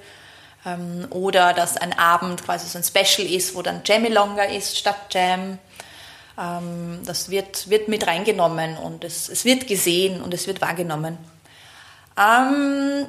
ähm, 0.65 1.07
oder 1.09 1.53
dass 1.53 1.77
ein 1.77 1.97
Abend 1.97 2.43
quasi 2.43 2.67
so 2.67 2.77
ein 2.77 2.83
Special 2.83 3.27
ist, 3.27 3.55
wo 3.55 3.61
dann 3.61 3.81
Jamilonga 3.85 4.43
ist 4.43 4.77
statt 4.77 4.97
Jam. 5.11 5.57
Ähm, 6.37 6.99
das 7.05 7.29
wird, 7.29 7.69
wird 7.69 7.87
mit 7.87 8.05
reingenommen 8.05 8.77
und 8.77 9.03
es, 9.03 9.29
es 9.29 9.45
wird 9.45 9.67
gesehen 9.67 10.21
und 10.21 10.33
es 10.33 10.45
wird 10.45 10.61
wahrgenommen. 10.61 11.17
Ähm, 12.17 13.07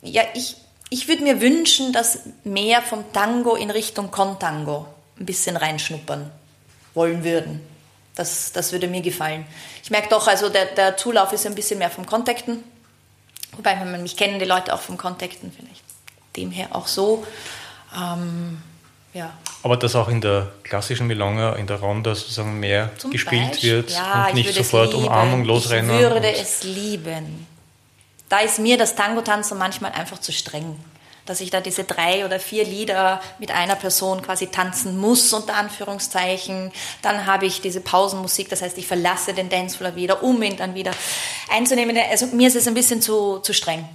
ja, 0.00 0.22
ich, 0.34 0.56
ich 0.92 1.08
würde 1.08 1.22
mir 1.22 1.40
wünschen, 1.40 1.92
dass 1.94 2.20
mehr 2.44 2.82
vom 2.82 3.10
Tango 3.14 3.54
in 3.54 3.70
Richtung 3.70 4.10
Contango 4.10 4.86
ein 5.18 5.24
bisschen 5.24 5.56
reinschnuppern 5.56 6.30
wollen 6.92 7.24
würden. 7.24 7.62
Das, 8.14 8.52
das 8.52 8.72
würde 8.72 8.88
mir 8.88 9.00
gefallen. 9.00 9.46
Ich 9.82 9.90
merke 9.90 10.10
doch, 10.10 10.28
also 10.28 10.50
der, 10.50 10.66
der 10.66 10.98
Zulauf 10.98 11.32
ist 11.32 11.46
ein 11.46 11.54
bisschen 11.54 11.78
mehr 11.78 11.88
vom 11.88 12.04
Kontakten. 12.04 12.62
Wobei, 13.56 13.80
wenn 13.80 13.90
man 13.90 14.02
mich 14.02 14.18
kennen, 14.18 14.38
die 14.38 14.44
Leute 14.44 14.74
auch 14.74 14.80
vom 14.80 14.98
Kontakten 14.98 15.50
vielleicht 15.50 15.82
dem 16.36 16.50
her 16.50 16.68
auch 16.72 16.86
so. 16.86 17.26
Ähm, 17.96 18.58
ja. 19.14 19.32
Aber 19.62 19.78
dass 19.78 19.96
auch 19.96 20.08
in 20.08 20.20
der 20.20 20.52
klassischen 20.62 21.06
Milonga, 21.06 21.54
in 21.54 21.66
der 21.66 21.76
Ronda 21.76 22.14
sozusagen 22.14 22.60
mehr 22.60 22.90
Zum 22.98 23.10
gespielt 23.10 23.52
Beispiel, 23.52 23.76
wird 23.76 23.90
ja, 23.92 24.26
und 24.26 24.34
nicht 24.34 24.54
sofort 24.54 24.92
Umarmung 24.92 25.44
losrennen. 25.44 25.94
Ich 25.94 26.02
würde 26.02 26.34
es 26.34 26.64
lieben. 26.64 27.46
Da 28.32 28.38
ist 28.38 28.58
mir 28.58 28.78
das 28.78 28.94
Tango-Tanzen 28.94 29.58
manchmal 29.58 29.92
einfach 29.92 30.18
zu 30.18 30.32
streng. 30.32 30.78
Dass 31.26 31.42
ich 31.42 31.50
da 31.50 31.60
diese 31.60 31.84
drei 31.84 32.24
oder 32.24 32.40
vier 32.40 32.64
Lieder 32.64 33.20
mit 33.38 33.50
einer 33.50 33.76
Person 33.76 34.22
quasi 34.22 34.46
tanzen 34.46 34.96
muss, 34.96 35.34
unter 35.34 35.54
Anführungszeichen. 35.54 36.72
Dann 37.02 37.26
habe 37.26 37.44
ich 37.44 37.60
diese 37.60 37.82
Pausenmusik, 37.82 38.48
das 38.48 38.62
heißt, 38.62 38.78
ich 38.78 38.86
verlasse 38.86 39.34
den 39.34 39.50
Dancefloor 39.50 39.96
wieder, 39.96 40.22
um 40.22 40.42
ihn 40.42 40.56
dann 40.56 40.74
wieder 40.74 40.92
einzunehmen. 41.50 41.94
Also 42.10 42.24
mir 42.28 42.48
ist 42.48 42.56
es 42.56 42.66
ein 42.66 42.72
bisschen 42.72 43.02
zu, 43.02 43.40
zu 43.40 43.52
streng. 43.52 43.86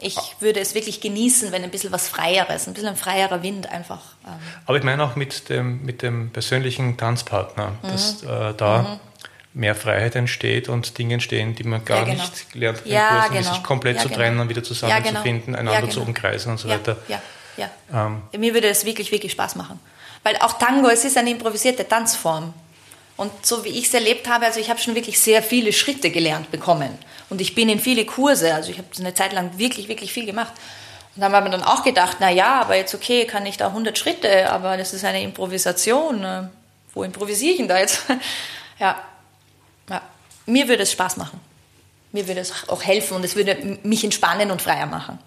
Ich 0.00 0.18
würde 0.40 0.60
es 0.60 0.74
wirklich 0.74 1.00
genießen, 1.00 1.50
wenn 1.50 1.64
ein 1.64 1.70
bisschen 1.70 1.90
was 1.90 2.08
Freieres, 2.08 2.68
ein 2.68 2.74
bisschen 2.74 2.90
ein 2.90 2.96
freierer 2.96 3.42
Wind 3.42 3.70
einfach. 3.70 4.02
Ähm 4.26 4.34
Aber 4.66 4.76
ich 4.76 4.84
meine 4.84 5.02
auch 5.02 5.16
mit 5.16 5.48
dem, 5.48 5.82
mit 5.86 6.02
dem 6.02 6.28
persönlichen 6.28 6.98
Tanzpartner, 6.98 7.70
mhm. 7.82 7.88
dass 7.88 8.22
äh, 8.22 8.52
da 8.54 8.82
mhm. 8.82 9.07
Mehr 9.58 9.74
Freiheit 9.74 10.14
entsteht 10.14 10.68
und 10.68 10.96
Dinge 10.98 11.14
entstehen, 11.14 11.54
die 11.54 11.64
man 11.64 11.84
gar 11.84 11.98
ja, 11.98 12.04
genau. 12.04 12.22
nicht 12.22 12.54
lernt, 12.54 12.82
ja, 12.84 13.20
Kursen, 13.20 13.34
genau. 13.34 13.52
sich 13.52 13.62
komplett 13.62 13.96
ja, 13.96 14.02
zu 14.02 14.08
trennen 14.08 14.30
genau. 14.30 14.42
und 14.42 14.48
wieder 14.48 14.62
zusammenzufinden, 14.62 15.54
ja, 15.54 15.60
genau. 15.60 15.70
einander 15.72 15.90
zu 15.90 16.00
genau. 16.00 16.08
umkreisen 16.08 16.52
und 16.52 16.58
so 16.58 16.68
weiter. 16.68 16.96
Ja, 17.08 17.20
ja. 17.56 17.70
Ähm. 17.92 18.22
Mir 18.38 18.54
würde 18.54 18.68
es 18.68 18.84
wirklich, 18.84 19.10
wirklich 19.10 19.32
Spaß 19.32 19.56
machen. 19.56 19.80
Weil 20.22 20.36
auch 20.36 20.58
Tango, 20.58 20.88
es 20.88 21.04
ist 21.04 21.16
eine 21.16 21.30
improvisierte 21.30 21.86
Tanzform. 21.86 22.54
Und 23.16 23.44
so 23.44 23.64
wie 23.64 23.70
ich 23.70 23.86
es 23.86 23.94
erlebt 23.94 24.28
habe, 24.28 24.46
also 24.46 24.60
ich 24.60 24.70
habe 24.70 24.78
schon 24.78 24.94
wirklich 24.94 25.18
sehr 25.18 25.42
viele 25.42 25.72
Schritte 25.72 26.10
gelernt 26.10 26.52
bekommen. 26.52 26.96
Und 27.30 27.40
ich 27.40 27.54
bin 27.54 27.68
in 27.68 27.80
viele 27.80 28.04
Kurse, 28.04 28.54
also 28.54 28.70
ich 28.70 28.78
habe 28.78 28.88
eine 28.98 29.12
Zeit 29.12 29.32
lang 29.32 29.58
wirklich, 29.58 29.88
wirklich 29.88 30.12
viel 30.12 30.24
gemacht. 30.24 30.52
Und 31.16 31.22
dann 31.22 31.32
haben 31.32 31.46
wir 31.46 31.50
dann 31.50 31.64
auch 31.64 31.82
gedacht, 31.82 32.18
na 32.20 32.30
ja, 32.30 32.60
aber 32.60 32.76
jetzt 32.76 32.94
okay, 32.94 33.26
kann 33.26 33.44
ich 33.44 33.56
da 33.56 33.68
100 33.68 33.98
Schritte, 33.98 34.50
aber 34.52 34.76
das 34.76 34.94
ist 34.94 35.04
eine 35.04 35.20
Improvisation. 35.20 36.20
Ne? 36.20 36.50
Wo 36.94 37.02
improvisiere 37.02 37.52
ich 37.52 37.58
denn 37.58 37.66
da 37.66 37.78
jetzt? 37.78 38.04
ja. 38.78 39.02
Ja. 39.88 40.02
Mir 40.46 40.68
würde 40.68 40.82
es 40.82 40.92
Spaß 40.92 41.16
machen. 41.16 41.40
Mir 42.12 42.26
würde 42.26 42.40
es 42.40 42.68
auch 42.68 42.82
helfen 42.82 43.16
und 43.16 43.24
es 43.24 43.36
würde 43.36 43.78
mich 43.82 44.02
entspannen 44.02 44.50
und 44.50 44.62
freier 44.62 44.86
machen. 44.86 45.18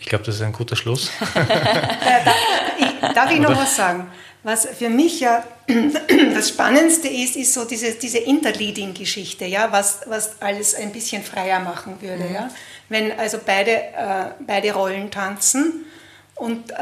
Ich 0.00 0.06
glaube, 0.06 0.24
das 0.24 0.36
ist 0.36 0.42
ein 0.42 0.52
guter 0.52 0.76
Schluss. 0.76 1.10
darf, 1.34 3.14
darf 3.14 3.30
ich 3.30 3.40
noch 3.40 3.56
was 3.56 3.76
sagen? 3.76 4.10
Was 4.42 4.66
für 4.66 4.88
mich 4.88 5.20
ja 5.20 5.44
das 6.34 6.50
Spannendste 6.50 7.08
ist, 7.08 7.36
ist 7.36 7.52
so 7.52 7.64
diese, 7.64 7.92
diese 7.94 8.18
Interleading-Geschichte, 8.18 9.44
ja, 9.46 9.72
was, 9.72 10.02
was 10.06 10.40
alles 10.40 10.74
ein 10.74 10.92
bisschen 10.92 11.22
freier 11.24 11.60
machen 11.60 12.00
würde. 12.00 12.24
Mhm. 12.24 12.34
Ja? 12.34 12.50
Wenn 12.88 13.12
also 13.18 13.38
beide, 13.44 13.72
äh, 13.72 14.30
beide 14.46 14.72
Rollen 14.72 15.10
tanzen 15.10 15.86
und, 16.36 16.70
äh, 16.70 16.74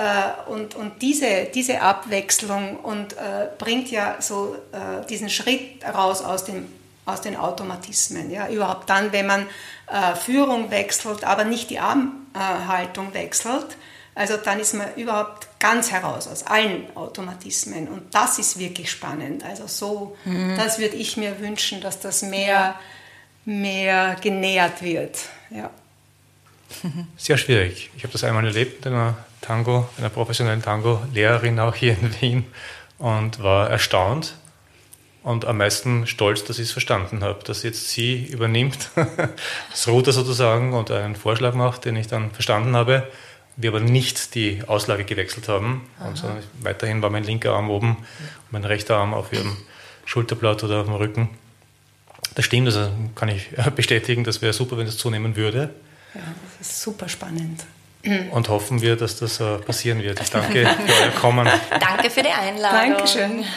und, 0.49 0.75
und 0.75 1.01
diese, 1.01 1.45
diese 1.55 1.81
Abwechslung 1.81 2.77
und 2.77 3.13
äh, 3.13 3.47
bringt 3.57 3.91
ja 3.91 4.17
so 4.21 4.57
äh, 4.73 5.07
diesen 5.07 5.31
Schritt 5.31 5.85
raus 5.85 6.23
aus, 6.23 6.45
dem, 6.45 6.67
aus 7.07 7.21
den 7.21 7.37
Automatismen. 7.37 8.31
Ja? 8.33 8.49
Überhaupt 8.49 8.91
dann, 8.91 9.13
wenn 9.13 9.29
man 9.29 9.47
äh, 9.87 10.17
Führung 10.17 10.73
wechselt, 10.73 11.23
aber 11.23 11.45
nicht 11.45 11.71
die 11.71 11.79
Armhaltung 11.79 13.15
wechselt, 13.15 13.77
also 14.17 14.37
dann 14.37 14.59
ist 14.59 14.75
man 14.75 14.95
überhaupt 14.97 15.49
ganz 15.61 15.91
heraus 15.91 16.27
aus 16.27 16.45
allen 16.45 16.85
Automatismen. 16.97 17.89
Und 17.89 18.13
das 18.15 18.39
ist 18.41 18.59
wirklich 18.59 18.91
spannend. 18.91 19.45
Also 19.45 19.67
so, 19.69 20.17
mhm. 20.25 20.57
das 20.57 20.79
würde 20.79 20.97
ich 20.97 21.17
mir 21.17 21.39
wünschen, 21.41 21.81
dass 21.81 22.01
das 22.01 22.23
mehr, 22.23 22.79
mehr 23.45 24.17
genährt 24.21 24.83
wird. 24.83 25.19
Ja. 25.51 25.71
Sehr 27.17 27.39
schwierig. 27.39 27.91
Ich 27.97 28.03
habe 28.03 28.13
das 28.13 28.25
einmal 28.25 28.45
erlebt 28.45 28.85
mit 28.85 28.93
einer 28.93 29.17
Tango, 29.45 29.89
einer 29.99 30.09
professionellen 30.09 30.63
Tango-Lehrerin 30.63 31.61
auch 31.61 31.75
hier 31.75 31.97
in 32.01 32.21
Wien 32.21 32.47
und 32.99 33.43
war 33.43 33.71
erstaunt 33.71 34.35
und 35.23 35.45
am 35.45 35.59
meisten 35.59 36.07
stolz, 36.07 36.45
dass 36.45 36.59
ich 36.59 36.67
es 36.67 36.73
verstanden 36.73 37.23
habe, 37.23 37.45
dass 37.45 37.63
jetzt 37.63 37.91
sie 37.91 38.25
übernimmt, 38.25 38.91
das 39.71 39.89
Ruder 39.89 40.13
sozusagen 40.13 40.73
und 40.73 40.91
einen 40.91 41.17
Vorschlag 41.17 41.55
macht, 41.55 41.85
den 41.85 41.97
ich 41.97 42.07
dann 42.07 42.31
verstanden 42.31 42.77
habe 42.77 43.09
wir 43.57 43.71
aber 43.71 43.81
nicht 43.81 44.35
die 44.35 44.63
Auslage 44.67 45.05
gewechselt 45.05 45.49
haben. 45.49 45.89
Und 46.01 46.17
so, 46.17 46.29
weiterhin 46.61 47.03
war 47.03 47.11
mein 47.11 47.25
linker 47.25 47.53
Arm 47.53 47.71
oben 47.71 47.97
und 47.97 48.53
mein 48.53 48.65
rechter 48.65 48.97
Arm 48.97 49.15
auf 49.15 49.33
ihrem 49.33 49.57
Schulterblatt 50.05 50.65
oder 50.65 50.81
auf 50.81 50.87
dem 50.87 50.95
Rücken. 50.95 51.31
Das 52.35 52.45
stimmt, 52.45 52.67
also 52.67 52.91
kann 53.15 53.29
ich 53.29 53.51
bestätigen, 53.77 54.25
das 54.25 54.43
wäre 54.43 54.53
super, 54.53 54.77
wenn 54.77 54.87
das 54.87 54.97
zunehmen 54.97 55.37
würde. 55.37 55.71
Ja, 56.15 56.21
das 56.59 56.69
ist 56.69 56.83
super 56.83 57.09
spannend. 57.09 57.65
Und 58.31 58.49
hoffen 58.49 58.83
wir, 58.83 58.97
dass 58.97 59.19
das 59.19 59.41
äh, 59.41 59.59
passieren 59.59 60.03
wird. 60.03 60.21
Ich 60.21 60.31
danke 60.31 60.67
für 60.67 61.03
euer 61.03 61.11
Kommen. 61.21 61.49
Danke 61.81 62.11
für 62.11 62.23
die 62.23 62.31
Einladung. 62.31 62.97
Dankeschön. 62.97 63.45